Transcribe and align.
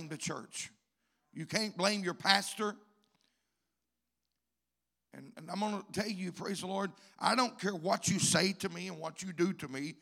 blame 0.00 0.08
the 0.08 0.16
church. 0.16 0.70
You 1.32 1.46
can't 1.46 1.76
blame 1.76 2.02
your 2.02 2.14
pastor. 2.14 2.74
And, 5.12 5.32
and 5.36 5.50
I'm 5.50 5.60
going 5.60 5.82
to 5.82 6.00
tell 6.00 6.08
you, 6.08 6.32
praise 6.32 6.60
the 6.60 6.66
Lord, 6.66 6.90
I 7.18 7.34
don't 7.34 7.58
care 7.58 7.74
what 7.74 8.08
you 8.08 8.18
say 8.18 8.52
to 8.54 8.68
me 8.68 8.88
and 8.88 8.98
what 8.98 9.22
you 9.22 9.32
do 9.32 9.52
to 9.54 9.68
me. 9.68 9.94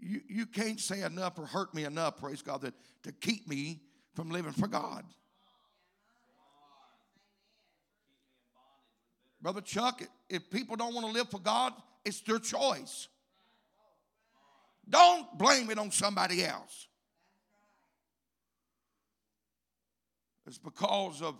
You, 0.00 0.20
you 0.28 0.46
can't 0.46 0.80
say 0.80 1.02
enough 1.02 1.38
or 1.38 1.46
hurt 1.46 1.74
me 1.74 1.84
enough, 1.84 2.16
praise 2.18 2.42
God, 2.42 2.62
that, 2.62 2.74
to 3.02 3.12
keep 3.12 3.48
me 3.48 3.82
from 4.14 4.30
living 4.30 4.52
for 4.52 4.66
God. 4.66 5.04
Brother 9.40 9.60
Chuck, 9.60 10.02
if 10.28 10.50
people 10.50 10.76
don't 10.76 10.94
want 10.94 11.06
to 11.06 11.12
live 11.12 11.30
for 11.30 11.38
God, 11.38 11.72
it's 12.04 12.20
their 12.22 12.38
choice. 12.38 13.08
Don't 14.88 15.38
blame 15.38 15.70
it 15.70 15.78
on 15.78 15.90
somebody 15.90 16.44
else. 16.44 16.87
It's 20.48 20.56
because 20.56 21.20
of 21.20 21.34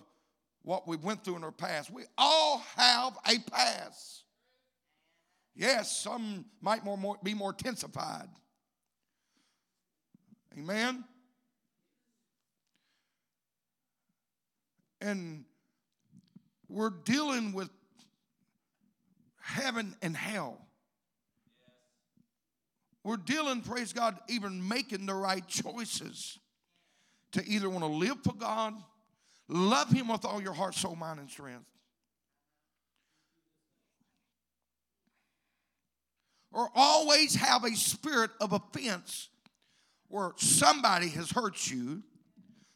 what 0.63 0.87
we 0.87 0.99
went 0.99 1.25
through 1.25 1.37
in 1.37 1.45
our 1.45 1.51
past. 1.51 1.91
We 1.91 2.03
all 2.19 2.63
have 2.77 3.17
a 3.27 3.39
past. 3.51 4.25
Yes, 5.57 5.97
some 5.97 6.45
might 6.61 6.85
more, 6.85 6.99
more, 6.99 7.17
be 7.23 7.33
more 7.33 7.51
intensified. 7.51 8.29
Amen. 10.57 11.05
And 15.01 15.47
we're 16.69 16.91
dealing 16.91 17.55
with 17.55 17.71
heaven 19.41 19.97
and 20.03 20.15
hell. 20.15 20.61
We're 23.05 23.17
dealing, 23.17 23.63
praise 23.63 23.95
God, 23.95 24.19
even 24.29 24.69
making 24.69 25.07
the 25.07 25.15
right 25.15 25.47
choices 25.49 26.39
to 27.33 27.47
either 27.47 27.69
want 27.69 27.85
to 27.85 27.91
live 27.91 28.19
for 28.23 28.35
God, 28.35 28.75
love 29.49 29.91
Him 29.91 30.09
with 30.09 30.25
all 30.25 30.41
your 30.41 30.53
heart, 30.53 30.75
soul, 30.75 30.97
mind, 30.97 31.21
and 31.21 31.31
strength, 31.31 31.65
or 36.53 36.69
always 36.75 37.35
have 37.35 37.65
a 37.65 37.75
spirit 37.75 38.31
of 38.41 38.53
offense 38.53 39.29
where 40.09 40.33
somebody 40.37 41.09
has 41.09 41.31
hurt 41.31 41.71
you, 41.71 42.03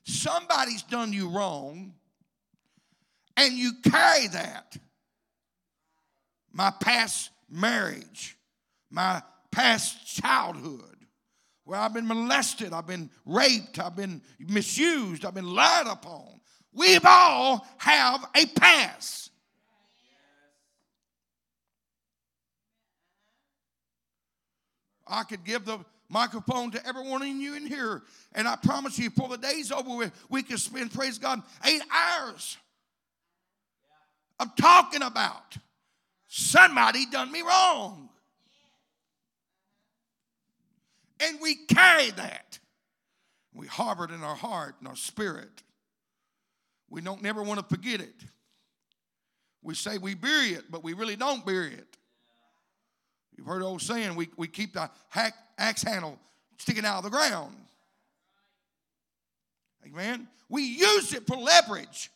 somebody's 0.04 0.82
done 0.82 1.12
you 1.12 1.28
wrong, 1.28 1.94
and 3.36 3.54
you 3.54 3.72
carry 3.82 4.28
that 4.28 4.76
my 6.52 6.70
past 6.70 7.30
marriage, 7.50 8.36
my 8.90 9.22
past 9.50 10.06
childhood, 10.06 10.96
where 11.64 11.78
I've 11.78 11.94
been 11.94 12.06
molested, 12.06 12.72
I've 12.72 12.86
been 12.86 13.10
raped, 13.24 13.78
I've 13.78 13.96
been 13.96 14.20
misused, 14.38 15.24
I've 15.24 15.34
been 15.34 15.54
lied 15.54 15.86
upon. 15.86 16.40
We've 16.74 17.04
all 17.04 17.66
have 17.78 18.26
a 18.34 18.46
past. 18.46 19.30
I 25.06 25.24
could 25.24 25.44
give 25.44 25.64
the 25.66 25.78
microphone 26.08 26.70
to 26.70 26.86
everyone 26.86 27.22
in 27.22 27.40
you 27.40 27.54
in 27.54 27.66
here, 27.66 28.02
and 28.32 28.48
I 28.48 28.56
promise 28.56 28.98
you, 28.98 29.10
before 29.10 29.28
the 29.28 29.38
day's 29.38 29.70
over 29.70 29.96
with, 29.96 30.12
we 30.30 30.42
could 30.42 30.58
spend, 30.58 30.92
praise 30.92 31.18
God, 31.18 31.42
eight 31.64 31.82
hours 31.92 32.56
of 34.40 34.54
talking 34.56 35.02
about 35.02 35.56
somebody 36.28 37.06
done 37.06 37.30
me 37.30 37.42
wrong. 37.42 38.08
And 41.20 41.38
we 41.40 41.54
carry 41.54 42.10
that. 42.10 42.58
We 43.54 43.66
harbor 43.66 44.04
it 44.04 44.10
in 44.10 44.22
our 44.22 44.34
heart 44.34 44.76
and 44.80 44.88
our 44.88 44.96
spirit. 44.96 45.62
We 46.92 47.00
don't 47.00 47.22
never 47.22 47.42
want 47.42 47.58
to 47.58 47.64
forget 47.74 48.02
it. 48.02 48.14
We 49.62 49.74
say 49.74 49.96
we 49.96 50.14
bury 50.14 50.48
it, 50.48 50.70
but 50.70 50.84
we 50.84 50.92
really 50.92 51.16
don't 51.16 51.44
bury 51.44 51.72
it. 51.72 51.96
You've 53.34 53.46
heard 53.46 53.62
the 53.62 53.66
old 53.66 53.80
saying, 53.80 54.14
we, 54.14 54.28
we 54.36 54.46
keep 54.46 54.74
the 54.74 54.90
hack, 55.08 55.32
axe 55.56 55.82
handle 55.82 56.18
sticking 56.58 56.84
out 56.84 56.98
of 56.98 57.04
the 57.04 57.10
ground. 57.10 57.56
Amen. 59.86 60.28
We 60.50 60.64
use 60.64 61.14
it 61.14 61.26
for 61.26 61.34
leverage. 61.34 62.10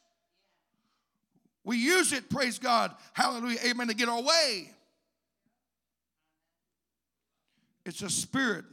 We 1.65 1.79
use 1.79 2.13
it, 2.13 2.29
praise 2.29 2.59
God, 2.59 2.95
hallelujah, 3.15 3.59
amen, 3.65 3.89
to 3.89 3.95
get 3.95 4.11
our 4.11 4.23
way. 4.23 4.71
It's 7.87 8.03
a 8.03 8.11
spirit 8.11 8.67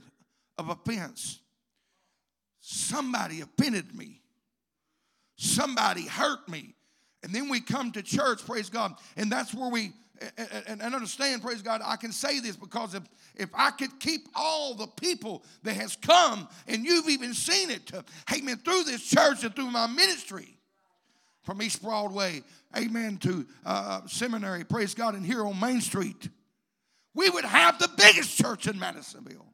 of 0.58 0.68
offense. 0.68 1.40
Somebody 2.60 3.40
offended 3.40 3.96
me, 3.96 4.20
somebody 5.44 6.08
hurt 6.08 6.48
me. 6.48 6.76
And 7.24 7.34
then 7.34 7.50
we 7.50 7.62
come 7.62 7.92
to 7.94 8.02
church, 8.02 8.46
praise 8.46 8.70
God, 8.70 8.94
and 9.16 9.32
that's 9.32 9.54
where 9.54 9.70
we 9.70 9.94
and, 10.38 10.82
and, 10.82 10.96
understand, 10.96 11.42
praise 11.42 11.62
God, 11.62 11.82
I 11.84 11.96
can 11.96 12.12
say 12.12 12.40
this 12.40 12.56
because 12.56 12.94
if, 12.94 13.04
if 13.36 13.50
I 13.54 13.72
could 13.72 14.00
keep 14.00 14.28
all 14.36 14.74
the 14.74 14.88
people 14.88 15.44
that 15.64 15.74
has 15.74 15.98
come, 15.98 16.48
and 16.68 16.86
you've 16.86 17.10
even 17.10 17.34
seen 17.34 17.70
it, 17.70 17.88
to, 17.88 18.06
amen, 18.34 18.58
through 18.64 18.84
this 18.84 19.04
church 19.04 19.44
and 19.44 19.54
through 19.54 19.72
my 19.72 19.88
ministry, 19.88 20.58
from 21.42 21.62
East 21.62 21.82
Broadway, 21.82 22.42
amen, 22.78 23.18
to 23.18 23.46
uh, 23.66 24.02
seminary, 24.08 24.64
praise 24.64 24.94
God, 24.94 25.16
and 25.16 25.26
here 25.26 25.46
on 25.46 25.60
Main 25.60 25.82
Street, 25.82 26.30
we 27.14 27.30
would 27.30 27.46
have 27.46 27.78
the 27.80 27.90
biggest 27.98 28.38
church 28.38 28.68
in 28.68 28.80
Madisonville. 28.80 29.53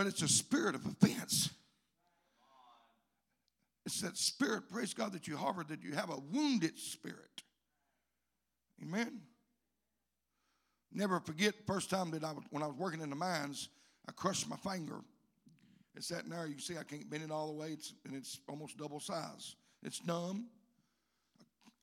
But 0.00 0.06
it's 0.06 0.22
a 0.22 0.28
spirit 0.28 0.74
of 0.74 0.86
offense. 0.86 1.50
It's 3.84 4.00
that 4.00 4.16
spirit, 4.16 4.62
praise 4.72 4.94
God, 4.94 5.12
that 5.12 5.28
you 5.28 5.36
harbor, 5.36 5.62
that 5.68 5.82
you 5.82 5.92
have 5.92 6.08
a 6.08 6.16
wounded 6.32 6.78
spirit. 6.78 7.42
Amen. 8.82 9.20
Never 10.90 11.20
forget 11.20 11.52
first 11.66 11.90
time 11.90 12.12
that 12.12 12.24
I 12.24 12.32
was 12.32 12.44
when 12.48 12.62
I 12.62 12.66
was 12.66 12.76
working 12.76 13.02
in 13.02 13.10
the 13.10 13.14
mines, 13.14 13.68
I 14.08 14.12
crushed 14.12 14.48
my 14.48 14.56
finger. 14.56 15.00
It's 15.94 16.08
that 16.08 16.26
narrow. 16.26 16.46
You 16.46 16.54
can 16.54 16.62
see 16.62 16.78
I 16.78 16.82
can't 16.82 17.10
bend 17.10 17.24
it 17.24 17.30
all 17.30 17.48
the 17.48 17.60
way, 17.60 17.72
it's, 17.72 17.92
and 18.06 18.16
it's 18.16 18.40
almost 18.48 18.78
double 18.78 19.00
size. 19.00 19.54
It's 19.82 20.06
numb. 20.06 20.46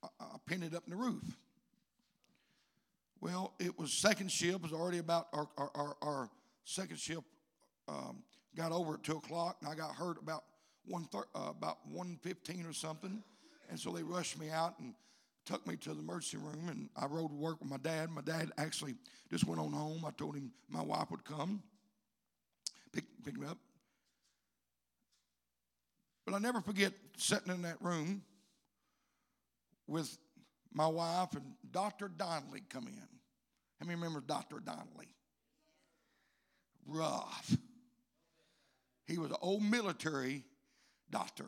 I, 0.02 0.08
I, 0.20 0.24
I 0.24 0.38
pinned 0.48 0.64
it 0.64 0.74
up 0.74 0.86
in 0.88 0.90
the 0.90 0.98
roof. 0.98 1.38
Well, 3.22 3.54
it 3.60 3.78
was 3.78 3.94
second 3.94 4.32
shift. 4.32 4.56
It 4.56 4.62
was 4.64 4.74
already 4.74 4.98
about 4.98 5.28
our, 5.34 5.48
our, 5.56 5.70
our, 5.76 5.98
our 6.02 6.30
second 6.64 6.98
shift 6.98 7.22
um, 7.88 8.24
got 8.56 8.72
over 8.72 8.96
at 8.96 9.04
2 9.04 9.18
o'clock, 9.18 9.58
and 9.62 9.70
I 9.70 9.76
got 9.76 9.96
hurt 9.96 10.18
about 10.22 10.44
one 10.86 11.06
thir- 11.06 11.28
uh, 11.36 11.50
about 11.50 11.78
1.15 11.94 12.70
or 12.70 12.74
something. 12.74 13.24
And 13.70 13.80
so 13.80 13.92
they 13.92 14.04
rushed 14.04 14.40
me 14.40 14.50
out 14.50 14.80
and 14.80 14.94
took 15.46 15.66
me 15.68 15.76
to 15.78 15.94
the 15.94 16.00
emergency 16.00 16.38
room, 16.38 16.70
and 16.70 16.90
I 16.96 17.06
rode 17.06 17.30
to 17.30 17.36
work 17.36 17.60
with 17.60 17.70
my 17.70 17.78
dad. 17.78 18.10
My 18.10 18.22
dad 18.22 18.52
actually 18.58 18.96
just 19.30 19.46
went 19.46 19.62
on 19.62 19.72
home. 19.72 20.04
I 20.06 20.12
told 20.12 20.36
him 20.36 20.52
my 20.70 20.82
wife 20.82 21.12
would 21.12 21.26
come 21.26 21.62
pick, 22.98 23.06
pick 23.24 23.38
me 23.38 23.48
up. 23.48 23.58
But 26.26 26.36
I 26.36 26.40
never 26.40 26.62
forget 26.62 26.94
sitting 27.18 27.54
in 27.54 27.62
that 27.62 27.78
room 27.82 28.22
with 29.88 30.18
my 30.74 30.88
wife 30.88 31.34
and 31.34 31.54
Dr. 31.72 32.10
Donnelly 32.10 32.64
come 32.70 32.88
in. 32.88 33.08
How 33.80 33.86
many 33.86 33.96
remember 33.96 34.22
Dr. 34.22 34.60
Donnelly? 34.60 35.08
Rough. 36.86 37.56
He 39.08 39.18
was 39.18 39.32
an 39.32 39.38
old 39.42 39.64
military 39.64 40.44
doctor. 41.10 41.46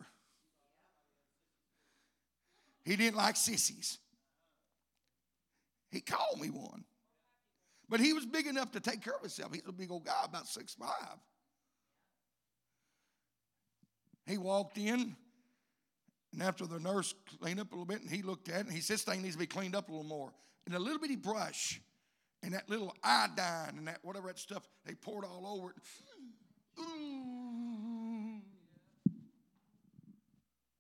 He 2.83 2.95
didn't 2.95 3.17
like 3.17 3.35
sissies. 3.35 3.99
He 5.91 6.01
called 6.01 6.39
me 6.39 6.49
one. 6.49 6.85
But 7.89 7.99
he 7.99 8.13
was 8.13 8.25
big 8.25 8.47
enough 8.47 8.71
to 8.71 8.79
take 8.79 9.03
care 9.03 9.15
of 9.15 9.21
himself. 9.21 9.53
He's 9.53 9.63
a 9.67 9.71
big 9.71 9.91
old 9.91 10.05
guy, 10.05 10.21
about 10.23 10.47
six 10.47 10.75
five. 10.75 11.17
He 14.25 14.37
walked 14.37 14.77
in, 14.77 15.15
and 16.31 16.43
after 16.43 16.67
the 16.67 16.79
nurse 16.79 17.15
cleaned 17.41 17.59
up 17.59 17.71
a 17.71 17.75
little 17.75 17.85
bit, 17.85 18.01
and 18.01 18.11
he 18.11 18.21
looked 18.21 18.47
at 18.47 18.57
it, 18.57 18.65
and 18.67 18.73
he 18.73 18.81
said, 18.81 18.95
This 18.95 19.03
thing 19.03 19.23
needs 19.23 19.35
to 19.35 19.39
be 19.39 19.47
cleaned 19.47 19.75
up 19.75 19.89
a 19.89 19.91
little 19.91 20.05
more. 20.05 20.31
And 20.67 20.75
a 20.75 20.79
little 20.79 20.99
bitty 20.99 21.15
brush, 21.15 21.81
and 22.43 22.53
that 22.53 22.69
little 22.69 22.95
iodine, 23.03 23.77
and 23.77 23.87
that 23.87 23.99
whatever 24.03 24.27
that 24.27 24.37
stuff, 24.37 24.67
they 24.85 24.93
poured 24.93 25.25
all 25.25 25.47
over 25.47 25.71
it. 25.71 25.77
Ooh. 26.79 26.83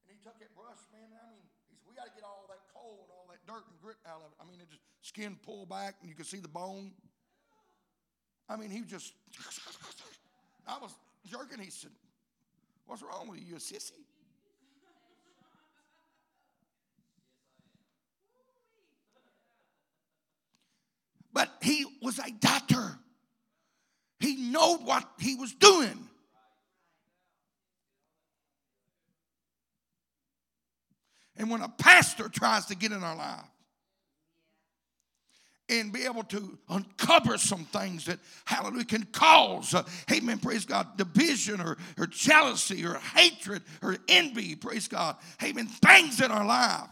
And 0.05 0.13
he 0.13 0.17
took 0.23 0.39
that 0.39 0.53
brush, 0.55 0.85
man. 0.93 1.09
I 1.09 1.29
mean, 1.33 1.41
he 1.69 1.75
said, 1.75 1.85
We 1.89 1.95
got 1.95 2.05
to 2.05 2.11
get 2.13 2.23
all 2.23 2.45
that 2.49 2.61
coal 2.73 2.99
and 3.01 3.11
all 3.11 3.25
that 3.29 3.37
dirt 3.49 3.65
and 3.67 3.81
grit 3.81 3.97
out 4.05 4.21
of 4.21 4.31
it. 4.31 4.37
I 4.39 4.45
mean, 4.45 4.59
it 4.61 4.69
just 4.69 4.81
skin 5.01 5.35
pulled 5.43 5.69
back, 5.69 5.95
and 6.01 6.09
you 6.09 6.15
could 6.15 6.27
see 6.27 6.37
the 6.37 6.47
bone. 6.47 6.91
I 8.47 8.55
mean, 8.55 8.69
he 8.69 8.81
just, 8.81 9.13
I 10.67 10.77
was 10.79 10.91
jerking. 11.25 11.59
He 11.59 11.71
said, 11.71 11.91
What's 12.85 13.01
wrong 13.01 13.27
with 13.27 13.39
you? 13.39 13.45
You 13.47 13.55
a 13.55 13.59
sissy? 13.59 13.91
But 21.31 21.49
he 21.61 21.85
was 22.01 22.19
a 22.19 22.31
doctor. 22.39 22.97
He 24.19 24.35
knew 24.35 24.77
what 24.83 25.07
he 25.19 25.35
was 25.35 25.53
doing. 25.53 26.08
And 31.39 31.49
when 31.49 31.61
a 31.61 31.69
pastor 31.69 32.27
tries 32.27 32.65
to 32.65 32.75
get 32.75 32.91
in 32.91 33.01
our 33.01 33.15
life 33.15 33.45
and 35.69 35.93
be 35.93 36.03
able 36.03 36.23
to 36.23 36.57
uncover 36.67 37.37
some 37.37 37.63
things 37.63 38.05
that, 38.05 38.19
hallelujah, 38.43 38.83
can 38.83 39.03
cause, 39.05 39.73
uh, 39.73 39.83
amen, 40.11 40.39
praise 40.39 40.65
God, 40.65 40.97
division 40.97 41.61
or, 41.61 41.77
or 41.97 42.07
jealousy 42.07 42.85
or 42.85 42.95
hatred 42.95 43.63
or 43.81 43.95
envy, 44.09 44.55
praise 44.55 44.89
God, 44.89 45.15
amen, 45.41 45.67
things 45.67 46.19
in 46.19 46.29
our 46.29 46.45
life. 46.45 46.89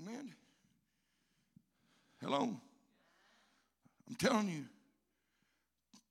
Amen. 0.00 0.32
Hello. 2.22 2.56
I'm 4.08 4.14
telling 4.16 4.48
you, 4.48 4.64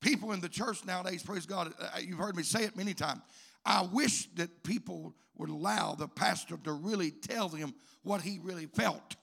people 0.01 0.31
in 0.33 0.41
the 0.41 0.49
church 0.49 0.83
nowadays, 0.85 1.23
praise 1.23 1.45
God, 1.45 1.73
uh, 1.79 1.99
you've 2.01 2.17
heard 2.17 2.35
me 2.35 2.43
say 2.43 2.63
it 2.63 2.75
many 2.75 2.93
times. 2.93 3.21
I 3.65 3.83
wish 3.83 4.27
that 4.35 4.63
people 4.63 5.13
would 5.37 5.49
allow 5.49 5.95
the 5.95 6.07
pastor 6.07 6.57
to 6.63 6.71
really 6.73 7.11
tell 7.11 7.47
them 7.47 7.73
what 8.03 8.21
he 8.21 8.39
really 8.43 8.65
felt. 8.65 9.15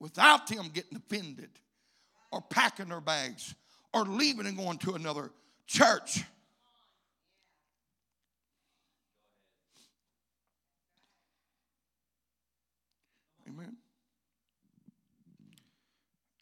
Without 0.00 0.46
them 0.46 0.70
getting 0.72 0.96
offended 0.96 1.50
or 2.30 2.40
packing 2.40 2.88
their 2.90 3.00
bags 3.00 3.54
or 3.92 4.02
leaving 4.02 4.46
and 4.46 4.56
going 4.56 4.78
to 4.78 4.94
another 4.94 5.30
church. 5.66 6.22
Amen. 13.48 13.76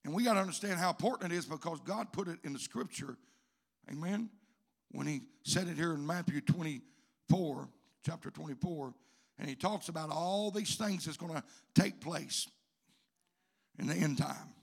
And 0.06 0.14
we 0.14 0.22
got 0.22 0.34
to 0.34 0.40
understand 0.40 0.78
how 0.78 0.90
important 0.90 1.32
it 1.32 1.36
is 1.36 1.46
because 1.46 1.80
God 1.80 2.12
put 2.12 2.28
it 2.28 2.38
in 2.44 2.52
the 2.52 2.60
scripture. 2.60 3.16
Amen. 3.90 4.30
When 4.92 5.04
He 5.04 5.22
said 5.42 5.66
it 5.66 5.76
here 5.76 5.94
in 5.94 6.06
Matthew 6.06 6.40
24, 6.40 7.68
chapter 8.06 8.30
24, 8.30 8.94
and 9.40 9.48
He 9.48 9.56
talks 9.56 9.88
about 9.88 10.10
all 10.10 10.52
these 10.52 10.76
things 10.76 11.06
that's 11.06 11.16
going 11.16 11.34
to 11.34 11.42
take 11.74 12.00
place 12.00 12.46
in 13.80 13.88
the 13.88 13.94
end 13.94 14.18
time. 14.18 14.54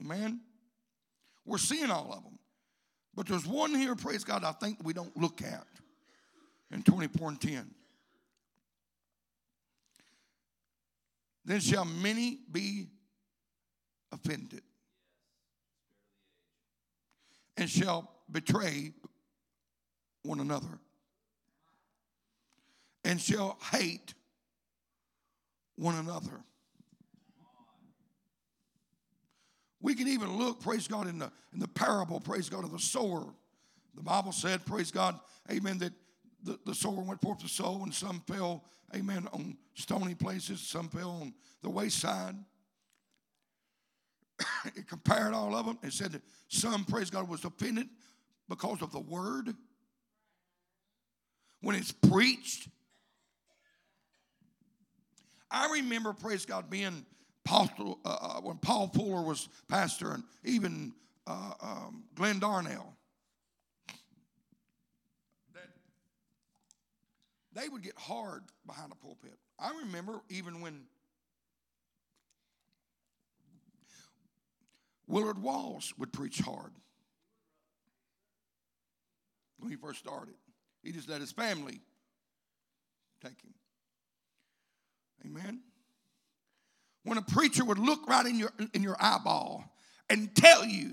Amen. 0.00 0.40
We're 1.44 1.58
seeing 1.58 1.90
all 1.90 2.14
of 2.14 2.24
them. 2.24 2.38
But 3.14 3.26
there's 3.26 3.46
one 3.46 3.74
here, 3.74 3.94
praise 3.94 4.24
God, 4.24 4.42
I 4.42 4.52
think 4.52 4.78
we 4.82 4.94
don't 4.94 5.14
look 5.18 5.42
at 5.42 5.66
in 6.70 6.82
24 6.82 7.28
and 7.28 7.40
10. 7.42 7.70
Then 11.44 11.60
shall 11.60 11.84
many 11.84 12.38
be 12.50 12.86
offended 14.14 14.62
and 17.56 17.68
shall 17.68 18.10
betray 18.30 18.92
one 20.22 20.40
another 20.40 20.78
and 23.04 23.20
shall 23.20 23.58
hate 23.72 24.14
one 25.76 25.94
another. 25.96 26.40
We 29.80 29.94
can 29.94 30.08
even 30.08 30.38
look, 30.38 30.62
praise 30.62 30.88
God, 30.88 31.08
in 31.08 31.18
the, 31.18 31.30
in 31.52 31.60
the 31.60 31.68
parable, 31.68 32.18
praise 32.18 32.48
God, 32.48 32.64
of 32.64 32.72
the 32.72 32.78
sower. 32.78 33.26
The 33.94 34.02
Bible 34.02 34.32
said, 34.32 34.64
praise 34.64 34.90
God, 34.90 35.20
amen, 35.50 35.78
that 35.78 35.92
the, 36.42 36.58
the 36.64 36.74
sower 36.74 37.02
went 37.02 37.20
forth 37.20 37.40
to 37.40 37.48
sow, 37.48 37.82
and 37.82 37.92
some 37.92 38.22
fell, 38.26 38.64
amen, 38.96 39.28
on 39.32 39.58
stony 39.74 40.14
places, 40.14 40.60
some 40.60 40.88
fell 40.88 41.10
on 41.10 41.34
the 41.62 41.68
wayside. 41.68 42.34
it 44.76 44.88
compared 44.88 45.34
all 45.34 45.54
of 45.54 45.66
them. 45.66 45.78
and 45.82 45.92
said 45.92 46.12
that 46.12 46.22
some, 46.48 46.84
praise 46.84 47.10
God, 47.10 47.28
was 47.28 47.44
offended 47.44 47.88
because 48.48 48.82
of 48.82 48.92
the 48.92 49.00
word. 49.00 49.54
When 51.60 51.76
it's 51.76 51.92
preached. 51.92 52.68
I 55.50 55.70
remember, 55.72 56.12
praise 56.12 56.44
God, 56.44 56.68
being 56.68 57.06
Paul, 57.44 58.00
uh, 58.04 58.08
uh, 58.08 58.40
when 58.40 58.58
Paul 58.58 58.88
Fuller 58.88 59.22
was 59.22 59.48
pastor 59.68 60.12
and 60.12 60.24
even 60.44 60.92
uh, 61.26 61.52
um, 61.62 62.04
Glenn 62.14 62.38
Darnell. 62.38 62.94
That 65.54 65.68
they 67.52 67.68
would 67.68 67.82
get 67.82 67.96
hard 67.96 68.42
behind 68.66 68.90
the 68.90 68.96
pulpit. 68.96 69.38
I 69.58 69.70
remember 69.84 70.20
even 70.28 70.60
when 70.60 70.82
Willard 75.06 75.40
Walls 75.40 75.92
would 75.98 76.12
preach 76.12 76.38
hard 76.38 76.72
when 79.58 79.70
he 79.70 79.76
first 79.76 79.98
started. 79.98 80.34
He 80.82 80.92
just 80.92 81.08
let 81.08 81.20
his 81.20 81.32
family 81.32 81.80
take 83.22 83.40
him. 83.42 83.54
Amen. 85.24 85.60
When 87.04 87.18
a 87.18 87.22
preacher 87.22 87.64
would 87.64 87.78
look 87.78 88.06
right 88.08 88.26
in 88.26 88.38
your, 88.38 88.50
in 88.72 88.82
your 88.82 88.96
eyeball 88.98 89.64
and 90.08 90.34
tell 90.34 90.64
you 90.64 90.92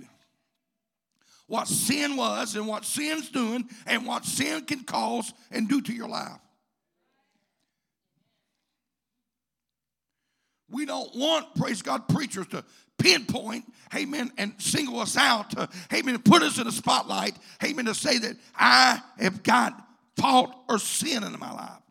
what 1.47 1.67
sin 1.67 2.15
was 2.15 2.55
and 2.55 2.67
what 2.67 2.85
sin's 2.85 3.29
doing 3.29 3.67
and 3.85 4.05
what 4.05 4.25
sin 4.25 4.65
can 4.65 4.83
cause 4.83 5.33
and 5.51 5.67
do 5.67 5.81
to 5.81 5.93
your 5.93 6.07
life. 6.07 6.39
We 10.71 10.85
don't 10.85 11.13
want, 11.15 11.53
praise 11.55 11.81
God, 11.81 12.07
preachers 12.07 12.47
to 12.47 12.63
pinpoint, 12.97 13.65
amen, 13.95 14.31
and 14.37 14.53
single 14.57 14.99
us 14.99 15.17
out, 15.17 15.51
to, 15.51 15.69
amen, 15.93 16.13
to 16.13 16.19
put 16.19 16.43
us 16.43 16.57
in 16.57 16.65
the 16.65 16.71
spotlight, 16.71 17.35
amen, 17.63 17.85
to 17.85 17.95
say 17.95 18.17
that 18.19 18.37
I 18.55 19.01
have 19.19 19.43
got 19.43 19.85
fault 20.17 20.53
or 20.69 20.79
sin 20.79 21.23
in 21.23 21.37
my 21.39 21.51
life. 21.51 21.81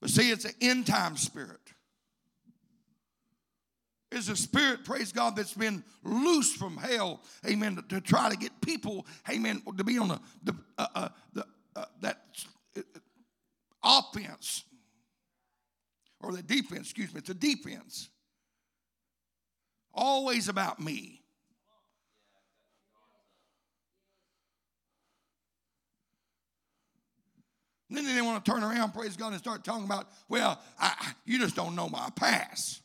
But 0.00 0.10
see, 0.10 0.30
it's 0.30 0.44
an 0.44 0.54
end 0.60 0.86
time 0.86 1.16
spirit. 1.16 1.60
It's 4.10 4.28
a 4.28 4.36
spirit, 4.36 4.84
praise 4.84 5.10
God, 5.10 5.36
that's 5.36 5.54
been 5.54 5.82
loose 6.04 6.52
from 6.52 6.76
hell, 6.76 7.22
amen, 7.48 7.76
to, 7.76 7.82
to 7.82 8.00
try 8.00 8.28
to 8.28 8.36
get 8.36 8.60
people, 8.60 9.06
amen, 9.30 9.62
to 9.78 9.84
be 9.84 9.96
on 9.96 10.08
the, 10.08 10.20
the, 10.42 10.54
uh, 10.76 10.86
uh, 10.94 11.08
the 11.32 11.46
uh, 11.76 11.84
that 12.00 12.22
offense 13.82 14.64
or 16.20 16.32
the 16.32 16.42
defense, 16.42 16.82
excuse 16.82 17.12
me, 17.12 17.18
it's 17.18 17.30
a 17.30 17.34
defense. 17.34 18.08
Always 19.92 20.48
about 20.48 20.80
me. 20.80 21.22
And 27.88 27.98
then 27.98 28.16
they 28.16 28.22
want 28.22 28.42
to 28.42 28.50
turn 28.50 28.62
around, 28.62 28.92
praise 28.94 29.18
God, 29.18 29.32
and 29.32 29.38
start 29.38 29.64
talking 29.64 29.84
about, 29.84 30.08
well, 30.26 30.58
I, 30.78 31.12
you 31.26 31.38
just 31.38 31.54
don't 31.54 31.76
know 31.76 31.90
my 31.90 32.08
past. 32.16 32.80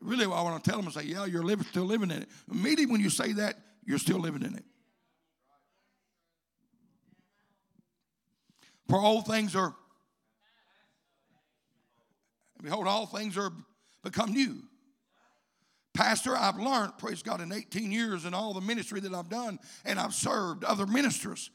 Really, 0.00 0.26
what 0.26 0.38
I 0.38 0.42
want 0.42 0.64
to 0.64 0.70
tell 0.70 0.78
them 0.78 0.86
and 0.86 0.94
say, 0.94 1.02
yeah, 1.02 1.26
you're 1.26 1.42
living, 1.42 1.66
still 1.66 1.84
living 1.84 2.10
in 2.10 2.22
it. 2.22 2.28
Immediately 2.50 2.86
when 2.86 3.00
you 3.02 3.10
say 3.10 3.32
that, 3.32 3.58
you're 3.84 3.98
still 3.98 4.18
living 4.18 4.42
in 4.42 4.54
it. 4.54 4.64
For 8.92 9.00
all 9.00 9.22
things 9.22 9.56
are, 9.56 9.74
behold, 12.62 12.86
all 12.86 13.06
things 13.06 13.38
are 13.38 13.50
become 14.04 14.34
new. 14.34 14.58
Pastor, 15.94 16.36
I've 16.36 16.58
learned, 16.58 16.98
praise 16.98 17.22
God, 17.22 17.40
in 17.40 17.54
18 17.54 17.90
years 17.90 18.26
and 18.26 18.34
all 18.34 18.52
the 18.52 18.60
ministry 18.60 19.00
that 19.00 19.14
I've 19.14 19.30
done, 19.30 19.58
and 19.86 19.98
I've 19.98 20.12
served 20.12 20.62
other 20.62 20.84
ministers, 20.86 21.50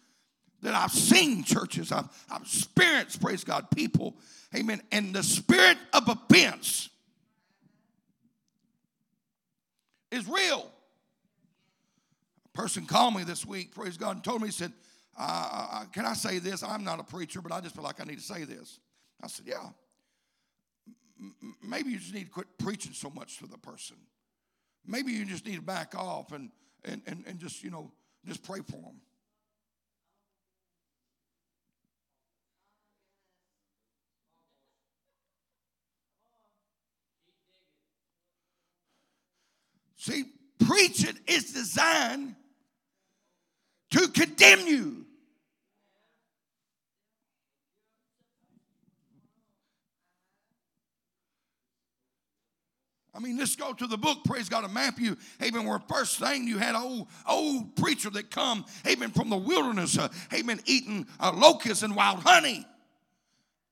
that 0.64 0.74
I've 0.74 0.90
seen 0.90 1.44
churches, 1.44 1.92
I've, 1.92 2.10
I've 2.28 2.42
experienced, 2.42 3.22
praise 3.22 3.44
God, 3.44 3.68
people, 3.70 4.16
amen, 4.56 4.82
and 4.92 5.14
the 5.14 5.22
spirit 5.22 5.78
of 5.94 6.10
offense 6.10 6.90
is 10.10 10.28
real. 10.28 10.72
A 12.46 12.58
person 12.58 12.88
called 12.88 13.14
me 13.14 13.24
this 13.24 13.46
week, 13.46 13.76
praise 13.76 13.96
God, 13.96 14.16
and 14.16 14.24
told 14.24 14.42
me, 14.42 14.48
he 14.48 14.52
said, 14.52 14.74
I, 15.18 15.24
I, 15.24 15.86
can 15.92 16.06
I 16.06 16.14
say 16.14 16.40
this? 16.40 16.62
I'm 16.62 16.84
not 16.84 17.00
a 17.00 17.04
preacher, 17.04 17.42
but 17.42 17.52
I 17.52 17.60
just 17.60 17.74
feel 17.74 17.84
like 17.84 18.00
I 18.00 18.04
need 18.04 18.20
to 18.20 18.24
say 18.24 18.44
this. 18.44 18.80
I 19.22 19.28
said, 19.28 19.48
yeah. 19.48 19.70
Maybe 21.64 21.90
you 21.92 21.98
just 21.98 22.14
need 22.14 22.26
to 22.26 22.30
quit 22.30 22.48
preaching 22.60 22.94
so 22.94 23.10
much 23.10 23.40
to 23.40 23.48
the 23.48 23.58
person. 23.58 23.98
Maybe 24.86 25.12
you 25.12 25.26
just 25.26 25.46
need 25.46 25.56
to 25.56 25.62
back 25.62 25.96
off 25.96 26.32
and, 26.32 26.52
and, 26.86 27.02
and, 27.08 27.24
and 27.28 27.40
just, 27.40 27.64
you 27.64 27.72
know, 27.72 27.92
just 28.26 28.44
pray 28.44 28.60
for 28.60 28.74
them. 28.74 29.02
See, 39.98 40.26
preaching 40.60 41.18
is 41.26 41.52
designed 41.54 42.36
to 43.92 44.08
condemn 44.10 44.68
you. 44.68 45.07
I 53.18 53.20
mean, 53.20 53.36
let's 53.36 53.56
go 53.56 53.74
to 53.74 53.88
the 53.88 53.98
book, 53.98 54.20
praise 54.24 54.48
God, 54.48 54.64
of 54.64 54.72
Matthew. 54.72 55.16
Amen. 55.42 55.66
Where 55.66 55.80
first 55.90 56.20
thing 56.20 56.48
you 56.48 56.60
had 56.60 56.76
an 56.76 56.82
old 56.84 57.08
old 57.28 57.76
preacher 57.76 58.12
that 58.12 58.30
come, 58.30 58.64
amen, 58.88 59.10
from 59.10 59.32
the 59.32 59.38
wilderness, 59.38 59.98
uh, 59.98 60.10
amen, 60.32 60.60
eating 60.68 61.08
uh, 61.20 61.32
locusts 61.36 61.82
and 61.82 61.96
wild 61.96 62.20
honey. 62.20 62.64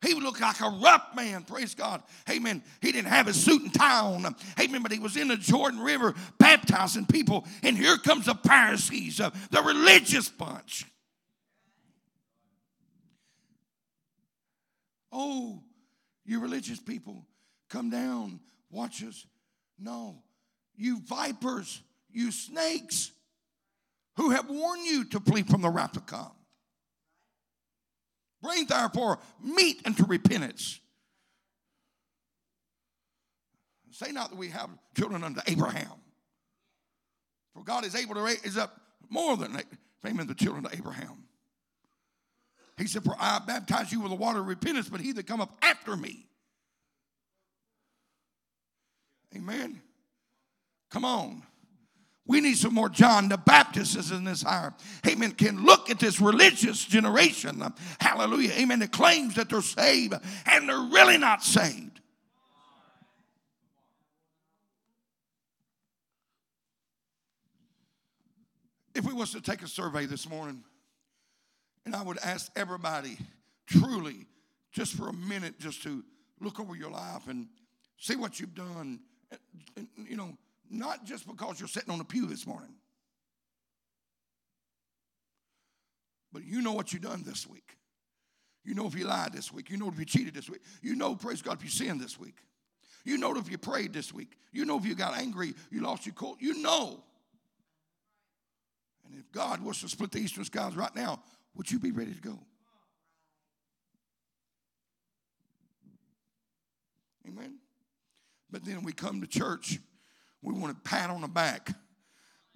He 0.02 0.16
look 0.16 0.40
like 0.40 0.60
a 0.62 0.70
rough 0.70 1.16
man, 1.16 1.44
praise 1.44 1.75
God. 1.75 2.02
Amen. 2.30 2.64
He 2.82 2.92
didn't 2.92 3.10
have 3.10 3.28
his 3.28 3.42
suit 3.42 3.62
and 3.62 3.74
tie 3.74 4.00
on. 4.00 4.36
Amen. 4.60 4.82
But 4.82 4.92
he 4.92 5.00
was 5.00 5.16
in 5.16 5.28
the 5.28 5.38
Jordan 5.38 5.80
River 5.80 6.16
baptizing 6.38 7.06
people. 7.06 7.46
And 7.64 7.78
here 7.78 7.98
comes 7.98 8.25
the 8.25 8.36
Pharisees, 8.36 9.20
uh, 9.20 9.30
the 9.52 9.62
religious 9.62 10.28
bunch. 10.28 10.86
Oh, 15.12 15.62
you 16.25 16.40
religious 16.40 16.80
people, 16.80 17.25
come 17.70 17.90
down, 17.90 18.40
watch 18.70 19.04
us. 19.04 19.25
No, 19.77 20.24
you 20.75 21.01
vipers, 21.01 21.82
you 22.12 22.32
snakes, 22.32 23.12
who 24.17 24.29
have 24.29 24.50
warned 24.50 24.86
you 24.86 25.05
to 25.05 25.20
flee 25.20 25.44
from 25.44 25.62
the 25.62 25.70
wrath 25.70 25.94
to 25.94 26.00
come. 26.00 26.32
Bring 28.41 28.65
therefore 28.65 29.20
meat 29.44 29.82
into 29.86 30.05
repentance. 30.05 30.79
Say 33.91 34.12
not 34.12 34.29
that 34.29 34.36
we 34.36 34.50
have 34.50 34.70
children 34.96 35.24
unto 35.24 35.39
Abraham. 35.48 35.94
For 37.53 37.63
God 37.63 37.86
is 37.86 37.96
able 37.96 38.15
to 38.15 38.22
raise 38.22 38.58
up 38.58 38.79
more 39.10 39.38
than 39.38 39.58
amen, 40.05 40.27
the 40.27 40.36
children 40.36 40.65
of 40.65 40.74
Abraham. 40.74 41.24
He 42.77 42.88
said, 42.88 43.03
For 43.03 43.15
I 43.17 43.39
baptize 43.39 43.94
you 43.94 44.01
with 44.01 44.12
the 44.12 44.17
water 44.17 44.41
of 44.41 44.48
repentance, 44.48 44.89
but 44.89 45.00
he 45.00 45.13
that 45.13 45.27
cometh 45.27 45.50
after 45.62 45.96
me. 45.96 46.27
Amen. 49.36 49.82
Come 50.89 51.06
on. 51.06 51.44
We 52.27 52.42
need 52.42 52.58
some 52.58 52.74
more 52.74 52.89
John 52.89 53.30
the 53.30 53.38
Baptists 53.38 54.10
in 54.10 54.24
this 54.24 54.44
hour. 54.44 54.74
Amen. 55.08 55.32
Can 55.32 55.63
look 55.63 55.92
at 55.92 56.00
this 56.00 56.20
religious 56.20 56.84
generation. 56.84 57.62
Hallelujah. 58.00 58.51
Amen. 58.54 58.80
That 58.80 58.92
claims 58.92 59.36
that 59.36 59.50
they're 59.50 59.62
saved 59.62 60.15
and 60.46 60.68
they're 60.68 60.77
really 60.77 61.18
not 61.18 61.44
saved. 61.44 62.00
If 68.96 69.06
we 69.06 69.13
was 69.13 69.32
to 69.34 69.42
take 69.42 69.62
a 69.62 69.68
survey 69.68 70.06
this 70.06 70.27
morning, 70.27 70.63
and 71.86 71.94
I 71.94 72.01
would 72.01 72.18
ask 72.24 72.51
everybody 72.56 73.18
truly, 73.68 74.25
just 74.72 74.94
for 74.94 75.10
a 75.10 75.13
minute, 75.13 75.60
just 75.60 75.84
to 75.84 76.04
look 76.39 76.60
over 76.60 76.75
your 76.75 76.89
life 76.89 77.27
and 77.27 77.48
see 77.98 78.15
what 78.15 78.39
you've 78.39 78.56
done. 78.56 79.01
You 79.98 80.17
know, 80.17 80.38
not 80.70 81.05
just 81.05 81.27
because 81.27 81.60
you're 81.60 81.70
sitting 81.70 81.91
on 81.91 82.00
a 82.00 82.05
pew 82.05 82.25
this 82.25 82.46
morning, 82.48 82.74
but 86.32 86.44
you 86.44 86.62
know 86.62 86.74
what 86.74 86.94
you've 86.94 87.01
done 87.01 87.24
this 87.25 87.48
week. 87.48 87.77
You 88.63 88.74
know 88.74 88.88
if 88.88 88.96
you 88.96 89.05
lied 89.05 89.32
this 89.32 89.53
week. 89.53 89.70
You 89.70 89.77
know 89.77 89.88
if 89.88 90.00
you 90.00 90.05
cheated 90.05 90.34
this 90.34 90.50
week. 90.50 90.62
You 90.82 90.96
know, 90.96 91.15
praise 91.15 91.41
God, 91.41 91.58
if 91.58 91.63
you 91.63 91.70
sinned 91.70 92.01
this 92.01 92.20
week. 92.20 92.38
You 93.03 93.17
know 93.17 93.38
if 93.38 93.50
you 93.50 93.58
prayed 93.58 93.94
this 93.94 94.12
week. 94.12 94.38
You 94.51 94.65
know 94.65 94.77
if 94.77 94.86
you 94.86 94.96
got 94.96 95.17
angry, 95.17 95.53
you 95.70 95.82
lost 95.82 96.05
your 96.05 96.15
cool. 96.15 96.36
You 96.39 96.62
know. 96.62 97.03
And 99.08 99.20
if 99.20 99.32
God 99.32 99.63
was 99.63 99.79
to 99.82 99.88
split 99.88 100.12
the 100.12 100.20
eastern 100.20 100.44
skies 100.44 100.75
right 100.75 100.96
now, 100.96 101.22
would 101.55 101.70
you 101.70 101.79
be 101.79 101.91
ready 101.91 102.13
to 102.13 102.22
go? 102.22 102.39
Amen. 107.27 107.60
But 108.55 108.63
then 108.63 108.83
we 108.83 108.93
come 108.93 109.19
to 109.19 109.27
church 109.27 109.79
we 110.41 110.53
want 110.53 110.71
a 110.71 110.79
pat 110.88 111.09
on 111.09 111.19
the 111.19 111.27
back. 111.27 111.74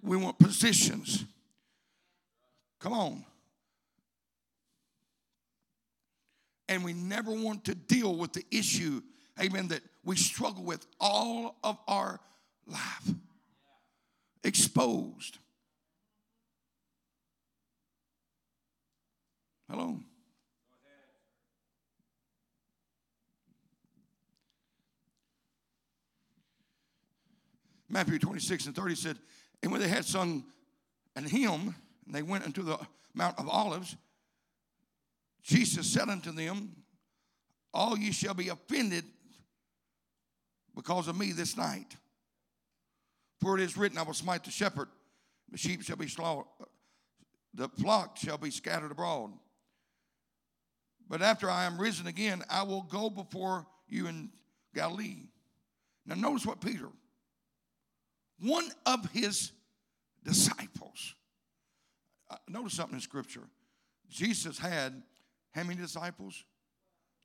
We 0.00 0.16
want 0.16 0.38
positions. 0.38 1.26
Come 2.78 2.94
on. 2.94 3.24
And 6.70 6.82
we 6.84 6.94
never 6.94 7.32
want 7.32 7.66
to 7.66 7.74
deal 7.74 8.16
with 8.16 8.32
the 8.32 8.44
issue, 8.50 9.02
amen, 9.38 9.68
that 9.68 9.82
we 10.02 10.16
struggle 10.16 10.64
with 10.64 10.86
all 10.98 11.56
of 11.62 11.76
our 11.86 12.18
life. 12.66 13.10
Exposed. 14.42 15.36
Hello? 19.68 20.00
Matthew 27.90 28.18
26 28.18 28.66
and 28.66 28.74
30 28.74 28.94
said, 28.94 29.18
And 29.62 29.72
when 29.72 29.80
they 29.80 29.88
had 29.88 30.04
sung 30.04 30.44
an 31.16 31.24
hymn, 31.24 31.74
and 32.06 32.14
they 32.14 32.22
went 32.22 32.46
into 32.46 32.62
the 32.62 32.78
Mount 33.14 33.38
of 33.38 33.48
Olives, 33.48 33.96
Jesus 35.42 35.86
said 35.86 36.08
unto 36.08 36.30
them, 36.30 36.70
All 37.74 37.98
ye 37.98 38.12
shall 38.12 38.34
be 38.34 38.48
offended 38.48 39.04
because 40.74 41.08
of 41.08 41.18
me 41.18 41.32
this 41.32 41.56
night. 41.56 41.96
For 43.40 43.58
it 43.58 43.62
is 43.62 43.76
written, 43.76 43.98
I 43.98 44.02
will 44.02 44.14
smite 44.14 44.44
the 44.44 44.50
shepherd, 44.50 44.88
the 45.50 45.58
sheep 45.58 45.82
shall 45.82 45.96
be 45.96 46.08
slaughtered, 46.08 46.46
the 47.54 47.68
flock 47.68 48.16
shall 48.16 48.38
be 48.38 48.50
scattered 48.50 48.92
abroad. 48.92 49.32
But 51.08 51.22
after 51.22 51.50
I 51.50 51.64
am 51.64 51.80
risen 51.80 52.06
again, 52.06 52.44
I 52.48 52.62
will 52.62 52.82
go 52.82 53.10
before 53.10 53.66
you 53.88 54.06
in 54.06 54.30
Galilee. 54.74 55.24
Now, 56.06 56.14
notice 56.14 56.46
what 56.46 56.60
Peter 56.60 56.86
one 58.40 58.68
of 58.86 59.10
his 59.10 59.52
disciples. 60.24 61.14
Uh, 62.28 62.36
notice 62.48 62.74
something 62.74 62.96
in 62.96 63.00
Scripture. 63.00 63.48
Jesus 64.08 64.58
had 64.58 65.02
how 65.52 65.62
many 65.64 65.80
disciples? 65.80 66.44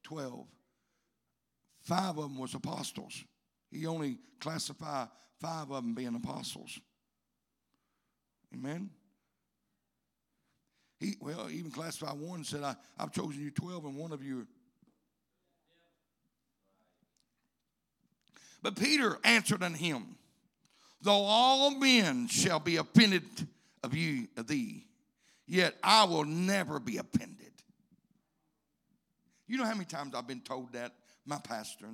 Twelve. 0.03 0.47
Five 1.81 2.17
of 2.17 2.23
them 2.23 2.37
was 2.37 2.53
apostles. 2.53 3.23
He 3.71 3.85
only 3.85 4.17
classified 4.39 5.09
five 5.39 5.69
of 5.69 5.83
them 5.83 5.93
being 5.93 6.15
apostles. 6.15 6.79
Amen. 8.53 8.89
He 10.99 11.15
well 11.19 11.49
even 11.51 11.71
classified 11.71 12.17
one 12.17 12.43
said, 12.43 12.63
I, 12.63 12.75
I've 12.97 13.11
chosen 13.11 13.41
you 13.41 13.51
twelve, 13.51 13.85
and 13.85 13.95
one 13.95 14.11
of 14.11 14.23
you. 14.23 14.47
But 18.61 18.75
Peter 18.75 19.19
answered 19.23 19.61
unto 19.61 19.77
him 19.77 20.15
though 21.01 21.23
all 21.23 21.71
men 21.71 22.27
shall 22.27 22.59
be 22.59 22.77
offended 22.77 23.23
of 23.83 23.95
you 23.95 24.27
of 24.37 24.47
thee, 24.47 24.85
yet 25.47 25.75
I 25.83 26.05
will 26.05 26.25
never 26.25 26.79
be 26.79 26.97
offended. 26.97 27.51
You 29.47 29.57
know 29.57 29.65
how 29.65 29.73
many 29.73 29.85
times 29.85 30.15
I've 30.15 30.27
been 30.27 30.41
told 30.41 30.73
that, 30.73 30.93
my 31.25 31.37
pastor. 31.37 31.87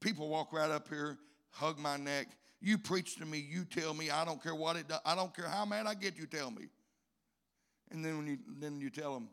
People 0.00 0.28
walk 0.28 0.52
right 0.52 0.70
up 0.70 0.88
here, 0.88 1.18
hug 1.50 1.78
my 1.78 1.96
neck. 1.96 2.28
You 2.60 2.78
preach 2.78 3.16
to 3.16 3.26
me, 3.26 3.38
you 3.38 3.64
tell 3.64 3.94
me, 3.94 4.10
I 4.10 4.24
don't 4.24 4.42
care 4.42 4.54
what 4.54 4.76
it 4.76 4.88
does, 4.88 5.00
I 5.04 5.14
don't 5.14 5.34
care 5.34 5.48
how 5.48 5.64
mad 5.64 5.86
I 5.86 5.94
get, 5.94 6.16
you 6.16 6.26
tell 6.26 6.50
me. 6.50 6.68
And 7.90 8.04
then 8.04 8.18
when 8.18 8.26
you 8.26 8.38
then 8.60 8.80
you 8.80 8.90
tell 8.90 9.14
them, 9.14 9.28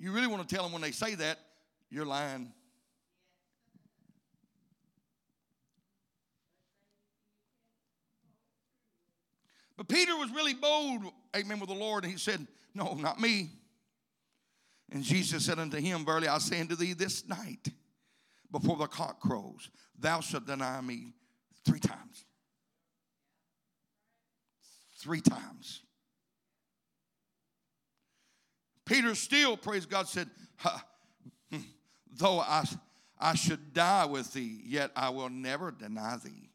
You 0.00 0.12
really 0.12 0.28
want 0.28 0.48
to 0.48 0.54
tell 0.54 0.64
them 0.64 0.72
when 0.72 0.80
they 0.80 0.92
say 0.92 1.14
that, 1.14 1.38
you're 1.90 2.06
lying. 2.06 2.50
But 9.76 9.88
Peter 9.88 10.16
was 10.16 10.30
really 10.30 10.54
bold, 10.54 11.02
amen, 11.36 11.60
with 11.60 11.68
the 11.68 11.74
Lord, 11.74 12.04
and 12.04 12.12
he 12.12 12.18
said, 12.18 12.46
No, 12.74 12.94
not 12.94 13.20
me. 13.20 13.50
And 14.90 15.02
Jesus 15.02 15.44
said 15.44 15.58
unto 15.58 15.76
him, 15.76 16.06
Verily 16.06 16.28
I 16.28 16.38
say 16.38 16.60
unto 16.60 16.76
thee, 16.76 16.94
this 16.94 17.28
night, 17.28 17.68
before 18.50 18.78
the 18.78 18.86
cock 18.86 19.20
crows, 19.20 19.68
thou 19.98 20.20
shalt 20.20 20.46
deny 20.46 20.80
me 20.80 21.12
three 21.66 21.78
times. 21.78 22.24
Three 24.98 25.20
times. 25.20 25.82
Peter 28.90 29.14
still, 29.14 29.56
praise 29.56 29.86
God, 29.86 30.08
said, 30.08 30.28
hmm, 30.58 31.58
Though 32.12 32.40
I, 32.40 32.64
I 33.20 33.36
should 33.36 33.72
die 33.72 34.04
with 34.04 34.32
thee, 34.32 34.62
yet 34.66 34.90
I 34.96 35.10
will 35.10 35.28
never 35.30 35.70
deny 35.70 36.16
thee. 36.16 36.50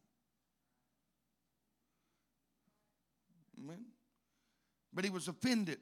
Amen. 3.57 3.85
But 4.93 5.05
he 5.05 5.09
was 5.09 5.29
offended 5.29 5.79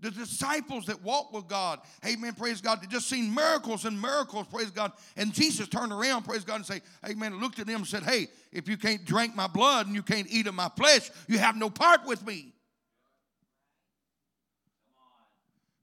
The 0.00 0.10
disciples 0.10 0.86
that 0.86 1.02
walked 1.02 1.32
with 1.32 1.46
God, 1.46 1.80
amen, 2.04 2.34
praise 2.34 2.60
God, 2.60 2.80
they 2.82 2.88
just 2.88 3.08
seen 3.08 3.32
miracles 3.32 3.84
and 3.84 4.00
miracles, 4.00 4.48
praise 4.48 4.72
God. 4.72 4.92
And 5.16 5.32
Jesus 5.32 5.68
turned 5.68 5.92
around, 5.92 6.24
praise 6.24 6.44
God, 6.44 6.56
and 6.56 6.66
say, 6.66 6.80
amen, 7.08 7.40
looked 7.40 7.60
at 7.60 7.68
them 7.68 7.76
and 7.76 7.86
said, 7.86 8.02
hey, 8.02 8.28
if 8.52 8.68
you 8.68 8.76
can't 8.76 9.04
drink 9.04 9.36
my 9.36 9.46
blood 9.46 9.86
and 9.86 9.94
you 9.94 10.02
can't 10.02 10.26
eat 10.28 10.48
of 10.48 10.54
my 10.54 10.70
flesh, 10.76 11.10
you 11.28 11.38
have 11.38 11.56
no 11.56 11.70
part 11.70 12.04
with 12.04 12.26
me. 12.26 12.52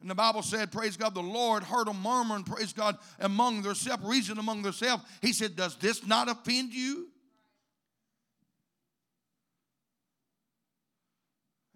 And 0.06 0.12
the 0.12 0.16
Bible 0.16 0.44
said, 0.44 0.72
praise 0.72 0.98
God, 0.98 1.16
the 1.16 1.24
Lord 1.24 1.64
heard 1.64 1.88
them 1.88 2.00
murmuring, 2.04 2.44
praise 2.44 2.74
God, 2.74 2.96
among 3.20 3.64
themselves, 3.64 4.04
reason 4.06 4.38
among 4.38 4.62
themselves. 4.62 5.04
He 5.20 5.34
said, 5.34 5.56
does 5.56 5.76
this 5.78 6.06
not 6.06 6.30
offend 6.30 6.76
you? 6.76 7.08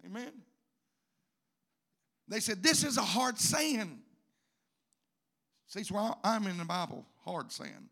Amen. 0.06 0.30
They 2.28 2.38
said, 2.38 2.62
This 2.62 2.84
is 2.84 2.98
a 2.98 3.02
hard 3.02 3.36
saying. 3.36 3.98
See, 5.66 5.82
so 5.82 6.16
I'm 6.22 6.46
in 6.46 6.56
the 6.56 6.64
Bible, 6.64 7.04
hard 7.24 7.50
saying. 7.50 7.88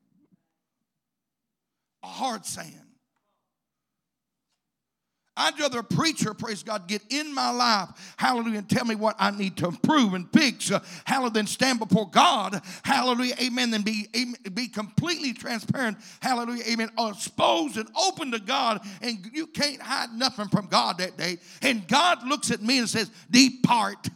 A 2.05 2.07
hard 2.07 2.47
saying. 2.47 2.88
I'd 5.39 5.59
rather 5.61 5.79
a 5.79 5.85
preacher, 5.85 6.35
praise 6.35 6.65
God, 6.65 6.89
get 6.89 7.03
in 7.11 7.33
my 7.33 7.51
life, 7.51 7.89
hallelujah, 8.17 8.59
and 8.59 8.69
tell 8.69 8.85
me 8.85 8.97
what 8.97 9.15
I 9.19 9.31
need 9.31 9.57
to 9.59 9.69
improve 9.69 10.15
and 10.15 10.31
fix, 10.33 10.73
uh, 10.73 10.81
hallelujah, 11.05 11.33
than 11.33 11.47
stand 11.47 11.79
before 11.79 12.11
God, 12.11 12.61
hallelujah, 12.83 13.35
amen, 13.41 13.71
than 13.71 13.83
be, 13.83 14.09
amen, 14.17 14.37
be 14.53 14.67
completely 14.67 15.33
transparent, 15.33 15.97
hallelujah, 16.21 16.65
amen, 16.69 16.91
exposed 16.99 17.77
and 17.77 17.89
open 17.97 18.33
to 18.33 18.41
God, 18.41 18.81
and 19.01 19.19
you 19.33 19.47
can't 19.47 19.81
hide 19.81 20.13
nothing 20.13 20.49
from 20.49 20.67
God 20.67 20.99
that 20.99 21.17
day. 21.17 21.39
And 21.63 21.87
God 21.87 22.27
looks 22.27 22.51
at 22.51 22.61
me 22.61 22.79
and 22.79 22.89
says, 22.89 23.11
Depart. 23.31 24.09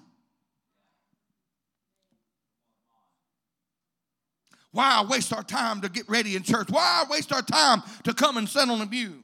Why 4.73 5.05
waste 5.09 5.33
our 5.35 5.43
time 5.43 5.83
to 5.83 5.89
get 5.91 6.09
ready 6.09 6.35
in 6.35 6.43
church? 6.43 6.69
Why 6.71 7.05
waste 7.09 7.33
our 7.33 7.43
time 7.43 7.83
to 8.05 8.15
come 8.15 8.39
and 8.39 8.49
on 8.57 8.79
the 8.79 8.87
pew? 8.87 9.23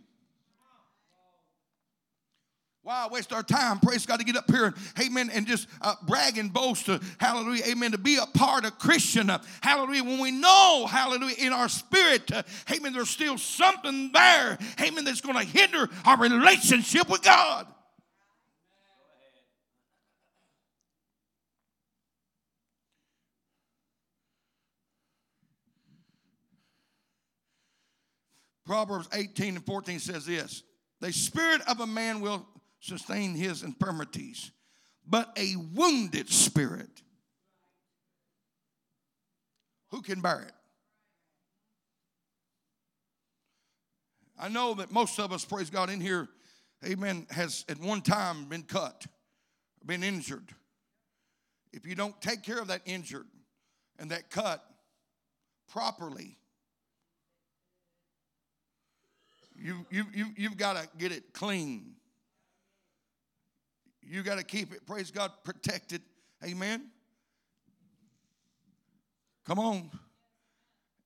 Why 2.89 3.07
waste 3.13 3.35
our 3.35 3.43
time, 3.43 3.81
praise 3.81 4.07
God, 4.07 4.17
to 4.17 4.25
get 4.25 4.35
up 4.35 4.51
here 4.51 4.65
and, 4.65 4.75
amen, 4.99 5.29
and 5.35 5.47
just 5.47 5.69
uh, 5.83 5.97
brag 6.07 6.39
and 6.39 6.51
boast, 6.51 6.89
uh, 6.89 6.99
hallelujah, 7.19 7.65
amen, 7.69 7.93
to 7.93 7.99
be 7.99 8.17
a 8.17 8.25
part 8.25 8.65
of 8.65 8.79
Christian, 8.79 9.29
uh, 9.29 9.43
hallelujah, 9.61 10.03
when 10.05 10.19
we 10.19 10.31
know, 10.31 10.87
hallelujah, 10.89 11.35
in 11.37 11.53
our 11.53 11.69
spirit, 11.69 12.33
uh, 12.33 12.43
amen, 12.75 12.95
there's 12.95 13.11
still 13.11 13.37
something 13.37 14.11
there, 14.13 14.57
amen, 14.81 15.05
that's 15.05 15.21
going 15.21 15.37
to 15.37 15.45
hinder 15.45 15.87
our 16.07 16.17
relationship 16.17 17.11
with 17.11 17.21
God. 17.21 17.67
Proverbs 28.65 29.11
18 29.13 29.57
and 29.57 29.67
14 29.67 29.99
says 29.99 30.25
this 30.25 30.63
The 31.01 31.13
spirit 31.13 31.61
of 31.69 31.81
a 31.81 31.87
man 31.87 32.23
will 32.23 32.47
sustain 32.81 33.35
his 33.35 33.63
infirmities, 33.63 34.51
but 35.07 35.37
a 35.37 35.57
wounded 35.75 36.31
spirit, 36.31 37.03
who 39.91 40.03
can 40.03 40.21
bear 40.21 40.43
it? 40.43 40.53
I 44.39 44.49
know 44.49 44.75
that 44.75 44.93
most 44.93 45.19
of 45.19 45.33
us, 45.33 45.45
praise 45.45 45.71
God, 45.71 45.91
in 45.91 46.01
here, 46.01 46.29
amen, 46.87 47.27
has 47.31 47.65
at 47.69 47.81
one 47.81 48.03
time 48.03 48.45
been 48.45 48.63
cut, 48.63 49.07
been 49.85 50.05
injured. 50.05 50.55
If 51.73 51.87
you 51.87 51.95
don't 51.95 52.21
take 52.23 52.43
care 52.43 52.61
of 52.61 52.69
that 52.69 52.83
injured 52.85 53.27
and 53.99 54.11
that 54.11 54.31
cut 54.31 54.65
properly, 55.69 56.39
you, 59.57 59.85
you, 59.91 60.05
you, 60.15 60.27
you've 60.37 60.57
got 60.57 60.77
to 60.77 60.89
get 60.99 61.11
it 61.11 61.33
clean. 61.33 61.95
You 64.09 64.23
got 64.23 64.39
to 64.39 64.45
keep 64.45 64.73
it, 64.73 64.87
praise 64.87 65.11
God, 65.11 65.33
protected. 65.45 66.01
Amen. 66.45 66.87
Come 69.45 69.59
on. 69.59 69.91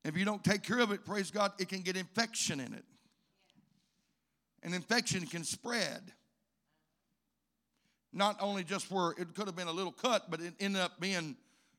If 0.04 0.16
you 0.16 0.24
don't 0.24 0.42
take 0.42 0.62
care 0.62 0.80
of 0.80 0.92
it, 0.92 1.04
praise 1.04 1.30
God, 1.30 1.52
it 1.58 1.68
can 1.68 1.80
get 1.80 1.96
infection 1.96 2.60
in 2.60 2.72
it. 2.74 2.84
And 4.62 4.74
infection 4.74 5.26
can 5.26 5.42
spread. 5.42 6.12
Not 8.12 8.36
only 8.40 8.62
just 8.62 8.90
where 8.90 9.12
it 9.12 9.34
could 9.34 9.46
have 9.46 9.56
been 9.56 9.68
a 9.68 9.72
little 9.72 9.92
cut, 9.92 10.30
but 10.30 10.40
it 10.40 10.54
ended 10.60 10.82
up 10.82 11.00
being 11.00 11.36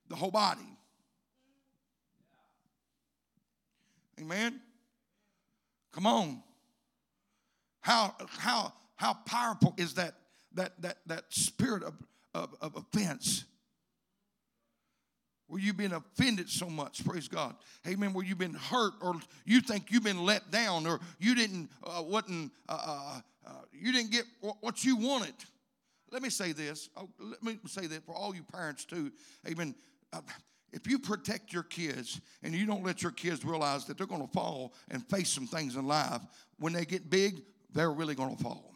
the 0.09 0.15
whole 0.15 0.31
body. 0.31 0.61
Amen. 4.19 4.59
Come 5.91 6.05
on. 6.05 6.43
How 7.81 8.15
how 8.37 8.73
how 8.95 9.13
powerful 9.25 9.73
is 9.77 9.93
that 9.95 10.15
that, 10.55 10.81
that, 10.81 10.97
that 11.07 11.25
spirit 11.29 11.83
of, 11.83 11.93
of, 12.33 12.55
of 12.61 12.75
offense 12.75 13.45
where 15.47 15.61
you've 15.61 15.77
been 15.77 15.93
offended 15.93 16.49
so 16.49 16.67
much, 16.67 17.05
praise 17.05 17.27
God. 17.27 17.55
Amen. 17.87 18.11
Where 18.13 18.25
you've 18.25 18.39
been 18.39 18.55
hurt 18.55 18.93
or 19.01 19.13
you 19.45 19.61
think 19.61 19.91
you've 19.91 20.03
been 20.03 20.25
let 20.25 20.49
down 20.49 20.87
or 20.87 20.99
you 21.19 21.35
didn't, 21.35 21.69
uh, 21.83 22.01
wasn't, 22.01 22.51
uh, 22.67 22.79
uh, 22.83 23.21
uh 23.45 23.51
you 23.71 23.91
didn't 23.91 24.11
get 24.11 24.23
what 24.61 24.83
you 24.83 24.95
wanted. 24.95 25.35
Let 26.11 26.23
me 26.23 26.29
say 26.29 26.53
this. 26.53 26.89
Oh, 26.97 27.07
let 27.19 27.43
me 27.43 27.59
say 27.67 27.85
that 27.85 28.03
for 28.03 28.15
all 28.15 28.33
you 28.33 28.43
parents 28.43 28.83
too. 28.85 29.11
Amen. 29.47 29.75
Uh, 30.11 30.21
if 30.71 30.87
you 30.87 30.97
protect 30.97 31.53
your 31.53 31.63
kids 31.63 32.19
and 32.41 32.55
you 32.55 32.65
don't 32.65 32.83
let 32.83 33.03
your 33.03 33.11
kids 33.11 33.45
realize 33.45 33.85
that 33.85 33.97
they're 33.97 34.07
going 34.07 34.25
to 34.25 34.33
fall 34.33 34.73
and 34.89 35.07
face 35.07 35.29
some 35.29 35.45
things 35.45 35.75
in 35.75 35.85
life, 35.85 36.21
when 36.57 36.73
they 36.73 36.83
get 36.83 37.11
big, 37.11 37.41
they're 37.73 37.91
really 37.91 38.15
going 38.15 38.35
to 38.35 38.43
fall. 38.43 38.72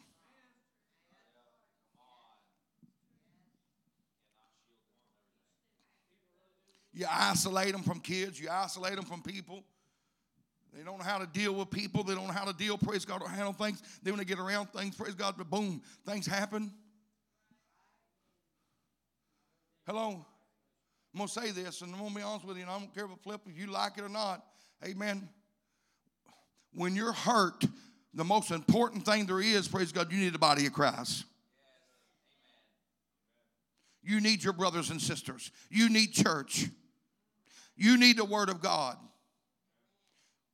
You 6.98 7.06
isolate 7.12 7.74
them 7.74 7.84
from 7.84 8.00
kids, 8.00 8.40
you 8.40 8.50
isolate 8.50 8.96
them 8.96 9.06
from 9.06 9.22
people. 9.22 9.64
They 10.74 10.82
don't 10.82 10.98
know 10.98 11.04
how 11.04 11.20
to 11.20 11.28
deal 11.28 11.54
with 11.54 11.70
people. 11.70 12.04
They 12.04 12.16
don't 12.16 12.26
know 12.26 12.34
how 12.34 12.46
to 12.46 12.58
deal, 12.58 12.76
praise 12.76 13.06
God, 13.06 13.22
or 13.22 13.30
handle 13.30 13.54
things. 13.54 13.84
Then 14.02 14.14
when 14.14 14.18
they 14.18 14.26
get 14.26 14.40
around 14.40 14.72
things, 14.72 14.96
praise 14.96 15.14
God, 15.14 15.36
but 15.38 15.48
boom, 15.48 15.84
things 16.08 16.26
happen. 16.26 16.72
Hello? 19.86 20.26
I'm 21.14 21.18
going 21.20 21.28
to 21.28 21.34
say 21.34 21.52
this, 21.52 21.82
and 21.82 21.94
I'm 21.94 22.00
going 22.00 22.14
to 22.14 22.16
be 22.16 22.24
honest 22.24 22.46
with 22.46 22.58
you, 22.58 22.64
and 22.64 22.72
I 22.72 22.80
don't 22.80 22.92
care 22.96 23.06
if 23.06 23.12
flip 23.22 23.42
if 23.46 23.60
you 23.60 23.68
like 23.68 24.00
it 24.00 24.04
or 24.04 24.10
not. 24.10 24.44
Amen. 24.84 25.30
When 26.74 26.96
you're 26.96 27.14
hurt, 27.14 27.64
the 28.16 28.24
most 28.26 28.50
important 28.50 29.06
thing 29.06 29.28
there 29.28 29.40
is, 29.40 29.68
praise 29.68 29.92
God, 29.92 30.12
you 30.12 30.18
need 30.18 30.34
the 30.34 30.40
body 30.40 30.66
of 30.66 30.74
Christ. 30.74 31.26
You 34.02 34.20
need 34.20 34.44
your 34.44 34.54
brothers 34.54 34.90
and 34.90 35.00
sisters. 35.00 35.52
You 35.70 35.90
need 35.90 36.12
church. 36.12 36.70
You 37.78 37.98
need 37.98 38.18
the 38.18 38.26
Word 38.26 38.50
of 38.50 38.62
God. 38.62 38.98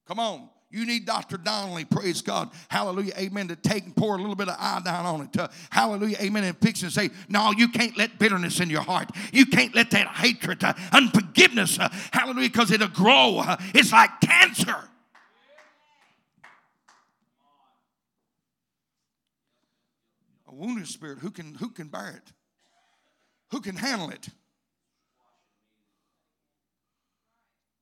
Come 0.08 0.20
on. 0.20 0.50
You 0.74 0.88
need 0.88 1.06
Dr. 1.06 1.38
Donnelly, 1.38 1.86
praise 1.86 2.24
God, 2.24 2.50
hallelujah, 2.68 3.14
amen, 3.16 3.50
to 3.50 3.56
take 3.56 3.86
and 3.86 3.96
pour 3.96 4.16
a 4.16 4.18
little 4.18 4.36
bit 4.36 4.50
of 4.50 4.56
iodine 4.58 5.06
on 5.06 5.22
it, 5.22 5.34
to, 5.34 5.48
hallelujah, 5.70 6.18
amen, 6.20 6.44
and 6.46 6.58
fix 6.58 6.82
and 6.82 6.92
say, 6.92 7.12
no, 7.30 7.52
you 7.56 7.68
can't 7.68 7.96
let 7.96 8.18
bitterness 8.18 8.60
in 8.60 8.72
your 8.72 8.82
heart. 8.82 9.12
You 9.32 9.46
can't 9.46 9.76
let 9.76 9.92
that 9.92 10.08
hatred, 10.08 10.64
uh, 10.64 10.74
unforgiveness, 10.92 11.78
uh, 11.78 11.90
hallelujah, 12.12 12.50
because 12.50 12.72
it'll 12.72 12.88
grow. 12.88 13.38
Uh, 13.38 13.58
it's 13.76 13.92
like 13.92 14.20
cancer. 14.20 14.90
A 20.48 20.56
wounded 20.56 20.88
spirit, 20.88 21.20
who 21.20 21.30
can, 21.30 21.54
who 21.54 21.70
can 21.70 21.88
bear 21.88 22.16
it? 22.18 22.34
Who 23.52 23.62
can 23.62 23.76
handle 23.76 24.10
it? 24.10 24.28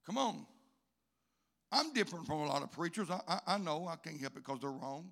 Come 0.05 0.17
on. 0.17 0.45
I'm 1.71 1.93
different 1.93 2.25
from 2.25 2.39
a 2.39 2.45
lot 2.47 2.63
of 2.63 2.71
preachers. 2.71 3.09
I, 3.09 3.21
I, 3.27 3.55
I 3.55 3.57
know 3.57 3.87
I 3.87 3.95
can't 3.95 4.19
help 4.19 4.33
it 4.35 4.45
because 4.45 4.59
they're 4.59 4.69
wrong. 4.69 5.09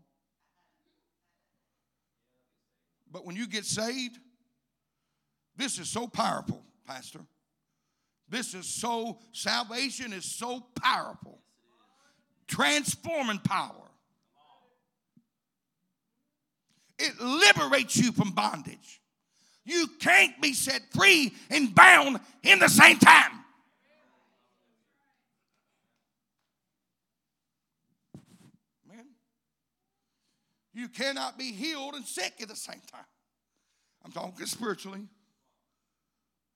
But 3.12 3.26
when 3.26 3.36
you 3.36 3.48
get 3.48 3.66
saved, 3.66 4.20
this 5.56 5.80
is 5.80 5.90
so 5.90 6.08
powerful, 6.08 6.64
Pastor. 6.86 7.20
This 8.28 8.54
is 8.54 8.68
so, 8.68 9.20
salvation 9.32 10.14
is 10.14 10.26
so 10.26 10.64
powerful. 10.82 11.40
Transforming 12.48 13.40
power. 13.40 13.74
It 17.00 17.20
liberates 17.20 17.96
you 17.96 18.12
from 18.12 18.32
bondage. 18.32 19.02
You 19.66 19.88
can't 20.00 20.40
be 20.42 20.54
set 20.54 20.82
free 20.92 21.34
and 21.50 21.74
bound 21.74 22.20
in 22.44 22.60
the 22.60 22.68
same 22.68 23.00
time. 23.00 23.39
You 30.80 30.88
cannot 30.88 31.38
be 31.38 31.52
healed 31.52 31.96
and 31.96 32.06
sick 32.06 32.36
at 32.42 32.48
the 32.48 32.56
same 32.56 32.80
time. 32.90 33.04
I'm 34.06 34.14
talking 34.14 34.46
spiritually. 34.46 35.02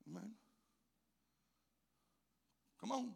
Amen. 0.08 0.30
Come 2.80 2.92
on. 2.92 3.12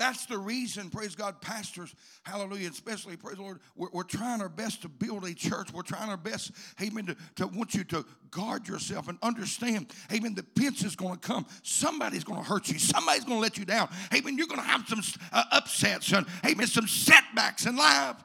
That's 0.00 0.24
the 0.24 0.38
reason, 0.38 0.88
praise 0.88 1.14
God, 1.14 1.42
pastors, 1.42 1.94
hallelujah, 2.22 2.70
especially, 2.70 3.18
praise 3.18 3.36
the 3.36 3.42
Lord, 3.42 3.60
we're, 3.76 3.90
we're 3.92 4.02
trying 4.02 4.40
our 4.40 4.48
best 4.48 4.80
to 4.80 4.88
build 4.88 5.26
a 5.26 5.34
church. 5.34 5.74
We're 5.74 5.82
trying 5.82 6.08
our 6.08 6.16
best, 6.16 6.52
amen, 6.80 7.04
to, 7.04 7.16
to 7.36 7.46
want 7.46 7.74
you 7.74 7.84
to 7.84 8.06
guard 8.30 8.66
yourself 8.66 9.08
and 9.08 9.18
understand, 9.22 9.92
amen, 10.10 10.34
the 10.34 10.42
pinch 10.42 10.84
is 10.84 10.96
going 10.96 11.18
to 11.18 11.20
come. 11.20 11.44
Somebody's 11.62 12.24
going 12.24 12.42
to 12.42 12.48
hurt 12.48 12.70
you. 12.70 12.78
Somebody's 12.78 13.24
going 13.24 13.36
to 13.36 13.42
let 13.42 13.58
you 13.58 13.66
down. 13.66 13.90
Amen, 14.14 14.38
you're 14.38 14.46
going 14.46 14.62
to 14.62 14.66
have 14.66 14.88
some 14.88 15.02
uh, 15.34 15.44
upsets 15.52 16.10
and, 16.12 16.26
amen, 16.46 16.66
some 16.66 16.88
setbacks 16.88 17.66
in 17.66 17.76
life. 17.76 18.16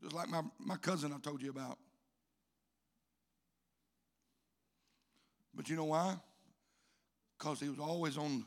Just 0.00 0.14
like 0.14 0.28
my, 0.28 0.42
my 0.60 0.76
cousin 0.76 1.12
I 1.12 1.18
told 1.18 1.42
you 1.42 1.50
about. 1.50 1.76
But 5.60 5.68
you 5.68 5.76
know 5.76 5.84
why? 5.84 6.16
Because 7.38 7.60
he 7.60 7.68
was 7.68 7.78
always 7.78 8.16
on 8.16 8.46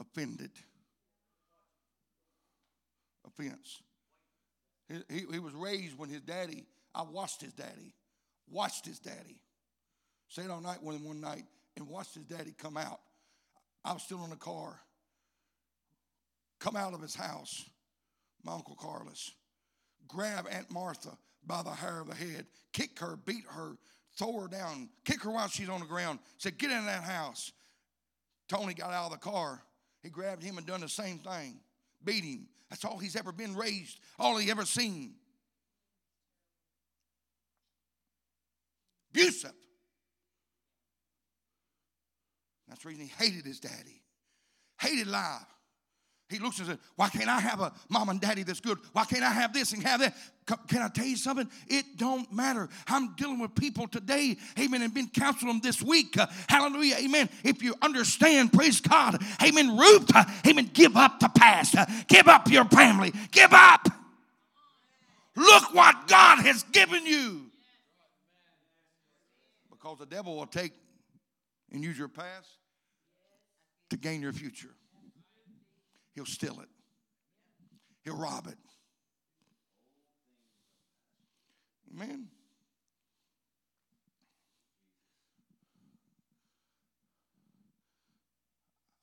offended. 0.00 0.50
Offense. 3.26 3.82
He, 4.88 4.94
he, 5.14 5.24
he, 5.32 5.38
was 5.40 5.52
raised 5.52 5.98
when 5.98 6.08
his 6.08 6.22
daddy, 6.22 6.64
I 6.94 7.02
watched 7.02 7.42
his 7.42 7.52
daddy, 7.52 7.92
watched 8.50 8.86
his 8.86 8.98
daddy. 8.98 9.42
Stayed 10.28 10.48
all 10.48 10.62
night 10.62 10.82
with 10.82 10.96
him 10.96 11.04
one 11.04 11.20
night 11.20 11.44
and 11.76 11.86
watched 11.86 12.14
his 12.14 12.24
daddy 12.24 12.54
come 12.56 12.78
out. 12.78 13.00
I 13.84 13.92
was 13.92 14.02
still 14.04 14.24
in 14.24 14.30
the 14.30 14.36
car. 14.36 14.80
Come 16.60 16.76
out 16.76 16.94
of 16.94 17.02
his 17.02 17.14
house, 17.14 17.62
my 18.42 18.54
Uncle 18.54 18.78
Carlos. 18.80 19.32
Grab 20.08 20.46
Aunt 20.50 20.70
Martha 20.70 21.10
by 21.46 21.62
the 21.62 21.72
hair 21.72 22.00
of 22.00 22.06
the 22.06 22.14
head, 22.14 22.46
kick 22.72 22.98
her, 23.00 23.16
beat 23.16 23.44
her, 23.50 23.76
throw 24.16 24.40
her 24.40 24.48
down, 24.48 24.88
kick 25.04 25.22
her 25.22 25.30
while 25.30 25.48
she's 25.48 25.68
on 25.68 25.80
the 25.80 25.86
ground, 25.86 26.18
said, 26.38 26.58
Get 26.58 26.70
in 26.70 26.86
that 26.86 27.02
house. 27.02 27.52
Tony 28.48 28.74
got 28.74 28.92
out 28.92 29.06
of 29.06 29.12
the 29.12 29.18
car. 29.18 29.62
He 30.02 30.10
grabbed 30.10 30.42
him 30.42 30.58
and 30.58 30.66
done 30.66 30.80
the 30.80 30.88
same 30.88 31.18
thing, 31.18 31.60
beat 32.04 32.24
him. 32.24 32.46
That's 32.68 32.84
all 32.84 32.98
he's 32.98 33.16
ever 33.16 33.32
been 33.32 33.54
raised, 33.54 33.98
all 34.18 34.36
he 34.36 34.50
ever 34.50 34.64
seen. 34.64 35.14
Abusive. 39.12 39.52
That's 42.68 42.82
the 42.82 42.88
reason 42.88 43.04
he 43.04 43.24
hated 43.24 43.46
his 43.46 43.60
daddy, 43.60 44.02
hated 44.80 45.06
life. 45.06 45.53
He 46.30 46.38
looks 46.38 46.58
and 46.58 46.66
says, 46.66 46.78
Why 46.96 47.08
can't 47.10 47.28
I 47.28 47.38
have 47.38 47.60
a 47.60 47.72
mom 47.90 48.08
and 48.08 48.20
daddy 48.20 48.42
that's 48.44 48.60
good? 48.60 48.78
Why 48.92 49.04
can't 49.04 49.22
I 49.22 49.30
have 49.30 49.52
this 49.52 49.72
and 49.72 49.82
have 49.82 50.00
that? 50.00 50.16
Can 50.68 50.82
I 50.82 50.88
tell 50.88 51.04
you 51.06 51.16
something? 51.16 51.48
It 51.68 51.84
don't 51.96 52.30
matter. 52.32 52.68
I'm 52.88 53.14
dealing 53.14 53.38
with 53.38 53.54
people 53.54 53.86
today, 53.86 54.36
amen, 54.58 54.82
and 54.82 54.92
been 54.92 55.08
counseling 55.08 55.52
them 55.52 55.60
this 55.62 55.82
week. 55.82 56.16
Uh, 56.18 56.26
hallelujah, 56.48 56.96
amen. 56.96 57.28
If 57.44 57.62
you 57.62 57.74
understand, 57.82 58.52
praise 58.52 58.80
God, 58.80 59.22
amen, 59.42 59.76
Ruth, 59.76 60.10
uh, 60.14 60.24
amen, 60.46 60.70
give 60.72 60.96
up 60.96 61.20
the 61.20 61.28
past. 61.28 61.76
Uh, 61.76 61.86
give 62.08 62.26
up 62.26 62.50
your 62.50 62.64
family. 62.66 63.12
Give 63.30 63.52
up. 63.52 63.86
Look 65.36 65.74
what 65.74 66.08
God 66.08 66.40
has 66.40 66.62
given 66.64 67.04
you. 67.06 67.46
Because 69.70 69.98
the 69.98 70.06
devil 70.06 70.36
will 70.36 70.46
take 70.46 70.72
and 71.70 71.84
use 71.84 71.98
your 71.98 72.08
past 72.08 72.48
to 73.90 73.96
gain 73.96 74.22
your 74.22 74.32
future. 74.32 74.74
He'll 76.14 76.26
steal 76.26 76.60
it, 76.60 76.68
he'll 78.02 78.16
rob 78.16 78.46
it. 78.46 78.56
Amen. 81.92 82.28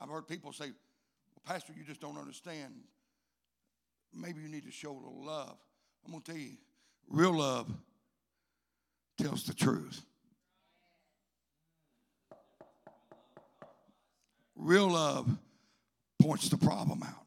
I've 0.01 0.09
heard 0.09 0.27
people 0.27 0.51
say, 0.51 0.65
well, 0.65 1.43
Pastor, 1.45 1.73
you 1.77 1.83
just 1.83 2.01
don't 2.01 2.17
understand. 2.17 2.73
Maybe 4.13 4.41
you 4.41 4.49
need 4.49 4.65
to 4.65 4.71
show 4.71 4.91
a 4.91 4.97
little 4.97 5.23
love. 5.23 5.57
I'm 6.03 6.11
going 6.11 6.23
to 6.23 6.31
tell 6.31 6.41
you, 6.41 6.57
real 7.07 7.37
love 7.37 7.71
tells 9.17 9.43
the 9.43 9.53
truth. 9.53 10.01
Real 14.55 14.89
love 14.89 15.29
points 16.21 16.49
the 16.49 16.57
problem 16.57 17.03
out. 17.03 17.25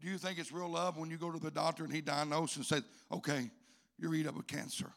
Do 0.00 0.08
you 0.08 0.18
think 0.18 0.38
it's 0.38 0.52
real 0.52 0.70
love 0.70 0.98
when 0.98 1.10
you 1.10 1.16
go 1.16 1.30
to 1.30 1.38
the 1.38 1.50
doctor 1.50 1.84
and 1.84 1.92
he 1.92 2.00
diagnoses 2.00 2.56
and 2.56 2.66
says, 2.66 2.82
okay, 3.12 3.50
you're 3.98 4.14
eat 4.14 4.26
up 4.26 4.36
with 4.36 4.46
cancer? 4.46 4.90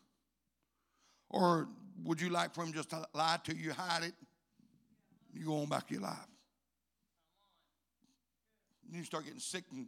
Or 1.30 1.68
would 2.04 2.22
you 2.22 2.30
like 2.30 2.54
for 2.54 2.64
him 2.64 2.74
just 2.74 2.90
to 2.92 3.06
lie 3.14 3.40
to 3.44 3.56
you, 3.56 3.72
hide 3.74 4.04
it, 4.04 4.14
you 5.34 5.46
go 5.46 5.62
on 5.62 5.68
back 5.68 5.90
your 5.90 6.02
life? 6.02 6.18
and 8.88 8.98
You 8.98 9.04
start 9.04 9.26
getting 9.26 9.40
sick 9.40 9.64
and 9.72 9.88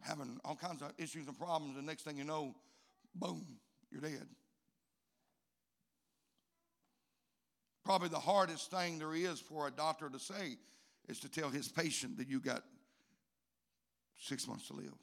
having 0.00 0.38
all 0.44 0.56
kinds 0.56 0.82
of 0.82 0.92
issues 0.98 1.26
and 1.26 1.38
problems, 1.38 1.76
and 1.76 1.86
next 1.86 2.02
thing 2.02 2.16
you 2.16 2.24
know, 2.24 2.54
boom, 3.14 3.44
you're 3.90 4.00
dead. 4.00 4.26
Probably 7.84 8.08
the 8.08 8.18
hardest 8.18 8.70
thing 8.70 8.98
there 8.98 9.14
is 9.14 9.40
for 9.40 9.66
a 9.66 9.70
doctor 9.70 10.08
to 10.08 10.18
say 10.18 10.56
is 11.10 11.20
to 11.20 11.28
tell 11.28 11.50
his 11.50 11.68
patient 11.68 12.16
that 12.18 12.28
you 12.28 12.40
got 12.40 12.62
six 14.16 14.46
months 14.46 14.68
to 14.68 14.74
live. 14.74 14.94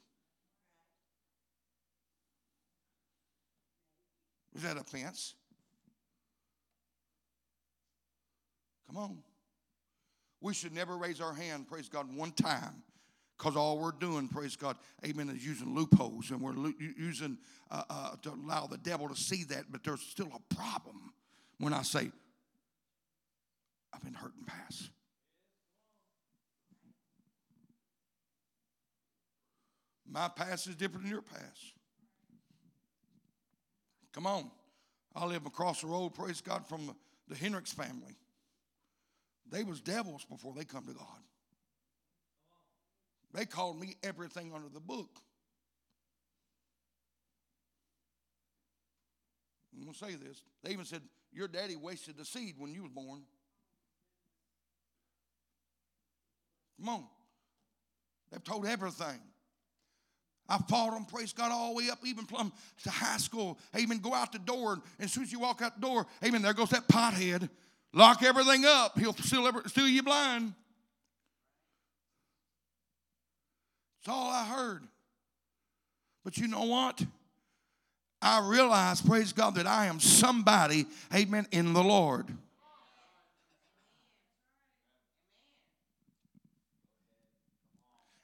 Is 4.56 4.62
that 4.62 4.76
offense? 4.76 5.34
Come 8.86 8.96
on. 8.96 9.18
We 10.40 10.54
should 10.54 10.74
never 10.74 10.96
raise 10.96 11.20
our 11.20 11.34
hand, 11.34 11.68
praise 11.68 11.88
God, 11.88 12.14
one 12.14 12.32
time. 12.32 12.82
Because 13.36 13.54
all 13.54 13.78
we're 13.78 13.92
doing, 13.92 14.26
praise 14.26 14.56
God, 14.56 14.76
amen, 15.06 15.28
is 15.30 15.46
using 15.46 15.72
loopholes 15.72 16.32
and 16.32 16.40
we're 16.40 16.54
lo- 16.54 16.72
using 16.98 17.38
uh, 17.70 17.84
uh, 17.88 18.16
to 18.22 18.30
allow 18.30 18.66
the 18.66 18.78
devil 18.78 19.08
to 19.08 19.14
see 19.14 19.44
that. 19.44 19.66
But 19.70 19.84
there's 19.84 20.00
still 20.00 20.30
a 20.34 20.54
problem 20.54 21.12
when 21.58 21.72
I 21.72 21.82
say, 21.82 22.10
I've 23.92 24.02
been 24.02 24.14
hurt 24.14 24.32
in 24.36 24.44
past. 24.44 24.90
My 30.10 30.28
past 30.28 30.66
is 30.66 30.74
different 30.74 31.04
than 31.04 31.12
your 31.12 31.22
past. 31.22 31.74
Come 34.12 34.26
on. 34.26 34.50
I 35.14 35.26
live 35.26 35.46
across 35.46 35.82
the 35.82 35.88
road, 35.88 36.14
praise 36.14 36.40
God, 36.40 36.66
from 36.66 36.94
the 37.28 37.34
Hendricks 37.34 37.72
family. 37.72 38.16
They 39.50 39.64
was 39.64 39.80
devils 39.80 40.24
before 40.24 40.54
they 40.56 40.64
come 40.64 40.84
to 40.86 40.92
God. 40.92 41.06
They 43.34 43.44
called 43.44 43.78
me 43.78 43.96
everything 44.02 44.52
under 44.54 44.68
the 44.68 44.80
book. 44.80 45.20
I'm 49.74 49.82
going 49.82 49.92
to 49.92 49.98
say 49.98 50.14
this. 50.14 50.42
They 50.62 50.72
even 50.72 50.84
said, 50.84 51.02
Your 51.32 51.48
daddy 51.48 51.76
wasted 51.76 52.16
the 52.16 52.24
seed 52.24 52.54
when 52.58 52.72
you 52.72 52.82
was 52.82 52.90
born. 52.90 53.22
Come 56.78 56.88
on. 56.88 57.04
They've 58.30 58.42
told 58.42 58.66
everything. 58.66 59.20
I 60.48 60.58
fought 60.58 60.92
them, 60.92 61.04
praise 61.04 61.32
God, 61.32 61.52
all 61.52 61.74
the 61.74 61.74
way 61.74 61.90
up, 61.90 61.98
even 62.04 62.24
plumb 62.24 62.52
to 62.82 62.90
high 62.90 63.18
school. 63.18 63.58
Amen. 63.76 63.98
Go 63.98 64.14
out 64.14 64.32
the 64.32 64.38
door, 64.38 64.74
and 64.74 64.82
as 65.00 65.12
soon 65.12 65.24
as 65.24 65.32
you 65.32 65.40
walk 65.40 65.60
out 65.60 65.78
the 65.78 65.86
door, 65.86 66.06
amen, 66.24 66.40
there 66.42 66.54
goes 66.54 66.70
that 66.70 66.88
pothead. 66.88 67.48
Lock 67.92 68.22
everything 68.22 68.64
up. 68.64 68.98
He'll 68.98 69.14
steal, 69.14 69.46
every, 69.46 69.62
steal 69.68 69.88
you 69.88 70.02
blind. 70.02 70.54
That's 74.00 74.14
all 74.14 74.30
I 74.30 74.44
heard. 74.44 74.84
But 76.24 76.38
you 76.38 76.48
know 76.48 76.64
what? 76.64 77.02
I 78.20 78.46
realize, 78.48 79.00
praise 79.00 79.32
God, 79.32 79.54
that 79.56 79.66
I 79.66 79.86
am 79.86 80.00
somebody, 80.00 80.86
amen, 81.14 81.46
in 81.52 81.72
the 81.72 81.82
Lord. 81.82 82.26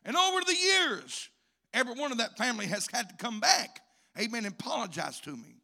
And 0.04 0.16
over 0.16 0.40
the 0.40 0.54
years, 0.54 1.30
Every 1.74 1.94
one 1.94 2.12
of 2.12 2.18
that 2.18 2.38
family 2.38 2.66
has 2.66 2.88
had 2.90 3.10
to 3.10 3.16
come 3.16 3.40
back, 3.40 3.80
amen, 4.18 4.46
and 4.46 4.54
apologize 4.54 5.20
to 5.22 5.36
me. 5.36 5.56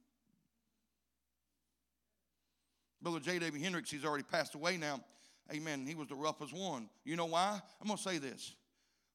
Brother 3.01 3.21
J. 3.21 3.39
David 3.39 3.63
Hendricks, 3.63 3.91
he's 3.91 4.05
already 4.05 4.25
passed 4.25 4.55
away 4.55 4.77
now. 4.77 5.01
Amen. 5.53 5.87
He 5.87 5.95
was 5.95 6.09
the 6.09 6.15
roughest 6.15 6.53
one. 6.53 6.89
You 7.05 7.17
know 7.17 7.27
why? 7.27 7.61
I'm 7.81 7.87
going 7.87 7.97
to 7.97 8.03
say 8.03 8.19
this. 8.19 8.55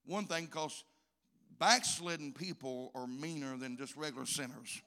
One 0.05 0.25
thing, 0.25 0.45
because 0.45 0.83
backslidden 1.59 2.33
people 2.33 2.91
are 2.95 3.07
meaner 3.07 3.57
than 3.57 3.77
just 3.77 3.95
regular 3.95 4.25
sinners. 4.25 4.81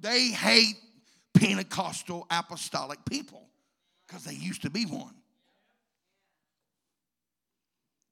They 0.00 0.28
hate 0.28 0.76
Pentecostal 1.34 2.26
apostolic 2.30 2.98
people 3.08 3.48
because 4.06 4.24
they 4.24 4.34
used 4.34 4.62
to 4.62 4.70
be 4.70 4.84
one. 4.84 5.14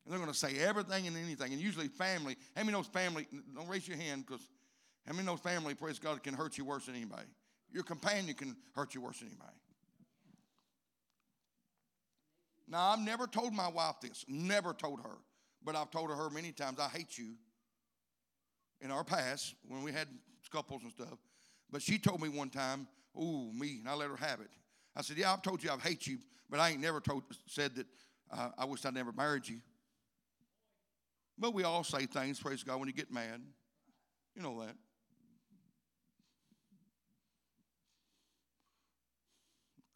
And 0.06 0.12
they're 0.12 0.20
going 0.20 0.32
to 0.32 0.38
say 0.38 0.56
everything 0.58 1.08
and 1.08 1.16
anything. 1.16 1.52
And 1.52 1.60
usually, 1.60 1.88
family, 1.88 2.36
how 2.54 2.62
many 2.62 2.72
knows 2.72 2.86
family? 2.86 3.26
Don't 3.56 3.66
raise 3.66 3.88
your 3.88 3.96
hand 3.96 4.24
because 4.24 4.48
how 5.04 5.12
many 5.12 5.26
knows 5.26 5.40
family, 5.40 5.74
praise 5.74 5.98
God, 5.98 6.22
can 6.22 6.32
hurt 6.32 6.56
you 6.56 6.64
worse 6.64 6.86
than 6.86 6.94
anybody? 6.94 7.26
Your 7.72 7.82
companion 7.82 8.34
can 8.36 8.56
hurt 8.76 8.94
you 8.94 9.00
worse 9.00 9.18
than 9.18 9.28
anybody. 9.28 9.56
Now, 12.68 12.90
I've 12.90 13.00
never 13.00 13.26
told 13.26 13.52
my 13.52 13.68
wife 13.68 13.96
this, 14.00 14.24
never 14.28 14.72
told 14.72 15.00
her, 15.00 15.18
but 15.64 15.74
I've 15.74 15.90
told 15.90 16.10
her 16.10 16.30
many 16.30 16.52
times, 16.52 16.78
I 16.78 16.88
hate 16.88 17.18
you 17.18 17.34
in 18.80 18.92
our 18.92 19.04
past 19.04 19.54
when 19.66 19.82
we 19.82 19.92
had 19.92 20.08
couples 20.50 20.82
and 20.82 20.92
stuff. 20.92 21.18
But 21.70 21.82
she 21.82 21.98
told 21.98 22.20
me 22.20 22.28
one 22.28 22.50
time, 22.50 22.86
"Ooh, 23.20 23.52
me," 23.52 23.80
and 23.80 23.88
I 23.88 23.94
let 23.94 24.08
her 24.08 24.16
have 24.16 24.40
it. 24.40 24.50
I 24.94 25.02
said, 25.02 25.16
"Yeah, 25.16 25.32
I've 25.32 25.42
told 25.42 25.62
you 25.64 25.70
I 25.70 25.78
hate 25.78 26.06
you, 26.06 26.18
but 26.48 26.60
I 26.60 26.70
ain't 26.70 26.80
never 26.80 27.00
told 27.00 27.24
said 27.46 27.74
that 27.74 27.86
uh, 28.30 28.50
I 28.56 28.64
wish 28.64 28.84
I'd 28.84 28.94
never 28.94 29.12
married 29.12 29.48
you." 29.48 29.60
But 31.38 31.52
we 31.52 31.64
all 31.64 31.84
say 31.84 32.06
things, 32.06 32.40
praise 32.40 32.62
God, 32.62 32.78
when 32.78 32.88
you 32.88 32.94
get 32.94 33.12
mad. 33.12 33.42
You 34.34 34.42
know 34.42 34.60
that. 34.60 34.74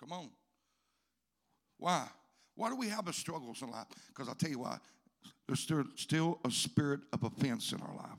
Come 0.01 0.13
on. 0.13 0.31
Why? 1.79 2.07
Why 2.55 2.69
do 2.69 2.77
we 2.77 2.89
have 2.89 3.07
the 3.07 3.13
struggles 3.13 3.63
in 3.63 3.71
life? 3.71 3.87
Because 4.09 4.29
I'll 4.29 4.35
tell 4.35 4.51
you 4.51 4.61
why. 4.61 4.79
There's 5.47 5.61
still, 5.61 5.85
still 5.97 6.39
a 6.45 6.51
spirit 6.51 7.01
of 7.13 7.25
offense 7.25 7.73
in 7.73 7.81
our 7.81 7.95
life. 7.95 8.19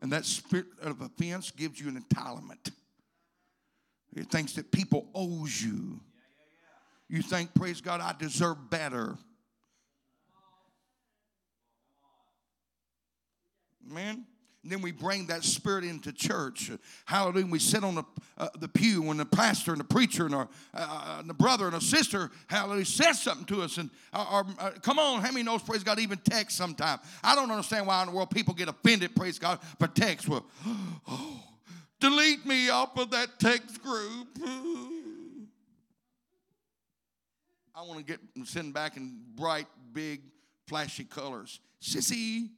And 0.00 0.12
that 0.12 0.24
spirit 0.24 0.66
of 0.80 1.00
offense 1.00 1.50
gives 1.50 1.80
you 1.80 1.88
an 1.88 2.00
entitlement. 2.00 2.70
It 4.16 4.30
thinks 4.30 4.52
that 4.54 4.70
people 4.70 5.08
owes 5.14 5.60
you. 5.60 6.00
You 7.08 7.22
think, 7.22 7.54
praise 7.54 7.80
God, 7.80 8.00
I 8.00 8.14
deserve 8.18 8.70
better. 8.70 9.16
Man. 13.88 14.24
And 14.64 14.72
then 14.72 14.82
we 14.82 14.90
bring 14.90 15.26
that 15.28 15.44
spirit 15.44 15.84
into 15.84 16.12
church. 16.12 16.70
Hallelujah. 17.06 17.46
We 17.46 17.60
sit 17.60 17.84
on 17.84 17.94
the, 17.94 18.04
uh, 18.36 18.48
the 18.58 18.66
pew 18.68 19.02
when 19.02 19.16
the 19.16 19.24
pastor 19.24 19.70
and 19.70 19.80
the 19.80 19.84
preacher 19.84 20.26
and, 20.26 20.34
our, 20.34 20.48
uh, 20.74 21.14
uh 21.16 21.20
and 21.20 21.30
the 21.30 21.34
brother 21.34 21.66
and 21.66 21.76
a 21.76 21.80
sister, 21.80 22.30
hallelujah, 22.48 22.84
says 22.84 23.22
something 23.22 23.46
to 23.46 23.62
us. 23.62 23.78
And 23.78 23.88
our, 24.12 24.44
uh, 24.58 24.72
come 24.82 24.98
on, 24.98 25.22
how 25.22 25.30
many 25.30 25.44
knows, 25.44 25.62
praise 25.62 25.84
God, 25.84 26.00
even 26.00 26.18
text 26.18 26.56
sometimes. 26.56 27.02
I 27.22 27.36
don't 27.36 27.50
understand 27.50 27.86
why 27.86 28.02
in 28.02 28.08
the 28.08 28.14
world 28.14 28.30
people 28.30 28.52
get 28.52 28.68
offended, 28.68 29.14
praise 29.14 29.38
God, 29.38 29.60
for 29.78 29.86
text. 29.86 30.28
Well, 30.28 30.44
oh, 31.08 31.42
delete 32.00 32.44
me 32.44 32.68
off 32.68 32.98
of 32.98 33.12
that 33.12 33.38
text 33.38 33.80
group. 33.82 34.26
I 37.74 37.82
want 37.82 38.00
to 38.00 38.04
get 38.04 38.18
send 38.44 38.74
back 38.74 38.96
in 38.96 39.20
bright, 39.36 39.68
big, 39.92 40.22
flashy 40.66 41.04
colors. 41.04 41.60
Sissy. 41.80 42.48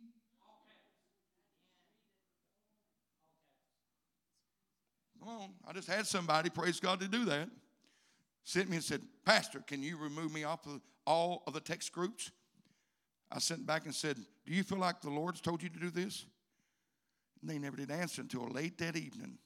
Come 5.21 5.29
on. 5.29 5.51
I 5.69 5.73
just 5.73 5.89
had 5.89 6.07
somebody, 6.07 6.51
praise 6.51 6.81
God, 6.81 7.01
to 7.01 7.09
do 7.09 7.25
that. 7.27 7.49
Sent 8.45 8.69
me 8.71 8.77
and 8.77 8.85
said, 8.85 9.03
Pastor, 9.25 9.61
can 9.61 9.83
you 9.83 9.97
remove 9.97 10.33
me 10.33 10.45
off 10.45 10.67
of 10.67 10.81
all 11.07 11.43
of 11.47 11.53
the 11.53 11.61
text 11.61 11.93
groups? 11.93 12.31
I 13.31 13.39
sent 13.39 13.67
back 13.67 13.85
and 13.85 13.95
said, 13.95 14.17
Do 14.47 14.53
you 14.53 14.63
feel 14.63 14.79
like 14.79 15.01
the 15.01 15.11
Lord's 15.11 15.41
told 15.41 15.63
you 15.63 15.69
to 15.69 15.79
do 15.79 15.91
this? 15.91 16.25
And 17.41 17.51
they 17.51 17.59
never 17.59 17.77
did 17.77 17.91
answer 17.91 18.23
until 18.23 18.49
late 18.49 18.79
that 18.79 18.97
evening. 18.97 19.39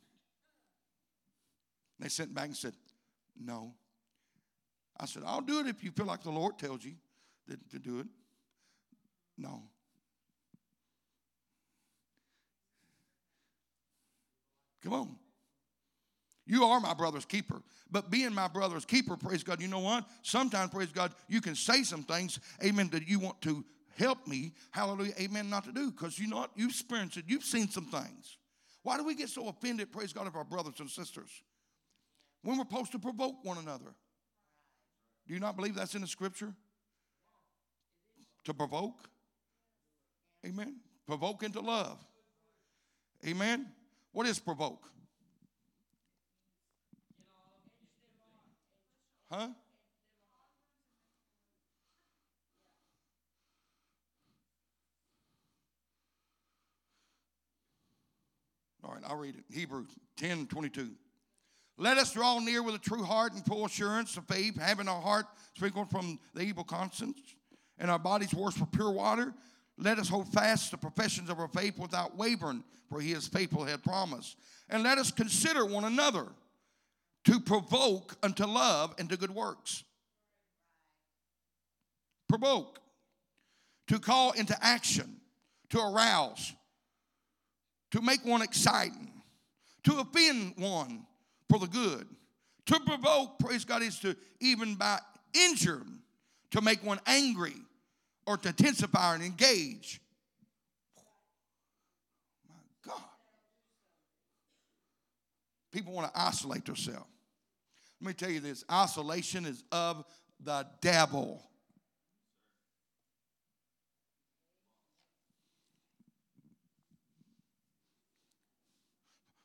They 1.99 2.09
sent 2.09 2.35
back 2.35 2.47
and 2.47 2.57
said, 2.57 2.75
No. 3.39 3.75
I 4.99 5.07
said, 5.07 5.25
I'll 5.27 5.41
do 5.41 5.61
it 5.61 5.67
if 5.67 5.83
you 5.83 5.91
feel 5.91 6.07
like 6.07 6.23
the 6.23 6.31
Lord 6.31 6.57
tells 6.59 6.85
you 6.85 6.93
to, 7.49 7.59
to 7.71 7.79
do 7.79 7.99
it. 7.99 8.07
No. 9.37 9.63
Come 14.83 14.93
on. 14.93 15.17
You 16.47 16.65
are 16.65 16.81
my 16.81 16.95
brother's 16.95 17.25
keeper. 17.25 17.63
But 17.91 18.11
being 18.11 18.35
my 18.35 18.49
brother's 18.49 18.85
keeper, 18.85 19.17
praise 19.17 19.43
God, 19.43 19.61
you 19.61 19.69
know 19.69 19.79
what? 19.79 20.05
Sometimes, 20.23 20.71
praise 20.71 20.93
God, 20.93 21.13
you 21.29 21.41
can 21.41 21.55
say 21.55 21.83
some 21.83 22.03
things, 22.03 22.39
amen, 22.63 22.91
that 22.91 23.09
you 23.09 23.19
want 23.19 23.41
to 23.43 23.65
help 23.97 24.27
me, 24.27 24.53
hallelujah, 24.71 25.15
amen, 25.21 25.49
not 25.49 25.65
to 25.65 25.73
do. 25.73 25.91
Because 25.91 26.19
you 26.19 26.29
know 26.29 26.39
what? 26.39 26.51
You've 26.55 26.71
experienced 26.71 27.17
it. 27.17 27.25
You've 27.29 27.45
seen 27.45 27.69
some 27.69 27.87
things. 27.87 28.37
Why 28.83 28.99
do 28.99 29.05
we 29.05 29.15
get 29.15 29.31
so 29.31 29.49
offended, 29.49 29.91
praise 29.93 30.13
God, 30.13 30.27
of 30.27 30.37
our 30.37 30.45
brothers 30.45 30.81
and 30.81 30.91
sisters? 30.91 31.31
When 32.43 32.59
we're 32.59 32.65
supposed 32.65 32.93
to 32.93 32.99
provoke 32.99 33.43
one 33.43 33.59
another. 33.59 33.95
Do 35.27 35.33
you 35.33 35.41
not 35.41 35.57
believe 35.57 35.75
that's 35.75 35.95
in 35.95 36.03
the 36.03 36.07
scripture? 36.07 36.53
To 38.45 38.53
provoke? 38.53 38.99
Amen. 40.45 40.77
Provoke 41.07 41.43
into 41.43 41.61
love. 41.61 42.05
Amen. 43.27 43.67
What 44.13 44.27
is 44.27 44.39
provoke? 44.39 44.87
Huh? 49.35 49.49
All 58.85 58.95
right, 58.95 59.03
I'll 59.09 59.17
read 59.17 59.35
it. 59.35 59.45
Hebrews 59.53 59.89
10 60.19 60.47
22. 60.47 60.91
Let 61.77 61.99
us 61.99 62.13
draw 62.13 62.39
near 62.39 62.63
with 62.63 62.77
a 62.77 62.79
true 62.79 63.03
heart 63.03 63.33
and 63.33 63.45
full 63.45 63.67
assurance 63.67 64.17
of 64.17 64.25
faith, 64.29 64.57
having 64.61 64.87
our 64.87 65.01
heart 65.01 65.27
sprinkled 65.57 65.91
from 65.91 66.21
the 66.35 66.43
evil 66.43 66.63
conscience 66.63 67.19
and 67.79 67.91
our 67.91 67.99
bodies 67.99 68.33
washed 68.33 68.61
with 68.61 68.71
pure 68.71 68.93
water. 68.93 69.35
Let 69.77 69.99
us 69.99 70.09
hold 70.09 70.29
fast 70.29 70.71
the 70.71 70.77
professions 70.77 71.29
of 71.29 71.41
our 71.41 71.49
faith 71.49 71.77
without 71.77 72.17
wavering, 72.17 72.63
for 72.89 73.01
he 73.01 73.11
is 73.11 73.27
faithful, 73.27 73.65
had 73.65 73.83
promised. 73.83 74.37
And 74.71 74.85
let 74.85 74.99
us 74.99 75.11
consider 75.11 75.67
one 75.67 75.85
another 75.85 76.29
to 77.25 77.41
provoke 77.41 78.17
unto 78.23 78.45
love 78.45 78.95
and 78.99 79.09
to 79.09 79.17
good 79.17 79.35
works 79.35 79.85
provoke, 82.29 82.81
to 83.89 83.99
call 83.99 84.33
into 84.33 84.57
action, 84.65 85.21
to 85.71 85.79
arouse, 85.79 86.53
to 87.93 88.01
make 88.01 88.25
one 88.25 88.43
exciting, 88.43 89.11
to 89.85 90.01
offend 90.01 90.55
one 90.57 91.07
for 91.49 91.59
the 91.59 91.67
good. 91.67 92.07
To 92.67 92.81
provoke, 92.81 93.39
praise 93.39 93.65
God, 93.65 93.83
is 93.83 93.99
to 94.01 94.17
even 94.41 94.75
by 94.75 94.99
injure, 95.35 95.83
to 96.53 96.61
make 96.61 96.83
one 96.83 96.99
angry 97.07 97.55
or 98.27 98.37
to 98.39 98.49
intensify 98.49 99.15
and 99.15 99.23
engage. 99.23 100.01
My 102.49 102.55
God. 102.87 103.03
People 105.71 105.93
want 105.93 106.13
to 106.13 106.21
isolate 106.21 106.65
themselves. 106.65 107.14
Let 108.01 108.09
me 108.09 108.15
tell 108.15 108.31
you 108.31 108.41
this 108.41 108.65
isolation 108.71 109.47
is 109.47 109.65
of 109.73 110.05
the 110.41 110.67
devil. 110.81 111.43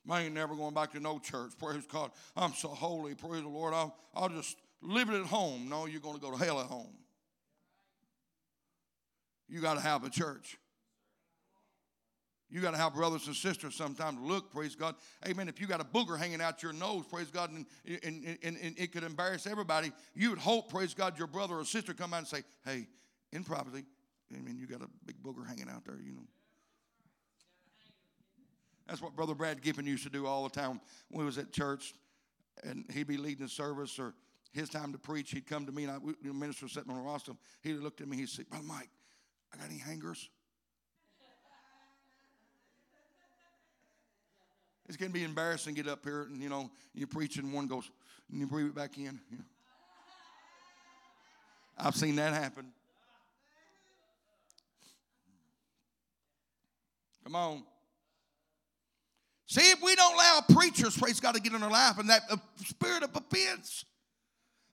I 0.09 0.23
ain't 0.23 0.33
never 0.33 0.55
going 0.55 0.73
back 0.73 0.91
to 0.93 0.99
no 0.99 1.19
church. 1.19 1.51
Praise 1.59 1.85
God. 1.85 2.11
I'm 2.35 2.53
so 2.53 2.69
holy. 2.69 3.13
Praise 3.13 3.43
the 3.43 3.49
Lord. 3.49 3.73
I'll, 3.73 3.95
I'll 4.15 4.29
just 4.29 4.57
live 4.81 5.09
it 5.09 5.19
at 5.19 5.27
home. 5.27 5.69
No, 5.69 5.85
you're 5.85 6.01
going 6.01 6.15
to 6.15 6.21
go 6.21 6.31
to 6.31 6.43
hell 6.43 6.59
at 6.59 6.65
home. 6.65 6.93
You 9.47 9.61
got 9.61 9.75
to 9.75 9.81
have 9.81 10.03
a 10.03 10.09
church. 10.09 10.57
You 12.51 12.61
got 12.61 12.71
to 12.71 12.77
have 12.77 12.95
brothers 12.95 13.27
and 13.27 13.35
sisters 13.35 13.75
sometimes 13.75 14.19
look, 14.21 14.51
praise 14.51 14.75
God. 14.75 14.95
Amen. 15.27 15.47
If 15.47 15.61
you 15.61 15.67
got 15.67 15.81
a 15.81 15.83
booger 15.83 16.17
hanging 16.17 16.41
out 16.41 16.63
your 16.63 16.73
nose, 16.73 17.05
praise 17.07 17.29
God, 17.29 17.51
and, 17.51 17.65
and, 18.03 18.37
and, 18.41 18.57
and 18.57 18.79
it 18.79 18.91
could 18.91 19.03
embarrass 19.03 19.45
everybody, 19.45 19.91
you 20.15 20.31
would 20.31 20.39
hope, 20.39 20.69
praise 20.69 20.95
God, 20.95 21.17
your 21.17 21.27
brother 21.27 21.55
or 21.55 21.65
sister 21.65 21.93
come 21.93 22.13
out 22.13 22.19
and 22.19 22.27
say, 22.27 22.43
hey, 22.65 22.87
in 23.31 23.43
privacy, 23.43 23.85
I 24.35 24.41
mean, 24.41 24.57
you 24.57 24.65
got 24.65 24.81
a 24.81 24.89
big 25.05 25.21
booger 25.21 25.45
hanging 25.45 25.69
out 25.69 25.85
there, 25.85 25.99
you 26.03 26.13
know. 26.13 26.27
That's 28.87 29.01
what 29.01 29.15
Brother 29.15 29.35
Brad 29.35 29.61
Giffen 29.61 29.85
used 29.85 30.03
to 30.03 30.09
do 30.09 30.25
all 30.25 30.43
the 30.43 30.49
time 30.49 30.81
when 31.09 31.23
he 31.23 31.25
was 31.25 31.37
at 31.37 31.51
church, 31.51 31.93
and 32.63 32.85
he'd 32.91 33.05
be 33.05 33.17
leading 33.17 33.45
the 33.45 33.49
service 33.49 33.99
or 33.99 34.15
his 34.51 34.67
time 34.67 34.91
to 34.93 34.97
preach. 34.97 35.29
He'd 35.29 35.45
come 35.45 35.67
to 35.67 35.71
me, 35.71 35.83
and 35.83 35.91
I, 35.91 35.97
the 36.23 36.33
minister 36.33 36.67
sitting 36.67 36.89
on 36.89 36.97
the 36.97 37.03
rostrum. 37.03 37.37
He'd 37.61 37.73
look 37.73 38.01
at 38.01 38.07
me. 38.07 38.17
He'd 38.17 38.29
say, 38.29 38.43
"Brother 38.49 38.65
Mike, 38.65 38.89
I 39.53 39.57
got 39.57 39.69
any 39.69 39.77
hangers?" 39.77 40.29
It's 44.89 44.97
going 44.97 45.11
to 45.11 45.13
be 45.13 45.23
embarrassing 45.23 45.75
to 45.75 45.83
get 45.83 45.91
up 45.91 46.03
here 46.03 46.23
and, 46.23 46.41
you 46.41 46.49
know, 46.49 46.71
you're 46.95 47.07
preaching, 47.07 47.45
and 47.45 47.53
one 47.53 47.67
goes, 47.67 47.89
and 48.31 48.39
you 48.39 48.47
breathe 48.47 48.65
it 48.65 48.75
back 48.75 48.97
in. 48.97 49.21
You 49.29 49.37
know. 49.37 49.43
I've 51.77 51.95
seen 51.95 52.15
that 52.15 52.33
happen. 52.33 52.65
Come 57.23 57.35
on. 57.35 57.63
See, 59.45 59.61
if 59.61 59.79
we 59.83 59.95
don't 59.95 60.15
allow 60.15 60.41
preachers, 60.49 60.97
praise 60.97 61.19
God, 61.19 61.35
to 61.35 61.41
get 61.41 61.53
in 61.53 61.61
our 61.61 61.69
life 61.69 61.99
and 61.99 62.09
that 62.09 62.23
uh, 62.31 62.37
spirit 62.57 63.03
of 63.03 63.15
offense, 63.15 63.85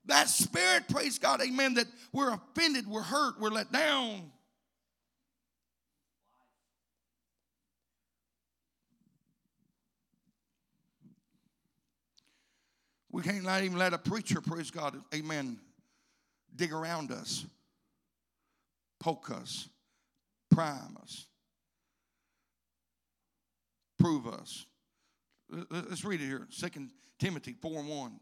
that 0.06 0.30
spirit, 0.30 0.88
praise 0.88 1.18
God, 1.18 1.42
amen, 1.42 1.74
that 1.74 1.86
we're 2.12 2.32
offended, 2.32 2.86
we're 2.86 3.02
hurt, 3.02 3.38
we're 3.38 3.50
let 3.50 3.70
down. 3.70 4.32
We 13.16 13.22
can't 13.22 13.44
not 13.44 13.62
even 13.62 13.78
let 13.78 13.94
a 13.94 13.98
preacher, 13.98 14.42
praise 14.42 14.70
God, 14.70 14.94
amen, 15.14 15.58
dig 16.54 16.70
around 16.70 17.10
us, 17.10 17.46
poke 19.00 19.30
us, 19.30 19.70
prime 20.50 20.98
us, 21.02 21.26
prove 23.98 24.26
us. 24.26 24.66
Let's 25.70 26.04
read 26.04 26.20
it 26.20 26.26
here. 26.26 26.46
Second 26.50 26.90
Timothy 27.18 27.54
4 27.54 27.80
and 27.80 27.88
1. 27.88 28.20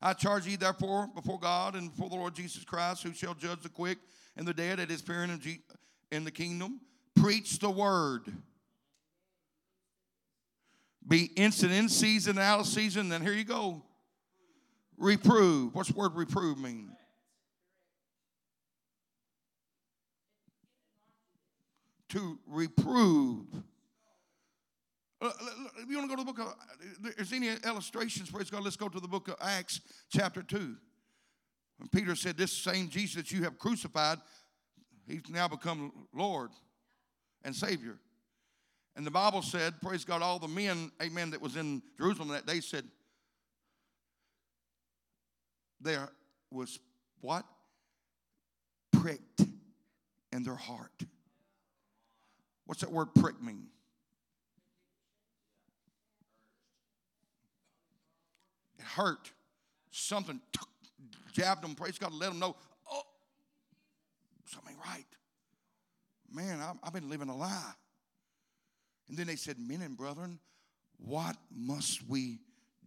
I 0.00 0.12
charge 0.12 0.46
you 0.46 0.56
therefore 0.56 1.08
before 1.12 1.40
God 1.40 1.74
and 1.74 1.90
before 1.90 2.08
the 2.08 2.14
Lord 2.14 2.36
Jesus 2.36 2.62
Christ, 2.62 3.02
who 3.02 3.12
shall 3.12 3.34
judge 3.34 3.62
the 3.62 3.68
quick 3.68 3.98
and 4.36 4.46
the 4.46 4.54
dead 4.54 4.78
at 4.78 4.90
his 4.90 5.00
appearing 5.00 5.40
in 6.12 6.22
the 6.22 6.30
kingdom. 6.30 6.80
Preach 7.16 7.58
the 7.58 7.70
word. 7.70 8.32
Be 11.04 11.32
instant 11.34 11.72
in 11.72 11.88
season, 11.88 12.38
and 12.38 12.38
out 12.38 12.60
of 12.60 12.66
season. 12.66 13.08
Then 13.08 13.22
here 13.22 13.32
you 13.32 13.42
go. 13.42 13.82
Reprove. 14.98 15.74
What's 15.74 15.90
the 15.90 15.98
word 15.98 16.14
reprove 16.14 16.58
mean? 16.58 16.90
To 22.10 22.38
reprove. 22.46 23.46
Uh, 25.20 25.30
if 25.82 25.88
you 25.88 25.98
want 25.98 26.10
to 26.10 26.16
go 26.16 26.22
to 26.22 26.24
the 26.24 26.32
book 26.32 26.40
of, 26.40 27.14
there's 27.16 27.32
any 27.32 27.48
illustrations, 27.64 28.30
praise 28.30 28.50
God, 28.50 28.62
let's 28.64 28.76
go 28.76 28.88
to 28.88 29.00
the 29.00 29.08
book 29.08 29.28
of 29.28 29.36
Acts, 29.40 29.80
chapter 30.10 30.42
2. 30.42 30.76
When 31.78 31.88
Peter 31.90 32.14
said, 32.14 32.36
This 32.36 32.52
same 32.52 32.88
Jesus 32.88 33.16
that 33.16 33.32
you 33.32 33.44
have 33.44 33.58
crucified, 33.58 34.18
he's 35.06 35.22
now 35.28 35.48
become 35.48 35.92
Lord 36.14 36.50
and 37.44 37.54
Savior. 37.54 37.98
And 38.96 39.06
the 39.06 39.10
Bible 39.10 39.42
said, 39.42 39.74
praise 39.82 40.04
God, 40.04 40.22
all 40.22 40.38
the 40.38 40.48
men, 40.48 40.90
amen, 41.02 41.30
that 41.30 41.40
was 41.40 41.56
in 41.56 41.82
Jerusalem 41.98 42.28
that 42.28 42.46
day 42.46 42.60
said, 42.60 42.84
there 45.80 46.08
was 46.50 46.78
what? 47.20 47.44
Pricked 48.92 49.42
in 50.32 50.42
their 50.42 50.54
heart. 50.54 51.02
What's 52.66 52.80
that 52.80 52.90
word 52.90 53.14
prick 53.14 53.40
mean? 53.42 53.66
It 58.78 58.84
hurt. 58.84 59.30
Something 59.90 60.40
jabbed 61.32 61.62
them, 61.62 61.74
praise 61.74 61.98
God, 61.98 62.12
let 62.12 62.30
them 62.30 62.38
know, 62.38 62.56
oh, 62.90 63.02
something 64.46 64.74
right. 64.84 65.04
Man, 66.32 66.60
I've 66.82 66.92
been 66.92 67.08
living 67.08 67.28
a 67.28 67.36
lie. 67.36 67.72
And 69.08 69.16
then 69.16 69.26
they 69.26 69.36
said, 69.36 69.56
Men 69.58 69.82
and 69.82 69.96
brethren, 69.96 70.40
what 70.98 71.36
must 71.54 72.06
we 72.08 72.40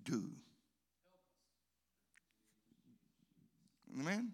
do? 0.03 0.31
Amen. 3.97 4.33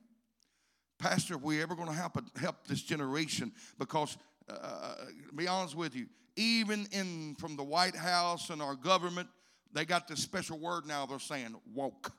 Pastor, 0.97 1.35
are 1.35 1.37
we 1.37 1.61
ever 1.61 1.75
going 1.75 1.87
to 1.87 1.93
help, 1.93 2.17
help 2.37 2.67
this 2.67 2.81
generation? 2.81 3.51
Because, 3.77 4.17
uh, 4.49 4.53
uh, 4.53 4.65
uh, 4.65 4.95
be 5.35 5.47
honest 5.47 5.75
with 5.75 5.95
you, 5.95 6.07
even 6.35 6.87
in 6.91 7.35
from 7.35 7.55
the 7.55 7.63
White 7.63 7.95
House 7.95 8.49
and 8.49 8.61
our 8.61 8.75
government, 8.75 9.29
they 9.73 9.85
got 9.85 10.07
this 10.07 10.21
special 10.21 10.57
word 10.57 10.85
now. 10.85 11.05
They're 11.05 11.19
saying 11.19 11.55
woke. 11.73 12.11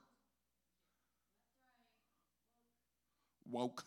Woke. 3.51 3.85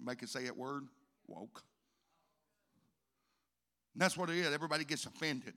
Make 0.00 0.22
it 0.22 0.28
say 0.28 0.44
that 0.44 0.56
word. 0.56 0.84
Woke. 1.26 1.62
And 3.94 4.02
that's 4.02 4.16
what 4.16 4.28
it 4.28 4.36
is. 4.36 4.52
Everybody 4.52 4.84
gets 4.84 5.06
offended. 5.06 5.54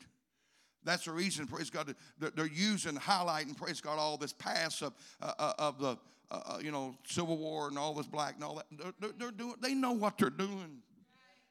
That's 0.88 1.04
the 1.04 1.12
reason, 1.12 1.48
praise 1.48 1.70
God, 1.70 1.94
they're 2.18 2.46
using, 2.46 2.96
highlighting, 2.96 3.58
praise 3.58 3.82
God, 3.82 4.00
all 4.00 4.16
this 4.16 4.32
past 4.32 4.82
of, 4.82 4.94
uh, 5.22 5.34
uh 5.38 5.54
of 5.60 5.80
the 5.80 5.98
uh, 6.32 6.40
uh, 6.46 6.58
you 6.62 6.72
know, 6.72 6.96
Civil 7.06 7.38
War 7.38 7.68
and 7.68 7.78
all 7.78 7.94
this 7.94 8.08
black 8.08 8.36
and 8.36 8.44
all 8.46 8.56
that. 8.56 8.66
They're, 9.02 9.12
they're, 9.18 9.32
doing, 9.32 9.56
they 9.62 9.74
know 9.74 9.92
what 9.92 10.18
they're 10.18 10.30
doing. 10.30 10.78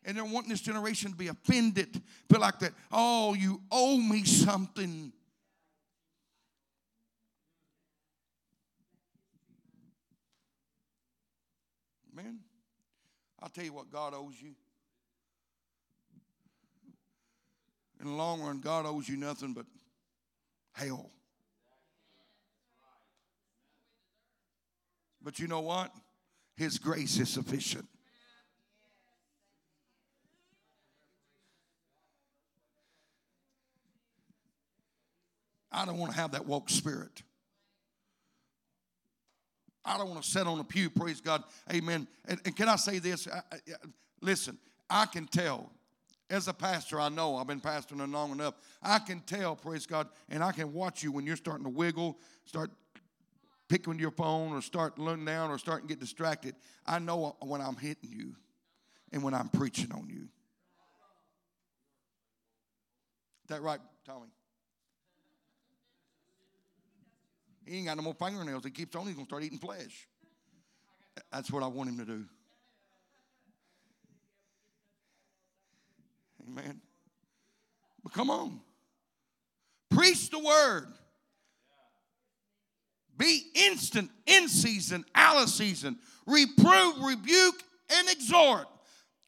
And 0.06 0.16
they're 0.16 0.24
wanting 0.24 0.48
this 0.48 0.62
generation 0.62 1.10
to 1.10 1.16
be 1.16 1.28
offended, 1.28 2.00
feel 2.30 2.40
like 2.40 2.60
that, 2.60 2.72
oh, 2.90 3.34
you 3.34 3.60
owe 3.70 3.98
me 3.98 4.24
something. 4.24 5.12
Man, 12.14 12.38
I'll 13.42 13.50
tell 13.50 13.64
you 13.64 13.74
what 13.74 13.90
God 13.92 14.14
owes 14.14 14.40
you. 14.40 14.54
In 18.06 18.12
the 18.12 18.18
long 18.18 18.40
run, 18.40 18.60
God 18.60 18.86
owes 18.86 19.08
you 19.08 19.16
nothing 19.16 19.52
but 19.52 19.66
hell. 20.74 21.10
But 25.20 25.40
you 25.40 25.48
know 25.48 25.58
what? 25.58 25.90
His 26.56 26.78
grace 26.78 27.18
is 27.18 27.28
sufficient. 27.28 27.84
I 35.72 35.84
don't 35.84 35.98
want 35.98 36.12
to 36.12 36.18
have 36.18 36.30
that 36.30 36.46
woke 36.46 36.70
spirit. 36.70 37.24
I 39.84 39.98
don't 39.98 40.10
want 40.10 40.22
to 40.22 40.30
sit 40.30 40.46
on 40.46 40.60
a 40.60 40.64
pew, 40.64 40.90
praise 40.90 41.20
God, 41.20 41.42
amen. 41.74 42.06
And, 42.26 42.40
and 42.44 42.54
can 42.54 42.68
I 42.68 42.76
say 42.76 43.00
this? 43.00 43.26
I, 43.26 43.40
I, 43.52 43.58
listen, 44.20 44.58
I 44.88 45.06
can 45.06 45.26
tell. 45.26 45.72
As 46.28 46.48
a 46.48 46.52
pastor, 46.52 47.00
I 47.00 47.08
know 47.08 47.36
I've 47.36 47.46
been 47.46 47.60
pastoring 47.60 48.12
long 48.12 48.32
enough. 48.32 48.54
I 48.82 48.98
can 48.98 49.20
tell, 49.20 49.54
praise 49.54 49.86
God, 49.86 50.08
and 50.28 50.42
I 50.42 50.50
can 50.52 50.72
watch 50.72 51.02
you 51.02 51.12
when 51.12 51.24
you're 51.24 51.36
starting 51.36 51.64
to 51.64 51.70
wiggle, 51.70 52.18
start 52.44 52.70
picking 53.68 53.98
your 53.98 54.10
phone 54.10 54.52
or 54.52 54.60
start 54.60 54.98
looking 54.98 55.24
down 55.24 55.50
or 55.50 55.58
start 55.58 55.80
and 55.80 55.88
get 55.88 56.00
distracted, 56.00 56.54
I 56.84 56.98
know 56.98 57.36
when 57.42 57.60
I'm 57.60 57.76
hitting 57.76 58.10
you 58.10 58.34
and 59.12 59.22
when 59.22 59.34
I'm 59.34 59.48
preaching 59.48 59.92
on 59.92 60.08
you. 60.08 60.28
Is 63.44 63.48
that 63.48 63.62
right, 63.62 63.80
Tommy? 64.04 64.26
He 67.64 67.78
ain't 67.78 67.86
got 67.86 67.96
no 67.96 68.02
more 68.02 68.14
fingernails. 68.14 68.64
He 68.64 68.70
keeps 68.70 68.94
on, 68.96 69.06
he's 69.06 69.14
going 69.14 69.26
to 69.26 69.30
start 69.30 69.42
eating 69.42 69.58
flesh. 69.58 70.08
That's 71.32 71.50
what 71.50 71.62
I 71.62 71.66
want 71.66 71.90
him 71.90 71.98
to 71.98 72.04
do. 72.04 72.24
Amen. 76.48 76.80
But 78.02 78.12
come 78.12 78.30
on. 78.30 78.60
Preach 79.90 80.30
the 80.30 80.38
word. 80.38 80.86
Be 83.18 83.42
instant, 83.54 84.10
in 84.26 84.48
season, 84.48 85.04
out 85.14 85.42
of 85.42 85.48
season. 85.48 85.98
Reprove, 86.26 87.02
rebuke, 87.02 87.62
and 87.90 88.08
exhort 88.10 88.68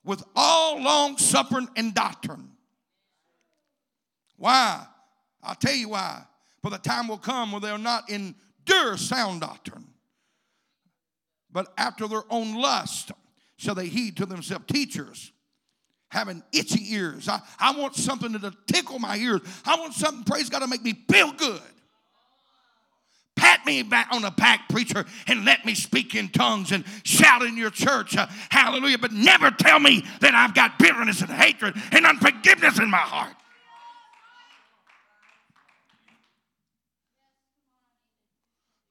with 0.05 0.23
all 0.37 0.81
long 0.83 1.17
suffering 1.17 1.69
and 1.77 1.95
doctrine. 1.95 2.51
Why? 4.37 4.87
I'll 5.43 5.55
tell 5.55 5.75
you 5.75 5.91
why. 5.91 6.23
For 6.63 6.71
the 6.71 6.79
time 6.79 7.09
will 7.09 7.19
come 7.19 7.53
where 7.53 7.61
they'll 7.61 7.79
not 7.79 8.11
endure 8.11 8.97
sound 8.97 9.41
doctrine, 9.41 9.87
but 11.51 11.73
after 11.79 12.07
their 12.09 12.25
own 12.31 12.55
lust 12.55 13.13
shall 13.57 13.75
they 13.75 13.87
heed 13.87 14.17
to 14.19 14.27
themselves 14.27 14.67
teachers 14.67 15.33
having 16.11 16.43
itchy 16.53 16.95
ears. 16.95 17.29
I, 17.29 17.41
I 17.59 17.73
want 17.73 17.95
something 17.95 18.33
to 18.33 18.53
tickle 18.67 18.99
my 18.99 19.17
ears. 19.17 19.41
I 19.65 19.77
want 19.77 19.95
something, 19.95 20.25
praise 20.25 20.49
God, 20.49 20.61
to 20.61 20.67
make 20.67 20.83
me 20.83 20.95
feel 21.09 21.33
good 21.33 21.61
pat 23.39 23.65
me 23.65 23.83
back 23.83 24.09
on 24.11 24.23
the 24.23 24.31
back, 24.33 24.69
preacher, 24.69 25.05
and 25.27 25.45
let 25.45 25.65
me 25.65 25.75
speak 25.75 26.15
in 26.15 26.29
tongues 26.29 26.73
and 26.73 26.85
shout 27.05 27.43
in 27.43 27.57
your 27.57 27.71
church. 27.71 28.17
Uh, 28.17 28.27
hallelujah. 28.51 28.99
But 28.99 29.13
never 29.13 29.51
tell 29.51 29.81
me 29.81 30.05
that 30.21 30.35
I've 30.35 30.55
got 30.55 30.79
bitterness 30.79 31.23
and 31.23 31.31
hatred 31.31 31.75
and 31.93 32.05
unforgiveness 32.05 32.79
in 32.79 32.91
my 32.91 32.99
heart. 32.99 33.35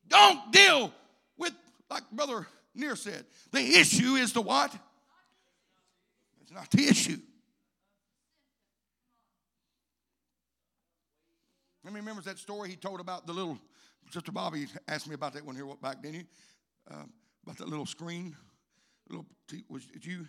Don't 0.08 0.52
deal 0.54 0.94
with, 1.38 1.54
like 1.92 2.10
Brother 2.12 2.48
Near 2.74 2.96
said, 2.96 3.26
the 3.52 3.60
issue 3.60 4.16
is 4.16 4.32
the 4.32 4.42
what? 4.42 4.74
Not 6.58 6.72
the 6.72 6.88
issue. 6.88 7.18
Let 11.84 11.94
me 11.94 12.00
remember 12.00 12.24
that 12.24 12.40
story 12.40 12.70
he 12.70 12.76
told 12.76 13.00
about 13.00 13.28
the 13.28 13.34
little 13.34 13.60
Sister 14.12 14.32
Bobby 14.32 14.66
asked 14.88 15.08
me 15.08 15.14
about 15.14 15.34
that 15.34 15.46
one 15.46 15.56
here 15.56 15.68
back, 15.84 16.02
didn't 16.02 16.16
you? 16.16 16.24
Um, 16.90 17.14
about 17.44 17.60
that 17.60 17.68
little 17.68 17.86
screen. 17.86 18.36
Little 19.08 19.28
was 19.70 19.84
it 19.94 20.04
you? 20.04 20.28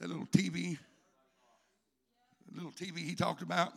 That 0.00 0.08
little 0.08 0.24
TV. 0.24 0.78
Little 2.50 2.72
TV 2.72 3.00
he 3.00 3.14
talked 3.14 3.42
about. 3.42 3.74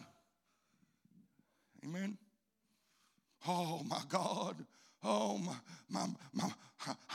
Amen. 1.84 2.17
Oh 3.45 3.82
my 3.86 4.01
God. 4.07 4.55
Oh 5.08 5.38
my, 5.38 5.53
my, 5.88 6.08
my 6.34 6.49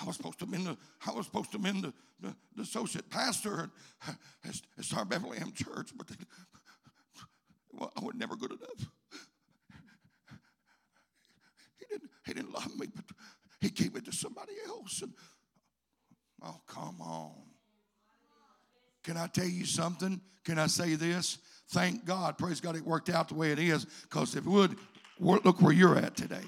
I 0.01 0.05
was 0.05 0.16
supposed 0.16 0.38
to 0.38 0.47
be 0.47 0.59
the 0.59 0.76
I 1.05 1.11
was 1.11 1.26
supposed 1.26 1.51
to 1.53 1.59
be 1.59 1.72
the, 1.72 1.93
the, 2.20 2.36
the 2.55 2.62
associate 2.62 3.11
pastor 3.11 3.70
at, 4.07 4.14
at, 4.47 4.61
at 4.78 4.84
Star 4.84 5.05
Bethlehem 5.05 5.53
Church, 5.53 5.91
but 5.97 6.07
they, 6.07 6.14
well, 7.72 7.93
I 7.97 8.05
was 8.05 8.14
never 8.14 8.36
good 8.36 8.53
enough. 8.53 8.91
He 11.80 11.86
didn't 11.91 12.11
he 12.26 12.34
didn't 12.34 12.53
love 12.53 12.78
me, 12.78 12.86
but 12.95 13.05
he 13.61 13.70
gave 13.70 13.97
it 13.97 14.05
to 14.05 14.12
somebody 14.12 14.53
else. 14.68 15.03
And 15.03 15.12
oh, 16.45 16.61
come 16.68 17.01
on. 17.01 17.32
Can 19.03 19.16
I 19.16 19.26
tell 19.26 19.49
you 19.49 19.64
something? 19.64 20.20
Can 20.45 20.61
I 20.61 20.68
say 20.68 20.95
this? 20.95 21.38
Thank 21.70 22.05
God, 22.05 22.38
praise 22.38 22.61
God, 22.61 22.76
it 22.76 22.84
worked 22.84 23.09
out 23.09 23.28
the 23.28 23.34
way 23.34 23.51
it 23.51 23.59
is. 23.59 23.84
Because 24.03 24.36
if 24.36 24.47
it 24.47 24.49
would, 24.49 24.76
look 25.18 25.61
where 25.61 25.72
you're 25.72 25.99
at 25.99 26.16
today. 26.16 26.45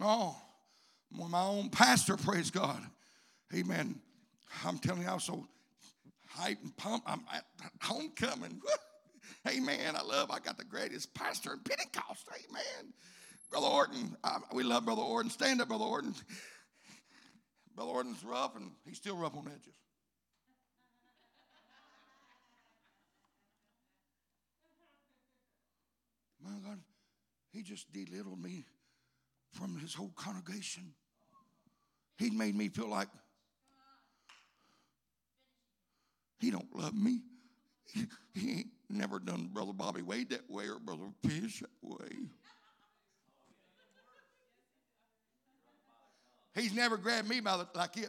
Oh, 0.00 0.36
my 1.10 1.42
own 1.42 1.70
pastor, 1.70 2.16
praise 2.16 2.50
God. 2.50 2.80
Amen. 3.54 4.00
I'm 4.64 4.78
telling 4.78 5.02
you, 5.02 5.08
I 5.08 5.14
was 5.14 5.24
so 5.24 5.46
hyped 6.36 6.62
and 6.62 6.76
pumped. 6.76 7.08
I'm 7.08 7.20
at 7.32 7.44
homecoming. 7.82 8.60
Amen. 9.48 9.94
I 9.96 10.02
love, 10.02 10.30
I 10.30 10.38
got 10.40 10.58
the 10.58 10.64
greatest 10.64 11.14
pastor 11.14 11.52
in 11.52 11.60
Pentecost. 11.60 12.28
Amen. 12.48 12.92
Brother 13.50 13.66
Orton, 13.66 14.16
I, 14.24 14.38
we 14.52 14.64
love 14.64 14.84
Brother 14.84 15.02
Orton. 15.02 15.30
Stand 15.30 15.60
up, 15.60 15.68
Brother 15.68 15.84
Orton. 15.84 16.14
Brother 17.76 17.90
Orton's 17.90 18.24
rough, 18.24 18.56
and 18.56 18.70
he's 18.86 18.96
still 18.96 19.16
rough 19.16 19.36
on 19.36 19.46
edges. 19.46 19.74
My 26.42 26.50
God, 26.68 26.78
he 27.52 27.62
just 27.62 27.92
belittled 27.92 28.42
me 28.42 28.64
from 29.54 29.78
his 29.78 29.94
whole 29.94 30.12
congregation. 30.16 30.92
He 32.18 32.30
made 32.30 32.54
me 32.54 32.68
feel 32.68 32.88
like 32.88 33.08
he 36.38 36.50
don't 36.50 36.74
love 36.74 36.94
me. 36.94 37.20
He, 38.34 38.50
ain't 38.50 38.66
never 38.90 39.18
done 39.18 39.50
Brother 39.52 39.72
Bobby 39.72 40.02
Wade 40.02 40.30
that 40.30 40.48
way 40.50 40.64
or 40.68 40.78
Brother 40.78 41.04
Fish 41.22 41.60
that 41.60 41.70
way. 41.82 42.28
He's 46.54 46.72
never 46.72 46.96
grabbed 46.96 47.28
me 47.28 47.40
by 47.40 47.56
the 47.56 47.66
like, 47.74 47.94
he, 47.94 48.02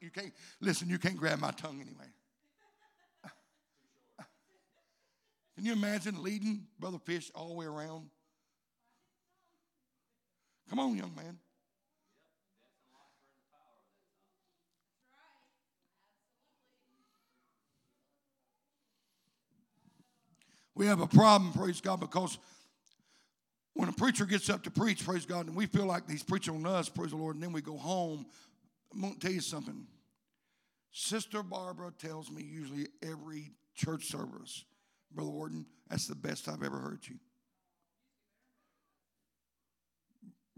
you 0.00 0.10
can't 0.10 0.32
listen. 0.60 0.88
You 0.88 0.98
can't 0.98 1.16
grab 1.16 1.40
my 1.40 1.50
tongue 1.50 1.80
anyway. 1.80 2.06
Can 5.56 5.66
you 5.66 5.72
imagine 5.72 6.22
leading 6.22 6.66
Brother 6.78 6.98
Fish 7.04 7.32
all 7.34 7.48
the 7.48 7.54
way 7.54 7.66
around? 7.66 8.10
Come 10.68 10.80
on, 10.80 10.96
young 10.96 11.14
man. 11.14 11.38
We 20.74 20.86
have 20.86 21.00
a 21.00 21.08
problem, 21.08 21.52
praise 21.52 21.80
God, 21.80 21.98
because 21.98 22.38
when 23.74 23.88
a 23.88 23.92
preacher 23.92 24.24
gets 24.24 24.48
up 24.48 24.62
to 24.62 24.70
preach, 24.70 25.04
praise 25.04 25.26
God, 25.26 25.46
and 25.46 25.56
we 25.56 25.66
feel 25.66 25.86
like 25.86 26.08
he's 26.08 26.22
preaching 26.22 26.54
on 26.54 26.66
us, 26.66 26.88
praise 26.88 27.10
the 27.10 27.16
Lord, 27.16 27.34
and 27.34 27.42
then 27.42 27.52
we 27.52 27.60
go 27.60 27.76
home, 27.76 28.26
I'm 28.92 29.00
going 29.00 29.14
to 29.14 29.18
tell 29.18 29.32
you 29.32 29.40
something. 29.40 29.86
Sister 30.92 31.42
Barbara 31.42 31.92
tells 31.98 32.30
me 32.30 32.42
usually 32.42 32.88
every 33.02 33.52
church 33.74 34.06
service, 34.06 34.64
Brother 35.12 35.30
Orton, 35.30 35.66
that's 35.88 36.06
the 36.06 36.14
best 36.14 36.48
I've 36.48 36.62
ever 36.62 36.78
heard 36.78 37.00
you. 37.08 37.16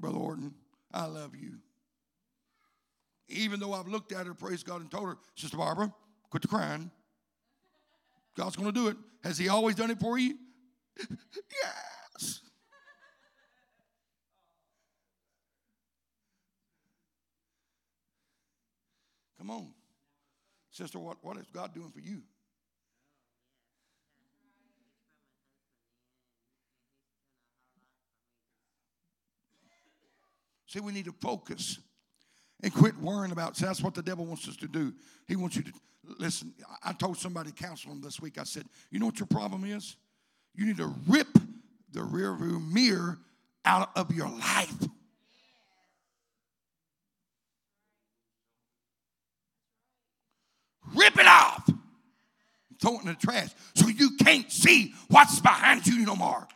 Brother 0.00 0.18
Orton, 0.18 0.54
I 0.92 1.06
love 1.06 1.36
you. 1.36 1.58
Even 3.28 3.60
though 3.60 3.74
I've 3.74 3.86
looked 3.86 4.12
at 4.12 4.26
her, 4.26 4.34
praise 4.34 4.62
God, 4.62 4.80
and 4.80 4.90
told 4.90 5.08
her, 5.08 5.16
Sister 5.36 5.56
Barbara, 5.56 5.92
quit 6.30 6.42
the 6.42 6.48
crying. 6.48 6.90
God's 8.36 8.56
going 8.56 8.72
to 8.72 8.72
do 8.72 8.88
it. 8.88 8.96
Has 9.22 9.38
He 9.38 9.48
always 9.48 9.74
done 9.74 9.90
it 9.90 10.00
for 10.00 10.18
you? 10.18 10.36
yes. 12.18 12.40
Come 19.38 19.50
on. 19.50 19.68
Sister, 20.70 20.98
what, 20.98 21.18
what 21.22 21.36
is 21.36 21.46
God 21.52 21.74
doing 21.74 21.90
for 21.90 22.00
you? 22.00 22.22
See, 30.70 30.78
we 30.78 30.92
need 30.92 31.06
to 31.06 31.14
focus 31.20 31.80
and 32.62 32.72
quit 32.72 32.96
worrying 32.96 33.32
about. 33.32 33.56
See, 33.56 33.64
that's 33.64 33.82
what 33.82 33.92
the 33.92 34.02
devil 34.02 34.24
wants 34.24 34.46
us 34.46 34.54
to 34.58 34.68
do. 34.68 34.94
He 35.26 35.34
wants 35.34 35.56
you 35.56 35.64
to 35.64 35.72
listen. 36.20 36.54
I 36.84 36.92
told 36.92 37.18
somebody 37.18 37.50
counseling 37.50 38.00
this 38.00 38.20
week. 38.20 38.38
I 38.38 38.44
said, 38.44 38.66
you 38.88 39.00
know 39.00 39.06
what 39.06 39.18
your 39.18 39.26
problem 39.26 39.64
is? 39.64 39.96
You 40.54 40.66
need 40.66 40.76
to 40.76 40.94
rip 41.08 41.26
the 41.90 42.04
rear 42.04 42.36
view 42.36 42.60
mirror 42.60 43.18
out 43.64 43.90
of 43.96 44.14
your 44.14 44.28
life. 44.28 44.72
Rip 50.94 51.18
it 51.18 51.26
off. 51.26 51.68
Throw 52.80 52.94
it 52.94 53.00
in 53.00 53.06
the 53.08 53.14
trash 53.14 53.50
so 53.74 53.88
you 53.88 54.16
can't 54.18 54.52
see 54.52 54.94
what's 55.08 55.40
behind 55.40 55.84
you 55.84 56.06
no 56.06 56.14
more. 56.14 56.46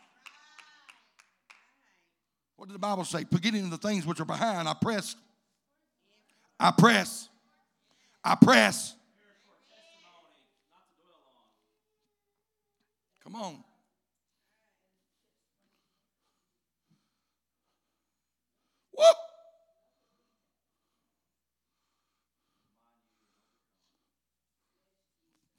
What 2.57 2.67
did 2.67 2.75
the 2.75 2.79
Bible 2.79 3.03
say? 3.03 3.25
Forgetting 3.25 3.69
the 3.69 3.77
things 3.77 4.05
which 4.05 4.19
are 4.19 4.25
behind, 4.25 4.67
I 4.67 4.73
press. 4.73 5.15
I 6.59 6.71
press. 6.71 7.29
I 8.23 8.35
press. 8.35 8.95
Come 13.23 13.35
on. 13.35 13.63
Whoop. 18.93 19.15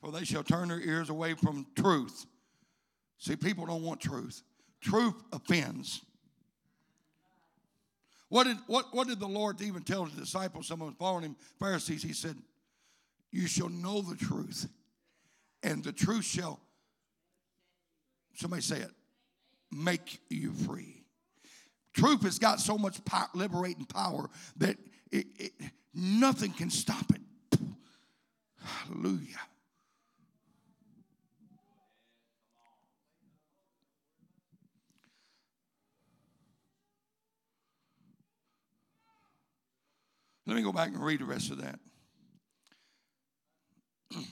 For 0.00 0.12
they 0.12 0.24
shall 0.24 0.44
turn 0.44 0.68
their 0.68 0.80
ears 0.80 1.10
away 1.10 1.34
from 1.34 1.66
truth. 1.76 2.24
See, 3.18 3.34
people 3.34 3.66
don't 3.66 3.82
want 3.82 4.00
truth. 4.00 4.42
Truth 4.80 5.14
offends. 5.32 6.05
What 8.36 8.46
did, 8.46 8.58
what, 8.66 8.94
what 8.94 9.08
did 9.08 9.18
the 9.18 9.26
Lord 9.26 9.62
even 9.62 9.82
tell 9.82 10.04
the 10.04 10.20
disciples, 10.20 10.66
some 10.66 10.82
of 10.82 10.88
them 10.88 10.96
following 10.98 11.24
him, 11.24 11.36
Pharisees? 11.58 12.02
He 12.02 12.12
said, 12.12 12.36
You 13.32 13.46
shall 13.46 13.70
know 13.70 14.02
the 14.02 14.14
truth, 14.14 14.68
and 15.62 15.82
the 15.82 15.90
truth 15.90 16.26
shall, 16.26 16.60
somebody 18.34 18.60
say 18.60 18.80
it, 18.80 18.90
make 19.72 20.20
you 20.28 20.52
free. 20.52 21.02
Truth 21.94 22.24
has 22.24 22.38
got 22.38 22.60
so 22.60 22.76
much 22.76 23.02
power, 23.06 23.28
liberating 23.32 23.86
power 23.86 24.28
that 24.58 24.76
it, 25.10 25.28
it, 25.38 25.52
nothing 25.94 26.52
can 26.52 26.68
stop 26.68 27.06
it. 27.14 27.58
Hallelujah. 28.62 29.40
Let 40.46 40.56
me 40.56 40.62
go 40.62 40.72
back 40.72 40.88
and 40.88 41.04
read 41.04 41.20
the 41.20 41.24
rest 41.24 41.50
of 41.50 41.60
that. 41.62 41.80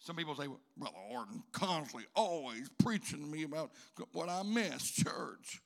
Some 0.00 0.16
people 0.16 0.34
say, 0.34 0.46
Brother 0.76 0.96
Orton 1.10 1.42
constantly 1.52 2.06
always 2.14 2.70
preaching 2.82 3.20
to 3.20 3.26
me 3.26 3.42
about 3.42 3.70
what 4.12 4.30
I 4.30 4.42
miss, 4.42 4.90
church. 4.90 5.60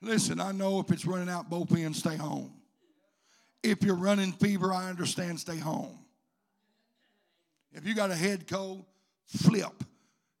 Listen, 0.00 0.38
I 0.40 0.52
know 0.52 0.78
if 0.80 0.92
it's 0.92 1.06
running 1.06 1.28
out 1.28 1.50
both 1.50 1.74
ends, 1.76 1.98
stay 1.98 2.16
home. 2.16 2.52
If 3.62 3.82
you're 3.82 3.96
running 3.96 4.32
fever, 4.32 4.72
I 4.72 4.88
understand, 4.88 5.40
stay 5.40 5.56
home. 5.56 5.98
If 7.72 7.86
you 7.86 7.94
got 7.94 8.10
a 8.10 8.14
head 8.14 8.46
cold, 8.46 8.84
flip. 9.26 9.84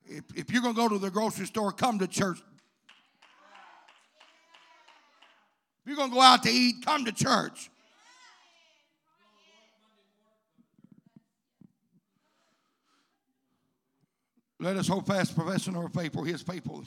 If, 0.04 0.24
if 0.36 0.52
you're 0.52 0.62
going 0.62 0.74
to 0.74 0.80
go 0.80 0.88
to 0.88 0.98
the 0.98 1.10
grocery 1.10 1.46
store, 1.46 1.72
come 1.72 1.98
to 1.98 2.06
church. 2.06 2.38
If 5.88 5.92
you're 5.92 5.96
going 5.96 6.10
to 6.10 6.16
go 6.16 6.20
out 6.20 6.42
to 6.42 6.50
eat, 6.50 6.84
come 6.84 7.06
to 7.06 7.12
church. 7.12 7.70
Let 14.60 14.76
us 14.76 14.86
hold 14.86 15.06
fast 15.06 15.34
profession 15.34 15.74
of 15.76 15.84
our 15.84 15.88
faith, 15.88 16.12
for 16.12 16.26
he 16.26 16.32
is 16.32 16.42
faithful. 16.42 16.84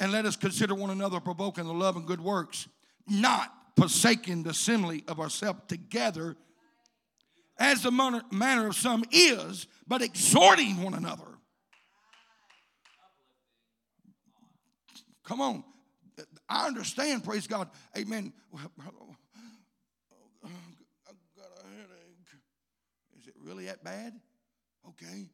And 0.00 0.10
let 0.10 0.24
us 0.24 0.36
consider 0.36 0.74
one 0.74 0.88
another 0.88 1.20
provoking 1.20 1.64
the 1.64 1.74
love 1.74 1.96
and 1.96 2.06
good 2.06 2.22
works, 2.22 2.66
not 3.06 3.52
forsaking 3.76 4.44
the 4.44 4.50
assembly 4.50 5.04
of 5.06 5.20
ourselves 5.20 5.60
together, 5.68 6.34
as 7.58 7.82
the 7.82 7.90
manner 7.90 8.66
of 8.66 8.74
some 8.74 9.04
is, 9.12 9.66
but 9.86 10.00
exhorting 10.00 10.82
one 10.82 10.94
another. 10.94 11.28
Come 15.24 15.42
on. 15.42 15.64
I 16.48 16.66
understand, 16.66 17.24
praise 17.24 17.46
God. 17.46 17.70
Amen. 17.96 18.32
I've 18.54 18.76
got 18.76 18.94
a 21.46 21.66
headache. 21.76 22.28
Is 23.18 23.26
it 23.26 23.34
really 23.42 23.66
that 23.66 23.82
bad? 23.82 24.12
Okay. 24.88 25.26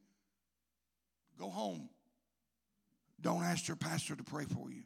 Go 1.37 1.49
home. 1.49 1.89
Don't 3.19 3.43
ask 3.43 3.67
your 3.67 3.77
pastor 3.77 4.15
to 4.15 4.23
pray 4.23 4.45
for 4.45 4.71
you. 4.71 4.83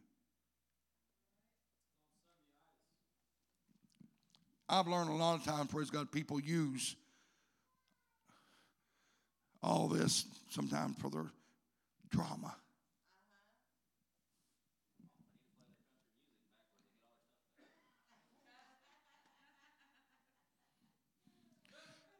I've 4.68 4.88
learned 4.88 5.12
a 5.12 5.14
lot 5.14 5.40
of 5.40 5.46
times, 5.46 5.70
praise 5.72 5.92
God, 5.92 6.12
people 6.12 6.40
use 6.40 6.96
all 9.62 9.88
this 9.88 10.26
sometimes 10.50 10.98
for 10.98 11.10
their 11.10 11.32
drama. 12.10 12.56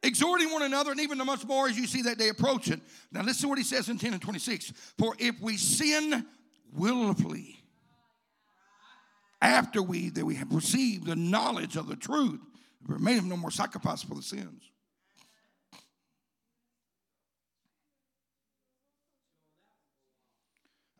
Exhorting 0.06 0.50
one 0.50 0.62
another, 0.62 0.92
and 0.92 1.00
even 1.00 1.18
the 1.18 1.24
much 1.24 1.44
more 1.44 1.68
as 1.68 1.76
you 1.76 1.86
see 1.86 2.02
that 2.02 2.18
day 2.18 2.28
approaching. 2.28 2.80
Now, 3.12 3.22
listen 3.22 3.42
to 3.42 3.48
what 3.48 3.58
he 3.58 3.64
says 3.64 3.88
in 3.88 3.98
10 3.98 4.14
and 4.14 4.22
26. 4.22 4.72
For 4.96 5.14
if 5.18 5.40
we 5.40 5.56
sin 5.56 6.26
willfully, 6.72 7.62
after 9.42 9.82
we 9.82 10.08
that 10.10 10.24
we 10.24 10.36
have 10.36 10.52
received 10.52 11.06
the 11.06 11.16
knowledge 11.16 11.76
of 11.76 11.88
the 11.88 11.96
truth, 11.96 12.40
remain 12.86 13.28
no 13.28 13.36
more 13.36 13.50
sacrifice 13.50 14.02
for 14.02 14.14
the 14.14 14.22
sins. 14.22 14.62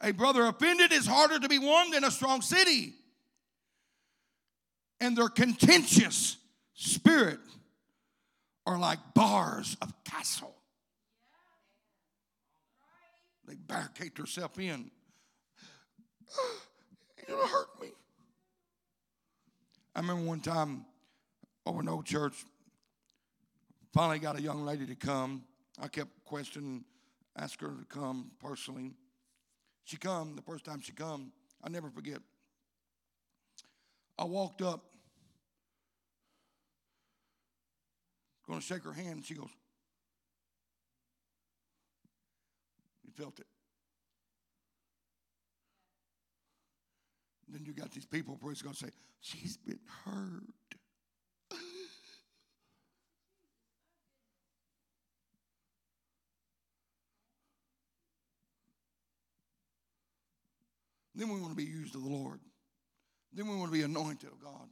A 0.02 0.12
brother 0.12 0.46
offended 0.46 0.92
is 0.92 1.06
harder 1.06 1.38
to 1.38 1.48
be 1.48 1.58
won 1.58 1.90
than 1.90 2.04
a 2.04 2.10
strong 2.10 2.42
city. 2.42 2.94
And 5.00 5.16
their 5.16 5.28
contentious 5.28 6.36
spirit 6.74 7.40
are 8.66 8.78
like 8.78 8.98
bars 9.14 9.76
of 9.80 9.92
castle. 10.04 10.54
They 13.46 13.54
barricade 13.54 14.16
themselves 14.16 14.58
in. 14.58 14.90
You're 17.28 17.36
gonna 17.36 17.48
hurt 17.48 17.80
me. 17.80 17.88
I 19.94 20.00
remember 20.00 20.24
one 20.24 20.40
time 20.40 20.84
over 21.64 21.80
an 21.80 21.88
old 21.88 22.04
church, 22.04 22.44
finally 23.92 24.18
got 24.18 24.38
a 24.38 24.42
young 24.42 24.64
lady 24.64 24.86
to 24.86 24.94
come. 24.94 25.44
I 25.80 25.88
kept 25.88 26.24
questioning, 26.24 26.84
asked 27.36 27.60
her 27.60 27.68
to 27.68 27.84
come 27.88 28.32
personally. 28.40 28.92
She 29.84 29.96
come, 29.96 30.34
the 30.34 30.42
first 30.42 30.64
time 30.64 30.80
she 30.80 30.92
come, 30.92 31.32
I 31.62 31.68
never 31.68 31.88
forget. 31.88 32.18
I 34.18 34.24
walked 34.24 34.62
up 34.62 34.95
going 38.46 38.60
to 38.60 38.64
shake 38.64 38.84
her 38.84 38.92
hand. 38.92 39.24
She 39.24 39.34
goes, 39.34 39.50
You 43.04 43.12
felt 43.12 43.38
it. 43.38 43.46
Then 47.48 47.64
you 47.64 47.72
got 47.72 47.92
these 47.92 48.06
people, 48.06 48.36
praise 48.36 48.62
God, 48.62 48.76
say, 48.76 48.88
She's 49.20 49.56
been 49.56 49.78
hurt. 50.04 50.42
then 61.14 61.28
we 61.30 61.40
want 61.40 61.50
to 61.50 61.56
be 61.56 61.64
used 61.64 61.94
of 61.94 62.02
the 62.02 62.10
Lord. 62.10 62.40
Then 63.32 63.48
we 63.48 63.56
want 63.56 63.72
to 63.72 63.78
be 63.78 63.82
anointed 63.82 64.30
of 64.30 64.40
God. 64.42 64.68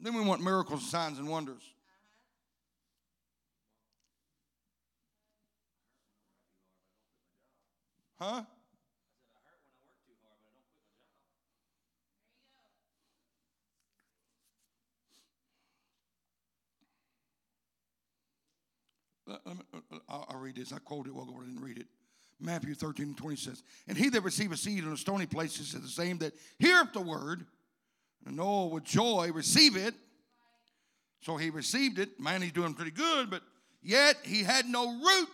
Then 0.00 0.14
we 0.14 0.22
want 0.22 0.42
miracles, 0.42 0.88
signs, 0.88 1.18
and 1.18 1.28
wonders. 1.28 1.62
Huh? 8.18 8.42
Uh, 19.28 19.36
uh, 19.74 19.98
I'll, 20.08 20.38
read 20.38 20.56
this. 20.56 20.72
I 20.72 20.78
quoted 20.78 21.10
it 21.10 21.14
well, 21.14 21.28
I 21.36 21.44
didn't 21.44 21.62
read 21.62 21.78
it. 21.78 21.86
Matthew 22.40 22.74
13 22.74 23.06
and 23.06 23.16
20 23.16 23.36
says, 23.36 23.62
And 23.86 23.98
he 23.98 24.08
that 24.10 24.22
receiveth 24.22 24.58
seed 24.58 24.84
in 24.84 24.92
a 24.92 24.96
stony 24.96 25.26
place 25.26 25.58
is 25.60 25.72
the 25.72 25.86
same 25.86 26.18
that 26.18 26.34
heareth 26.58 26.92
the 26.92 27.00
word 27.00 27.44
Noah 28.30 28.68
with 28.68 28.84
joy 28.84 29.30
receive 29.32 29.76
it. 29.76 29.94
So 31.20 31.36
he 31.36 31.50
received 31.50 31.98
it. 31.98 32.20
Man, 32.20 32.42
he's 32.42 32.52
doing 32.52 32.74
pretty 32.74 32.90
good, 32.90 33.30
but 33.30 33.42
yet 33.82 34.16
he 34.22 34.42
had 34.42 34.66
no 34.66 35.00
root 35.00 35.28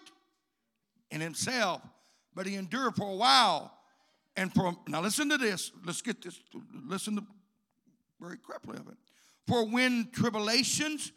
in 1.11 1.21
himself, 1.21 1.83
but 2.35 2.47
he 2.47 2.55
endured 2.55 2.97
for 2.97 3.11
a 3.11 3.15
while. 3.15 3.73
And 4.37 4.53
for 4.53 4.77
now, 4.89 5.01
listen 5.01 5.29
to 5.29 5.39
this. 5.39 5.71
Let's 5.85 6.03
get 6.03 6.23
this. 6.23 6.41
Listen 6.87 7.17
to 7.17 7.25
very 8.21 8.39
carefully 8.39 8.79
of 8.79 8.89
it. 8.89 8.97
For 9.47 9.67
when 9.67 10.09
tribulations 10.13 11.13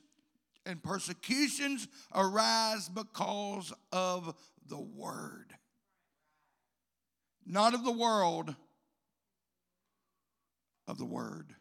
and 0.66 0.84
persecutions 0.84 1.88
arise 2.14 2.90
because 2.90 3.74
of 3.92 4.36
the 4.68 4.80
word, 4.80 5.54
not 7.46 7.74
of 7.74 7.86
the 7.86 7.92
world, 7.92 8.54
of 10.88 10.98
the 10.98 11.06
word. 11.06 11.56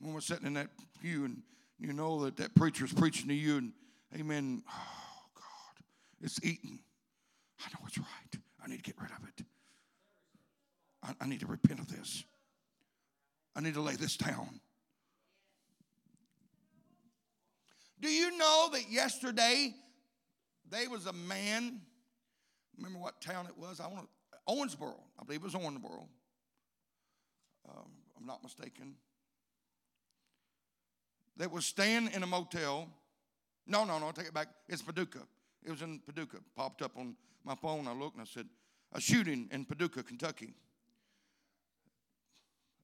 When 0.00 0.14
we're 0.14 0.20
sitting 0.20 0.46
in 0.46 0.54
that 0.54 0.68
pew 1.00 1.24
and 1.24 1.42
you 1.78 1.92
know 1.92 2.24
that 2.24 2.36
that 2.38 2.54
preacher's 2.54 2.92
preaching 2.92 3.28
to 3.28 3.34
you 3.34 3.58
and 3.58 3.72
amen, 4.18 4.62
oh 4.68 5.22
God, 5.34 5.84
it's 6.22 6.40
eating. 6.42 6.80
I 7.60 7.68
know 7.70 7.86
it's 7.86 7.98
right. 7.98 8.42
I 8.62 8.68
need 8.68 8.78
to 8.78 8.82
get 8.82 8.96
rid 9.00 9.10
of 9.10 9.28
it. 9.28 9.44
I, 11.02 11.24
I 11.24 11.26
need 11.26 11.40
to 11.40 11.46
repent 11.46 11.80
of 11.80 11.88
this. 11.88 12.24
I 13.54 13.60
need 13.60 13.74
to 13.74 13.80
lay 13.80 13.96
this 13.96 14.16
down. 14.16 14.60
Do 18.00 18.08
you 18.08 18.36
know 18.38 18.70
that 18.72 18.90
yesterday 18.90 19.74
there 20.70 20.88
was 20.88 21.06
a 21.06 21.12
man? 21.12 21.80
Remember 22.78 22.98
what 22.98 23.20
town 23.20 23.46
it 23.46 23.58
was? 23.58 23.80
I 23.80 23.88
want 23.88 24.08
Owensboro. 24.48 24.96
I 25.18 25.24
believe 25.24 25.42
it 25.42 25.44
was 25.44 25.54
Owensboro. 25.54 26.06
Um, 27.68 27.90
I'm 28.18 28.26
not 28.26 28.42
mistaken 28.42 28.94
that 31.40 31.50
was 31.50 31.64
staying 31.64 32.10
in 32.12 32.22
a 32.22 32.26
motel. 32.26 32.86
No, 33.66 33.86
no, 33.86 33.98
no, 33.98 34.10
take 34.12 34.26
it 34.26 34.34
back. 34.34 34.48
It's 34.68 34.82
Paducah. 34.82 35.26
It 35.64 35.70
was 35.70 35.80
in 35.80 35.98
Paducah. 36.04 36.36
Popped 36.54 36.82
up 36.82 36.92
on 36.98 37.16
my 37.46 37.54
phone. 37.54 37.88
I 37.88 37.94
looked 37.94 38.16
and 38.16 38.22
I 38.22 38.26
said, 38.26 38.46
a 38.92 39.00
shooting 39.00 39.48
in 39.50 39.64
Paducah, 39.64 40.02
Kentucky. 40.02 40.52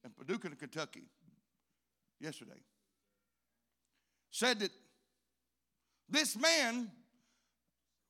In 0.02 0.11
Paducah, 0.11 0.57
Kentucky, 0.57 1.02
yesterday. 2.18 2.62
Said 4.30 4.61
that 4.61 4.70
this 6.09 6.34
man 6.34 6.90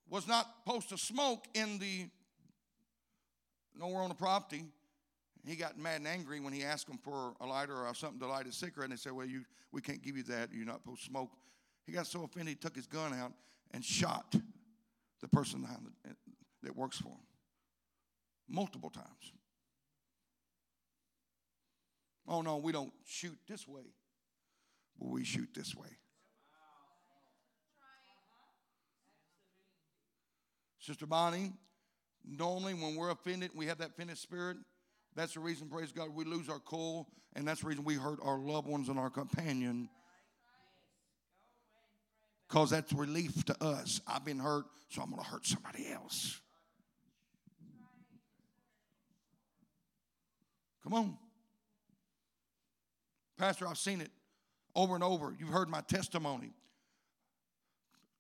was 0.09 0.29
not 0.29 0.47
supposed 0.65 0.91
to 0.91 0.97
smoke 0.99 1.47
in 1.55 1.81
the 1.81 2.07
nowhere 3.77 4.03
on 4.03 4.11
the 4.11 4.15
property 4.15 4.67
he 5.47 5.57
got 5.57 5.79
mad 5.79 5.97
and 5.97 6.09
angry 6.09 6.41
when 6.41 6.53
he 6.53 6.65
asked 6.65 6.89
them 6.89 6.99
for 6.99 7.35
a 7.41 7.47
lighter 7.47 7.87
or 7.87 7.95
something 7.95 8.19
to 8.21 8.27
light 8.27 8.47
his 8.47 8.57
cigarette. 8.57 8.91
And 8.91 8.93
they 8.93 9.01
said, 9.01 9.13
Well, 9.13 9.27
you, 9.27 9.45
we 9.73 9.81
can't 9.81 10.03
give 10.03 10.17
you 10.17 10.25
that. 10.25 10.51
You're 10.53 10.67
not 10.67 10.81
supposed 10.83 11.03
to 11.03 11.07
smoke. 11.07 11.31
He 11.87 11.93
got 11.93 12.07
so 12.07 12.25
offended, 12.25 12.49
he 12.49 12.55
took 12.57 12.75
his 12.75 12.87
gun 12.87 13.15
out 13.15 13.33
and 13.73 13.85
shot 13.85 14.35
the 15.21 15.29
person 15.29 15.65
uh, 15.65 16.11
that 16.63 16.77
works 16.77 16.99
for 16.99 17.11
him 17.11 17.27
multiple 18.49 18.91
times. 18.91 19.33
Oh, 22.29 22.43
no, 22.43 22.57
we 22.57 22.73
don't 22.73 22.93
shoot 23.05 23.39
this 23.49 23.69
way, 23.69 23.95
but 24.99 25.09
we 25.09 25.25
shoot 25.25 25.49
this 25.55 25.77
way. 25.77 25.89
Sister 30.81 31.07
Bonnie, 31.07 31.53
normally 32.25 32.75
when 32.75 32.97
we're 32.97 33.11
offended, 33.11 33.51
we 33.55 33.67
have 33.67 33.79
that 33.79 33.91
offended 33.91 34.19
spirit 34.19 34.57
that's 35.17 35.35
the 35.35 35.41
reason, 35.41 35.69
praise 35.69 35.93
God, 35.93 36.15
we 36.15 36.25
lose 36.25 36.49
our 36.49 36.61
cool, 36.61 37.09
and 37.35 37.49
that's 37.49 37.63
the 37.63 37.69
reason 37.69 37.85
we 37.85 37.95
hurt 37.95 38.19
our 38.23 38.39
loved 38.39 38.69
ones 38.69 38.89
and 38.89 38.99
our 38.99 39.11
companion. 39.11 39.89
Because 42.47 42.71
that's 42.71 42.93
relief 42.93 43.45
to 43.47 43.65
us. 43.65 44.01
I've 44.07 44.25
been 44.25 44.39
hurt, 44.39 44.67
so 44.91 45.03
I'm 45.03 45.11
going 45.11 45.23
to 45.23 45.29
hurt 45.29 45.47
somebody 45.47 45.89
else. 45.91 46.41
Come 50.85 50.95
on. 50.95 51.19
Pastor, 53.37 53.67
I've 53.67 53.79
seen 53.79 54.01
it 54.01 54.11
over 54.75 54.95
and 54.95 55.03
over. 55.03 55.35
You've 55.39 55.49
heard 55.49 55.69
my 55.69 55.81
testimony. 55.81 56.53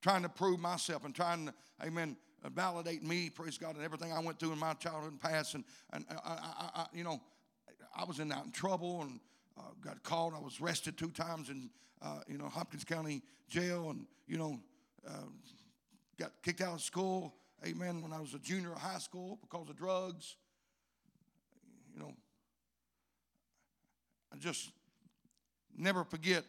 Trying 0.03 0.23
to 0.23 0.29
prove 0.29 0.59
myself 0.59 1.05
and 1.05 1.15
trying 1.15 1.47
to, 1.47 1.55
amen, 1.85 2.17
validate 2.55 3.03
me, 3.03 3.31
praise 3.31 3.59
God, 3.59 3.75
and 3.75 3.85
everything 3.85 4.13
I 4.13 4.21
went 4.21 4.39
through 4.39 4.53
in 4.53 4.59
my 4.59 4.75
childhood 4.75 5.13
and 5.13 5.21
past. 5.21 5.55
And, 5.55 5.65
and 5.93 6.05
I, 6.11 6.31
I, 6.31 6.81
I 6.83 6.87
you 6.93 7.05
know, 7.05 7.21
I 7.97 8.05
was 8.05 8.21
in 8.21 8.31
out 8.31 8.45
in 8.45 8.53
trouble 8.53 9.03
and 9.03 9.21
uh, 9.59 9.63
got 9.81 10.03
called. 10.03 10.35
I 10.35 10.39
was 10.39 10.61
arrested 10.61 10.97
two 10.97 11.11
times 11.11 11.51
in, 11.51 11.71
uh, 12.03 12.21
you 12.29 12.39
know, 12.39 12.49
Hopkins 12.49 12.85
County 12.85 13.23
Jail 13.49 13.91
and, 13.91 14.07
you 14.27 14.39
know, 14.39 14.61
uh, 15.07 15.29
got 16.19 16.33
kicked 16.43 16.61
out 16.61 16.75
of 16.75 16.81
school, 16.83 17.35
amen, 17.67 18.03
when 18.03 18.13
I 18.13 18.21
was 18.21 18.35
a 18.35 18.39
junior 18.39 18.73
in 18.73 18.79
high 18.79 18.99
school 18.99 19.39
because 19.41 19.69
of 19.69 19.77
drugs. 19.77 20.37
You 21.95 22.01
know, 22.01 22.13
I 24.33 24.37
just 24.37 24.71
never 25.77 26.05
forget. 26.05 26.45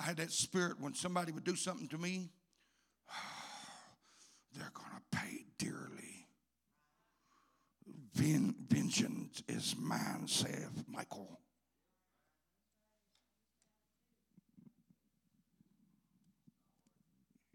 I 0.00 0.02
had 0.02 0.16
that 0.16 0.32
spirit 0.32 0.80
when 0.80 0.94
somebody 0.94 1.30
would 1.30 1.44
do 1.44 1.54
something 1.54 1.86
to 1.88 1.98
me, 1.98 2.30
they're 4.54 4.72
going 4.72 4.88
to 4.96 5.18
pay 5.18 5.44
dearly. 5.58 6.26
vengeance 8.14 9.42
is 9.46 9.74
mine, 9.78 10.26
saith 10.26 10.84
Michael. 10.88 11.38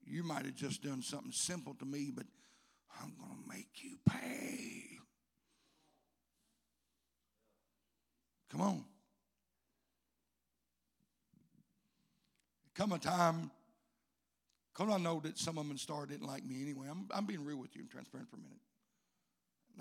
You 0.05 0.21
might 0.21 0.45
have 0.45 0.53
just 0.53 0.83
done 0.83 1.01
something 1.01 1.31
simple 1.31 1.73
to 1.79 1.85
me, 1.85 2.11
but 2.15 2.27
I'm 3.01 3.15
going 3.17 3.41
to 3.41 3.49
make 3.49 3.69
you 3.81 3.97
pay. 4.07 4.99
Come 8.51 8.61
on. 8.61 8.85
Come 12.76 12.91
a 12.91 12.99
time, 12.99 13.51
because 14.73 14.93
I 14.93 14.97
know 14.97 15.21
that 15.21 15.38
some 15.38 15.57
of 15.57 15.63
them 15.63 15.71
in 15.71 15.78
Star 15.78 16.05
didn't 16.05 16.28
like 16.28 16.45
me 16.45 16.61
anyway. 16.61 16.88
I'm, 16.91 17.07
I'm 17.13 17.26
being 17.26 17.43
real 17.43 17.57
with 17.57 17.73
you 17.76 17.82
and 17.82 17.89
transparent 17.89 18.30
for 18.30 18.36
a 18.36 18.39
minute. 18.39 18.59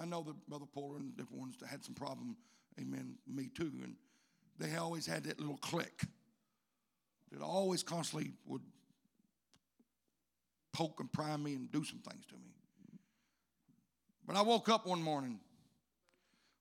I 0.00 0.04
know 0.04 0.22
that 0.22 0.48
Brother 0.48 0.66
Polar 0.72 0.98
and 0.98 1.16
different 1.16 1.40
ones 1.40 1.56
had 1.68 1.84
some 1.84 1.94
problem, 1.94 2.36
amen, 2.80 3.16
me 3.26 3.48
too. 3.54 3.72
And 3.82 3.96
they 4.58 4.76
always 4.76 5.06
had 5.06 5.24
that 5.24 5.40
little 5.40 5.56
click 5.56 6.04
that 7.32 7.42
always 7.42 7.82
constantly 7.82 8.30
would 8.46 8.62
poke 10.72 11.00
and 11.00 11.12
pry 11.12 11.36
me 11.36 11.54
and 11.54 11.70
do 11.72 11.84
some 11.84 11.98
things 11.98 12.24
to 12.26 12.34
me. 12.34 12.52
But 14.26 14.36
I 14.36 14.42
woke 14.42 14.68
up 14.68 14.86
one 14.86 15.02
morning, 15.02 15.40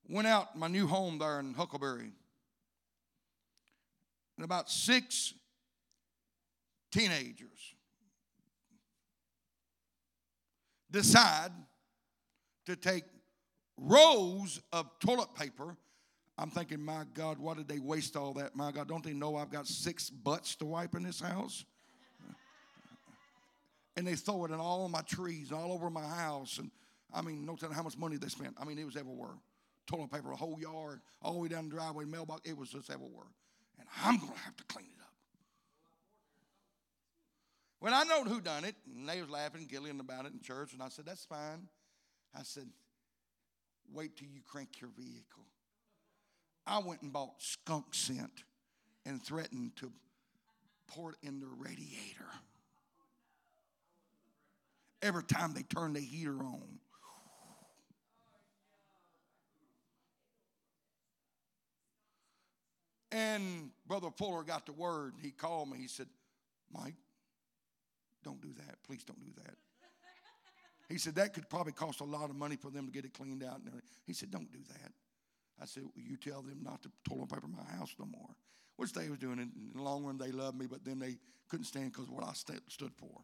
went 0.10 0.28
out 0.28 0.58
my 0.58 0.68
new 0.68 0.88
home 0.88 1.18
there 1.20 1.40
in 1.40 1.54
Huckleberry, 1.54 2.12
and 4.38 4.44
about 4.44 4.70
six 4.70 5.34
teenagers 6.94 7.76
decide 10.92 11.52
to 12.66 12.76
take 12.76 13.04
rows 13.78 14.62
of 14.72 14.88
toilet 15.00 15.34
paper. 15.36 15.76
I'm 16.38 16.50
thinking, 16.50 16.80
my 16.84 17.04
God, 17.14 17.40
why 17.40 17.56
did 17.56 17.68
they 17.68 17.80
waste 17.80 18.16
all 18.16 18.34
that? 18.34 18.56
My 18.56 18.72
God, 18.72 18.88
don't 18.88 19.04
they 19.04 19.14
know 19.14 19.36
I've 19.36 19.52
got 19.52 19.68
six 19.68 20.10
butts 20.10 20.56
to 20.58 20.66
wipe 20.66 20.96
in 20.96 21.04
this 21.04 21.20
house? 21.20 21.66
and 23.98 24.08
they 24.08 24.16
throw 24.16 24.46
it 24.46 24.52
in 24.52 24.60
all 24.60 24.88
my 24.88 25.02
trees, 25.02 25.52
all 25.52 25.74
over 25.74 25.90
my 25.90 26.08
house. 26.08 26.60
And 26.60 26.72
I 27.14 27.22
mean, 27.22 27.46
no 27.46 27.56
telling 27.56 27.76
how 27.76 27.84
much 27.84 27.98
money 27.98 28.18
they 28.18 28.30
spent. 28.30 28.56
I 28.60 28.66
mean, 28.66 28.80
it 28.80 28.86
was 28.86 28.96
everywhere. 28.96 29.36
Toilet 29.86 30.12
paper, 30.12 30.32
a 30.32 30.36
whole 30.36 30.60
yard, 30.60 31.02
all 31.22 31.34
the 31.34 31.40
way 31.40 31.48
down 31.50 31.70
the 31.70 31.76
driveway, 31.76 32.06
mailbox. 32.06 32.42
It 32.50 32.58
was 32.58 32.70
just 32.70 32.90
everywhere. 32.90 33.28
And 33.80 33.88
I'm 34.04 34.18
going 34.18 34.32
to 34.32 34.40
have 34.40 34.56
to 34.58 34.64
clean 34.66 34.88
it 34.88 35.03
When 37.84 37.94
I 37.94 38.06
know 38.06 38.24
who 38.24 38.40
done 38.40 38.64
it, 38.64 38.76
and 38.96 39.10
they 39.10 39.20
was 39.20 39.30
laughing, 39.30 39.68
giggling 39.70 40.00
about 40.00 40.26
it 40.26 40.32
in 40.32 40.40
church, 40.40 40.72
and 40.72 40.82
I 40.82 40.88
said, 40.88 41.06
that's 41.06 41.26
fine. 41.26 41.68
I 42.34 42.44
said, 42.44 42.70
wait 43.92 44.16
till 44.16 44.30
you 44.30 44.40
crank 44.50 44.80
your 44.80 44.90
vehicle. 44.96 45.44
I 46.66 46.80
went 46.80 47.02
and 47.02 47.12
bought 47.12 47.34
skunk 47.40 47.88
scent 47.92 48.46
and 49.06 49.22
threatened 49.22 49.76
to 49.82 49.92
pour 50.88 51.12
it 51.12 51.18
in 51.24 51.42
the 51.42 51.48
radiator 51.58 52.32
every 55.02 55.24
time 55.24 55.54
they 55.54 55.64
turn 55.64 55.92
the 55.92 56.00
heater 56.00 56.38
on. 56.42 56.80
And 63.12 63.72
Brother 63.86 64.08
Fuller 64.18 64.44
got 64.44 64.66
the 64.68 64.72
word. 64.72 65.16
He 65.22 65.32
called 65.32 65.70
me. 65.70 65.80
He 65.80 65.90
said, 65.90 66.08
Mike, 66.72 66.96
don't 68.24 68.42
do 68.42 68.54
that. 68.54 68.78
Please 68.86 69.04
don't 69.04 69.20
do 69.20 69.32
that. 69.44 69.56
He 70.90 70.98
said, 70.98 71.16
that 71.16 71.34
could 71.34 71.50
probably 71.50 71.74
cost 71.74 72.02
a 72.02 72.06
lot 72.06 72.30
of 72.30 72.36
money 72.36 72.56
for 72.56 72.70
them 72.70 72.86
to 72.86 72.92
get 72.92 73.06
it 73.06 73.14
cleaned 73.14 73.44
out. 73.44 73.62
He 74.06 74.14
said, 74.14 74.32
don't 74.32 74.52
do 74.52 74.60
that. 74.70 74.92
I 75.62 75.66
said, 75.66 75.84
well, 75.84 75.94
you 75.96 76.18
tell 76.18 76.42
them 76.42 76.60
not 76.62 76.84
to 76.84 76.92
toilet 77.08 77.30
paper 77.30 77.48
my 77.48 77.64
house 77.78 77.96
no 78.00 78.06
more. 78.06 78.36
Which 78.76 78.94
they 78.94 79.10
was 79.10 79.20
doing. 79.20 79.40
In 79.40 79.52
the 79.76 79.82
long 79.82 80.04
run, 80.04 80.18
they 80.18 80.32
loved 80.32 80.58
me, 80.58 80.66
but 80.66 80.84
then 80.84 81.00
they 81.00 81.18
couldn't 81.50 81.66
stand 81.66 81.94
because 81.94 82.10
what 82.10 82.24
I 82.24 82.34
st- 82.34 82.62
stood 82.70 82.92
for. 82.98 83.22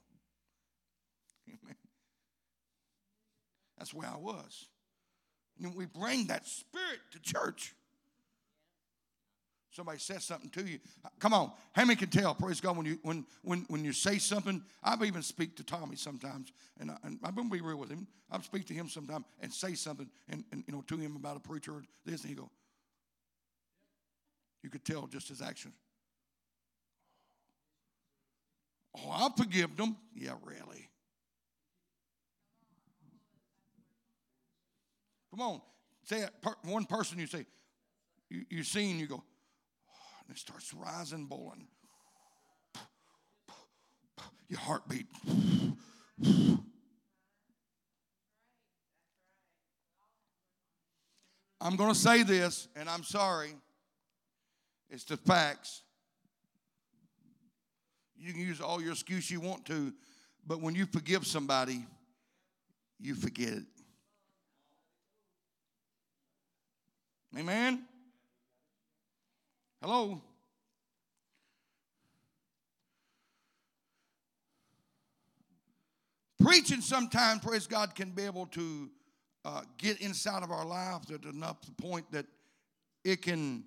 Amen. 1.50 1.76
That's 3.78 3.94
where 3.94 4.08
I 4.08 4.18
was. 4.18 4.68
And 5.62 5.76
we 5.76 5.86
bring 5.86 6.28
that 6.28 6.48
spirit 6.48 7.00
to 7.12 7.20
church. 7.20 7.74
Somebody 9.72 10.00
says 10.00 10.24
something 10.24 10.50
to 10.52 10.64
you. 10.64 10.80
Come 11.20 11.34
on. 11.34 11.52
How 11.74 11.86
many 11.86 11.96
can 11.96 12.10
tell, 12.10 12.34
praise 12.34 12.60
God, 12.60 12.76
when 12.76 12.86
you 12.86 13.00
when 13.04 13.26
when 13.44 13.66
when 13.68 13.86
you 13.86 13.94
say 13.94 14.18
something? 14.18 14.64
I've 14.84 15.04
even 15.04 15.22
speak 15.22 15.56
to 15.58 15.64
Tommy 15.64 15.96
sometimes, 15.96 16.52
and, 16.80 16.90
I, 16.90 16.98
and 17.04 17.20
I'm 17.24 17.36
gonna 17.36 17.50
be 17.50 17.62
real 17.62 17.78
with 17.78 17.90
him. 17.90 18.08
I'll 18.32 18.42
speak 18.42 18.66
to 18.68 18.74
him 18.74 18.90
sometimes 18.90 19.26
and 19.42 19.54
say 19.54 19.76
something 19.76 20.10
and, 20.28 20.44
and 20.52 20.64
you 20.68 20.74
know 20.74 20.84
to 20.88 20.98
him 20.98 21.16
about 21.16 21.38
a 21.38 21.40
preacher 21.40 21.74
or 21.74 21.84
this, 22.04 22.22
and 22.22 22.30
he 22.30 22.36
go, 22.36 22.50
you 24.64 24.70
could 24.70 24.84
tell 24.84 25.06
just 25.06 25.30
his 25.30 25.42
actions. 25.42 25.76
Oh, 28.98 29.12
I 29.12 29.30
forgive 29.38 29.78
them. 29.78 29.96
Yeah, 30.16 30.34
really. 30.44 30.90
Come 35.30 35.42
on. 35.42 35.62
Say 36.04 36.22
it. 36.22 36.32
One 36.64 36.86
person 36.86 37.20
you 37.20 37.28
say, 37.28 37.46
you, 38.30 38.46
you 38.50 38.64
seen, 38.64 39.00
you 39.00 39.08
go, 39.08 39.24
and 40.30 40.38
it 40.38 40.40
starts 40.40 40.72
rising, 40.76 41.26
boiling. 41.26 41.66
Your 44.48 44.60
heartbeat. 44.60 45.08
I'm 51.60 51.76
going 51.76 51.92
to 51.92 52.00
say 52.00 52.22
this, 52.22 52.68
and 52.76 52.88
I'm 52.88 53.02
sorry. 53.04 53.56
It's 54.92 55.04
the 55.04 55.18
facts. 55.18 55.82
You 58.16 58.32
can 58.32 58.42
use 58.42 58.62
all 58.62 58.80
your 58.80 58.92
excuse 58.92 59.32
you 59.32 59.40
want 59.40 59.66
to, 59.66 59.92
but 60.46 60.62
when 60.62 60.76
you 60.76 60.86
forgive 60.86 61.26
somebody, 61.26 61.88
you 63.00 63.16
forget 63.16 63.50
it. 63.50 63.64
Amen? 67.36 67.89
Hello? 69.82 70.22
Preaching 76.40 76.82
sometimes, 76.82 77.42
praise 77.42 77.68
God, 77.68 77.96
can 77.96 78.12
be 78.12 78.24
able 78.24 78.46
to 78.48 78.90
uh, 79.46 79.62
get 79.78 80.02
inside 80.02 80.44
of 80.44 80.52
our 80.52 80.66
lives 80.66 81.12
at 81.12 81.24
enough 81.24 81.62
the 81.62 81.72
point 81.82 82.12
that 82.12 82.26
it 83.04 83.22
can 83.22 83.64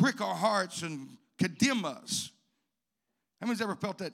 prick 0.00 0.20
our 0.20 0.34
hearts 0.34 0.82
and 0.82 1.16
condemn 1.38 1.84
us. 1.84 2.30
How 3.40 3.46
many's 3.46 3.60
ever 3.60 3.76
felt 3.76 3.98
that 3.98 4.12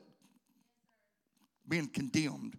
being 1.68 1.86
condemned? 1.86 2.56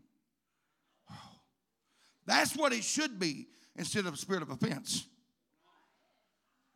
That's 2.26 2.56
what 2.56 2.74
it 2.74 2.84
should 2.84 3.20
be 3.20 3.48
instead 3.76 4.06
of 4.06 4.14
a 4.14 4.18
spirit 4.18 4.42
of 4.42 4.50
offense. 4.50 5.06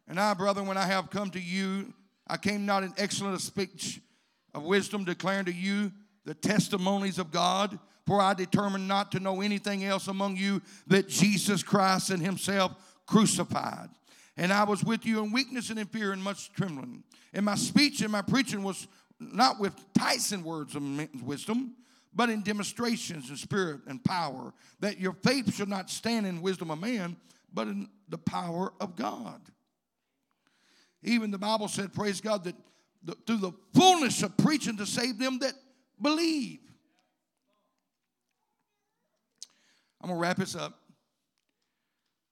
And 0.08 0.20
I, 0.20 0.34
brother, 0.34 0.64
when 0.64 0.78
I 0.78 0.86
have 0.86 1.10
come 1.10 1.30
to 1.32 1.40
you, 1.40 1.94
I 2.28 2.38
came 2.38 2.66
not 2.66 2.84
in 2.84 2.94
excellent 2.98 3.42
speech 3.42 4.02
of 4.54 4.64
wisdom, 4.64 5.04
declaring 5.04 5.46
to 5.46 5.54
you 5.54 5.92
the 6.26 6.34
testimonies 6.34 7.20
of 7.20 7.32
God. 7.32 7.78
For 8.06 8.22
I 8.22 8.34
determined 8.34 8.88
not 8.88 9.12
to 9.12 9.20
know 9.20 9.42
anything 9.42 9.84
else 9.84 10.08
among 10.08 10.38
you 10.38 10.62
that 10.88 11.10
Jesus 11.10 11.62
Christ 11.62 12.10
and 12.10 12.22
Himself 12.22 12.74
crucified. 13.06 13.90
And 14.38 14.54
I 14.54 14.64
was 14.64 14.84
with 14.84 15.06
you 15.06 15.22
in 15.24 15.34
weakness 15.34 15.70
and 15.70 15.80
in 15.80 15.88
fear 15.88 16.14
and 16.14 16.24
much 16.24 16.54
trembling. 16.54 17.04
And 17.34 17.46
my 17.46 17.56
speech 17.56 18.02
and 18.02 18.12
my 18.12 18.22
preaching 18.22 18.64
was 18.64 18.88
not 19.20 19.60
with 19.60 19.74
Tyson 19.94 20.44
words 20.44 20.76
of 20.76 20.84
wisdom, 21.22 21.76
but 22.14 22.30
in 22.30 22.44
demonstrations 22.44 23.30
of 23.30 23.40
spirit 23.40 23.82
and 23.88 24.04
power, 24.04 24.54
that 24.80 25.00
your 25.00 25.14
faith 25.14 25.54
should 25.54 25.70
not 25.70 25.90
stand 25.90 26.26
in 26.26 26.42
wisdom 26.42 26.72
of 26.72 26.80
man, 26.80 27.18
but 27.54 27.68
in 27.68 27.90
the 28.10 28.18
power 28.18 28.72
of 28.80 28.96
God. 28.96 29.42
Even 31.08 31.32
the 31.32 31.38
Bible 31.38 31.70
said, 31.70 31.94
praise 31.94 32.20
God, 32.20 32.44
that 32.44 32.56
the, 33.04 33.16
through 33.26 33.38
the 33.38 33.54
fullness 33.74 34.22
of 34.24 34.36
preaching 34.38 34.78
to 34.78 34.86
save 34.86 35.18
them 35.18 35.40
that 35.40 35.54
believe. 36.02 36.60
I'm 40.02 40.10
going 40.10 40.20
to 40.20 40.22
wrap 40.22 40.38
this 40.38 40.56
up. 40.56 40.80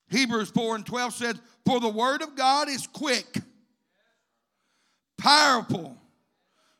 Hebrews 0.09 0.51
4 0.51 0.75
and 0.75 0.85
12 0.85 1.13
said, 1.13 1.39
For 1.65 1.79
the 1.79 1.89
word 1.89 2.21
of 2.21 2.35
God 2.35 2.69
is 2.69 2.85
quick, 2.85 3.37
powerful, 5.17 5.97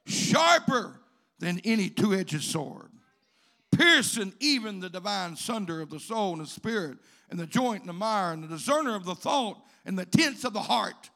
sharper 0.05 0.99
than 1.39 1.59
any 1.63 1.89
two 1.89 2.13
edged 2.13 2.43
sword, 2.43 2.91
piercing 3.75 4.33
even 4.39 4.79
the 4.79 4.89
divine 4.89 5.35
sunder 5.37 5.81
of 5.81 5.89
the 5.89 5.99
soul 5.99 6.33
and 6.33 6.41
the 6.41 6.47
spirit, 6.47 6.97
and 7.29 7.39
the 7.39 7.47
joint 7.47 7.81
and 7.81 7.89
the 7.89 7.93
mire, 7.93 8.33
and 8.33 8.43
the 8.43 8.47
discerner 8.47 8.95
of 8.95 9.05
the 9.05 9.15
thought 9.15 9.59
and 9.85 9.97
the 9.97 10.05
tents 10.05 10.43
of 10.43 10.53
the 10.53 10.61
heart. 10.61 11.09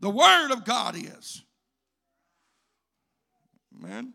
The 0.00 0.10
word 0.10 0.52
of 0.52 0.64
God 0.64 0.96
is. 0.96 1.42
Amen. 3.74 4.12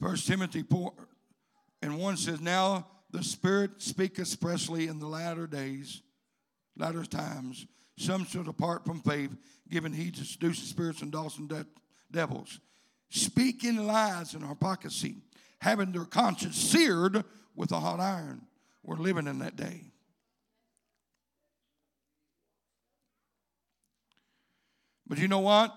1 0.00 0.16
Timothy 0.18 0.62
4 0.62 0.92
and 1.82 1.98
1 1.98 2.16
says, 2.16 2.40
Now 2.40 2.86
the 3.10 3.22
Spirit 3.22 3.82
speak 3.82 4.18
expressly 4.18 4.86
in 4.86 5.00
the 5.00 5.06
latter 5.08 5.46
days, 5.46 6.02
latter 6.76 7.04
times, 7.04 7.66
some 7.96 8.24
shall 8.24 8.44
depart 8.44 8.84
from 8.84 9.00
faith, 9.00 9.36
giving 9.68 9.92
heed 9.92 10.14
to 10.14 10.24
seducing 10.24 10.66
spirits 10.66 11.02
and 11.02 11.10
dawsing 11.10 11.48
de- 11.48 11.66
devils, 12.10 12.60
speaking 13.10 13.86
lies 13.86 14.34
and 14.34 14.46
hypocrisy, 14.46 15.16
having 15.60 15.92
their 15.92 16.04
conscience 16.04 16.56
seared 16.56 17.24
with 17.54 17.72
a 17.72 17.80
hot 17.80 18.00
iron. 18.00 18.42
We're 18.82 18.96
living 18.96 19.26
in 19.26 19.40
that 19.40 19.56
day. 19.56 19.82
But 25.06 25.18
you 25.18 25.28
know 25.28 25.40
what? 25.40 25.74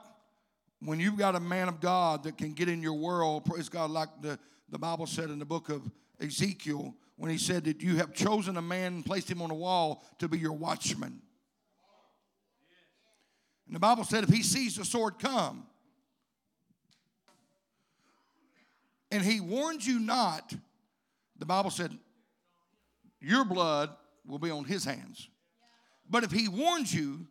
when 0.83 0.99
you've 0.99 1.17
got 1.17 1.35
a 1.35 1.39
man 1.39 1.67
of 1.67 1.79
God 1.79 2.23
that 2.23 2.37
can 2.37 2.53
get 2.53 2.67
in 2.67 2.81
your 2.81 2.95
world, 2.95 3.45
praise 3.45 3.69
God, 3.69 3.91
like 3.91 4.09
the, 4.21 4.39
the 4.69 4.79
Bible 4.79 5.05
said 5.05 5.29
in 5.29 5.39
the 5.39 5.45
book 5.45 5.69
of 5.69 5.89
Ezekiel, 6.19 6.95
when 7.17 7.29
he 7.29 7.37
said 7.37 7.65
that 7.65 7.81
you 7.81 7.97
have 7.97 8.13
chosen 8.13 8.57
a 8.57 8.61
man 8.61 8.93
and 8.93 9.05
placed 9.05 9.29
him 9.29 9.41
on 9.41 9.51
a 9.51 9.55
wall 9.55 10.03
to 10.17 10.27
be 10.27 10.39
your 10.39 10.53
watchman. 10.53 11.21
And 13.67 13.75
the 13.75 13.79
Bible 13.79 14.03
said 14.03 14.23
if 14.23 14.29
he 14.29 14.41
sees 14.41 14.75
the 14.75 14.85
sword 14.85 15.19
come, 15.19 15.67
and 19.11 19.23
he 19.23 19.39
warns 19.39 19.85
you 19.85 19.99
not, 19.99 20.53
the 21.37 21.45
Bible 21.45 21.69
said, 21.69 21.91
your 23.19 23.45
blood 23.45 23.89
will 24.25 24.39
be 24.39 24.49
on 24.49 24.63
his 24.63 24.85
hands. 24.85 25.29
But 26.09 26.23
if 26.23 26.31
he 26.31 26.47
warns 26.47 26.93
you, 26.93 27.27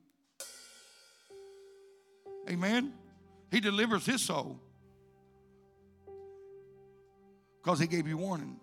amen, 2.48 2.92
he 3.50 3.60
delivers 3.60 4.06
his 4.06 4.22
soul 4.22 4.60
because 7.62 7.78
he 7.78 7.86
gave 7.86 8.06
you 8.06 8.16
warning. 8.16 8.56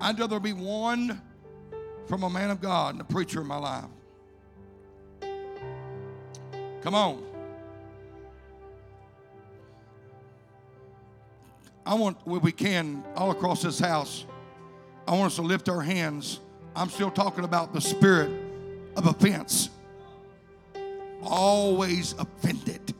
I'd 0.00 0.18
rather 0.18 0.40
be 0.40 0.52
warned 0.52 1.20
from 2.06 2.24
a 2.24 2.30
man 2.30 2.50
of 2.50 2.60
God 2.60 2.94
and 2.94 3.00
a 3.00 3.04
preacher 3.04 3.40
in 3.40 3.46
my 3.46 3.58
life. 3.58 3.84
Come 6.82 6.94
on. 6.94 7.31
I 11.84 11.94
want, 11.94 12.18
if 12.26 12.42
we 12.42 12.52
can, 12.52 13.04
all 13.16 13.30
across 13.30 13.62
this 13.62 13.78
house, 13.78 14.24
I 15.06 15.12
want 15.12 15.26
us 15.26 15.36
to 15.36 15.42
lift 15.42 15.68
our 15.68 15.80
hands. 15.80 16.40
I'm 16.76 16.88
still 16.88 17.10
talking 17.10 17.44
about 17.44 17.72
the 17.72 17.80
spirit 17.80 18.30
of 18.96 19.06
offense 19.06 19.70
always 21.22 22.14
offended, 22.14 22.94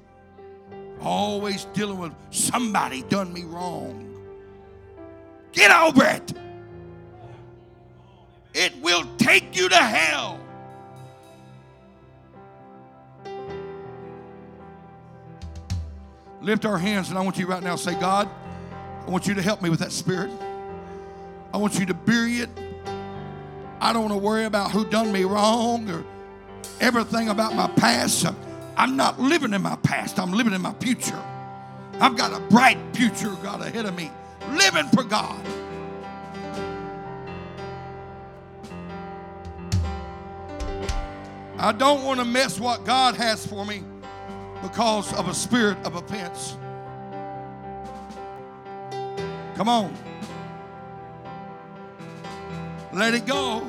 always 1.00 1.64
dealing 1.66 1.98
with 1.98 2.12
somebody 2.30 3.02
done 3.02 3.32
me 3.32 3.42
wrong. 3.44 4.08
Get 5.52 5.70
over 5.70 6.04
it. 6.04 6.32
It 8.54 8.76
will 8.80 9.04
take 9.18 9.56
you 9.56 9.68
to 9.68 9.76
hell. 9.76 10.38
Lift 16.40 16.64
our 16.64 16.78
hands, 16.78 17.08
and 17.08 17.18
I 17.18 17.22
want 17.22 17.38
you 17.38 17.46
right 17.46 17.62
now 17.62 17.76
to 17.76 17.82
say, 17.82 17.94
God, 17.94 18.28
I 19.06 19.10
want 19.10 19.26
you 19.26 19.34
to 19.34 19.42
help 19.42 19.62
me 19.62 19.70
with 19.70 19.80
that 19.80 19.92
spirit. 19.92 20.30
I 21.52 21.56
want 21.56 21.78
you 21.78 21.86
to 21.86 21.94
bury 21.94 22.36
it. 22.36 22.48
I 23.80 23.92
don't 23.92 24.02
want 24.02 24.14
to 24.14 24.18
worry 24.18 24.44
about 24.44 24.70
who 24.70 24.84
done 24.88 25.10
me 25.10 25.24
wrong 25.24 25.90
or 25.90 26.04
everything 26.80 27.28
about 27.28 27.54
my 27.54 27.66
past. 27.68 28.26
I'm 28.76 28.96
not 28.96 29.20
living 29.20 29.52
in 29.52 29.62
my 29.62 29.76
past, 29.76 30.18
I'm 30.18 30.32
living 30.32 30.52
in 30.52 30.60
my 30.60 30.72
future. 30.74 31.20
I've 32.00 32.16
got 32.16 32.32
a 32.32 32.40
bright 32.40 32.78
future, 32.94 33.36
God, 33.42 33.60
ahead 33.60 33.86
of 33.86 33.96
me, 33.96 34.10
living 34.50 34.86
for 34.88 35.02
God. 35.02 35.44
I 41.58 41.72
don't 41.72 42.02
want 42.04 42.18
to 42.18 42.24
miss 42.24 42.58
what 42.58 42.84
God 42.84 43.14
has 43.16 43.46
for 43.46 43.64
me 43.64 43.84
because 44.62 45.12
of 45.14 45.28
a 45.28 45.34
spirit 45.34 45.78
of 45.84 45.96
offense. 45.96 46.56
Come 49.54 49.68
on. 49.68 49.94
Let 52.92 53.14
it 53.14 53.26
go. 53.26 53.66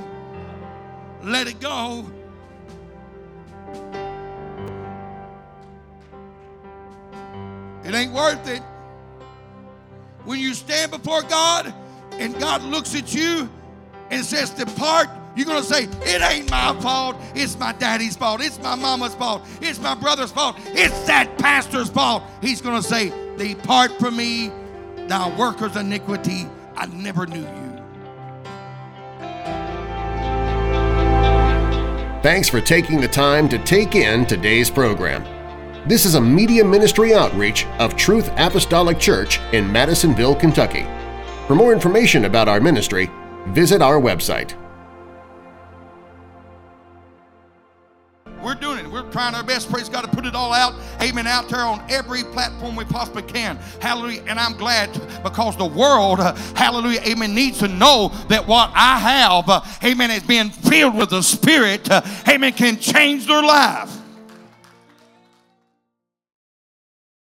Let 1.21 1.47
it 1.47 1.59
go. 1.59 2.05
It 7.85 7.93
ain't 7.93 8.13
worth 8.13 8.47
it. 8.47 8.61
When 10.25 10.39
you 10.39 10.53
stand 10.53 10.91
before 10.91 11.21
God 11.21 11.73
and 12.13 12.37
God 12.39 12.63
looks 12.63 12.95
at 12.95 13.13
you 13.13 13.49
and 14.09 14.25
says, 14.25 14.51
Depart, 14.51 15.09
you're 15.35 15.45
going 15.45 15.61
to 15.61 15.67
say, 15.67 15.83
It 16.01 16.21
ain't 16.21 16.49
my 16.49 16.79
fault. 16.79 17.17
It's 17.35 17.57
my 17.57 17.73
daddy's 17.73 18.15
fault. 18.15 18.41
It's 18.41 18.61
my 18.61 18.75
mama's 18.75 19.15
fault. 19.15 19.45
It's 19.61 19.79
my 19.79 19.95
brother's 19.95 20.31
fault. 20.31 20.55
It's 20.67 21.07
that 21.07 21.37
pastor's 21.37 21.89
fault. 21.89 22.23
He's 22.41 22.61
going 22.61 22.81
to 22.81 22.87
say, 22.87 23.11
Depart 23.37 23.99
from 23.99 24.15
me, 24.15 24.51
thou 25.07 25.35
workers 25.37 25.75
iniquity. 25.75 26.47
I 26.75 26.85
never 26.87 27.25
knew 27.25 27.41
you. 27.41 27.73
Thanks 32.23 32.47
for 32.47 32.61
taking 32.61 33.01
the 33.01 33.07
time 33.07 33.49
to 33.49 33.57
take 33.59 33.95
in 33.95 34.25
today's 34.25 34.69
program. 34.69 35.23
This 35.85 36.05
is 36.05 36.15
a 36.15 36.21
media 36.21 36.63
ministry 36.63 37.13
outreach 37.13 37.65
of 37.79 37.97
Truth 37.97 38.31
Apostolic 38.37 38.97
Church 38.97 39.41
in 39.51 39.69
Madisonville, 39.69 40.35
Kentucky. 40.35 40.85
For 41.47 41.55
more 41.55 41.73
information 41.73 42.23
about 42.23 42.47
our 42.47 42.61
ministry, 42.61 43.11
visit 43.47 43.81
our 43.81 43.99
website. 43.99 44.53
We're 48.43 48.55
doing 48.55 48.79
it. 48.79 48.87
We're 48.91 49.09
trying 49.11 49.35
our 49.35 49.43
best, 49.43 49.71
praise 49.71 49.87
God, 49.87 50.01
to 50.01 50.07
put 50.07 50.25
it 50.25 50.35
all 50.35 50.53
out, 50.53 50.75
amen, 51.01 51.27
out 51.27 51.47
there 51.47 51.61
on 51.61 51.83
every 51.89 52.23
platform 52.23 52.75
we 52.75 52.83
possibly 52.83 53.23
can. 53.23 53.57
Hallelujah. 53.79 54.23
And 54.27 54.39
I'm 54.39 54.57
glad 54.57 54.91
because 55.23 55.55
the 55.55 55.65
world, 55.65 56.19
uh, 56.19 56.35
hallelujah, 56.55 57.01
amen, 57.07 57.33
needs 57.33 57.59
to 57.59 57.67
know 57.67 58.09
that 58.27 58.45
what 58.45 58.71
I 58.75 58.99
have, 58.99 59.49
uh, 59.49 59.61
amen, 59.83 60.11
is 60.11 60.23
being 60.23 60.49
filled 60.49 60.95
with 60.95 61.09
the 61.09 61.21
Spirit, 61.21 61.89
uh, 61.89 62.01
amen, 62.27 62.53
can 62.53 62.77
change 62.77 63.27
their 63.27 63.41
life. 63.41 64.02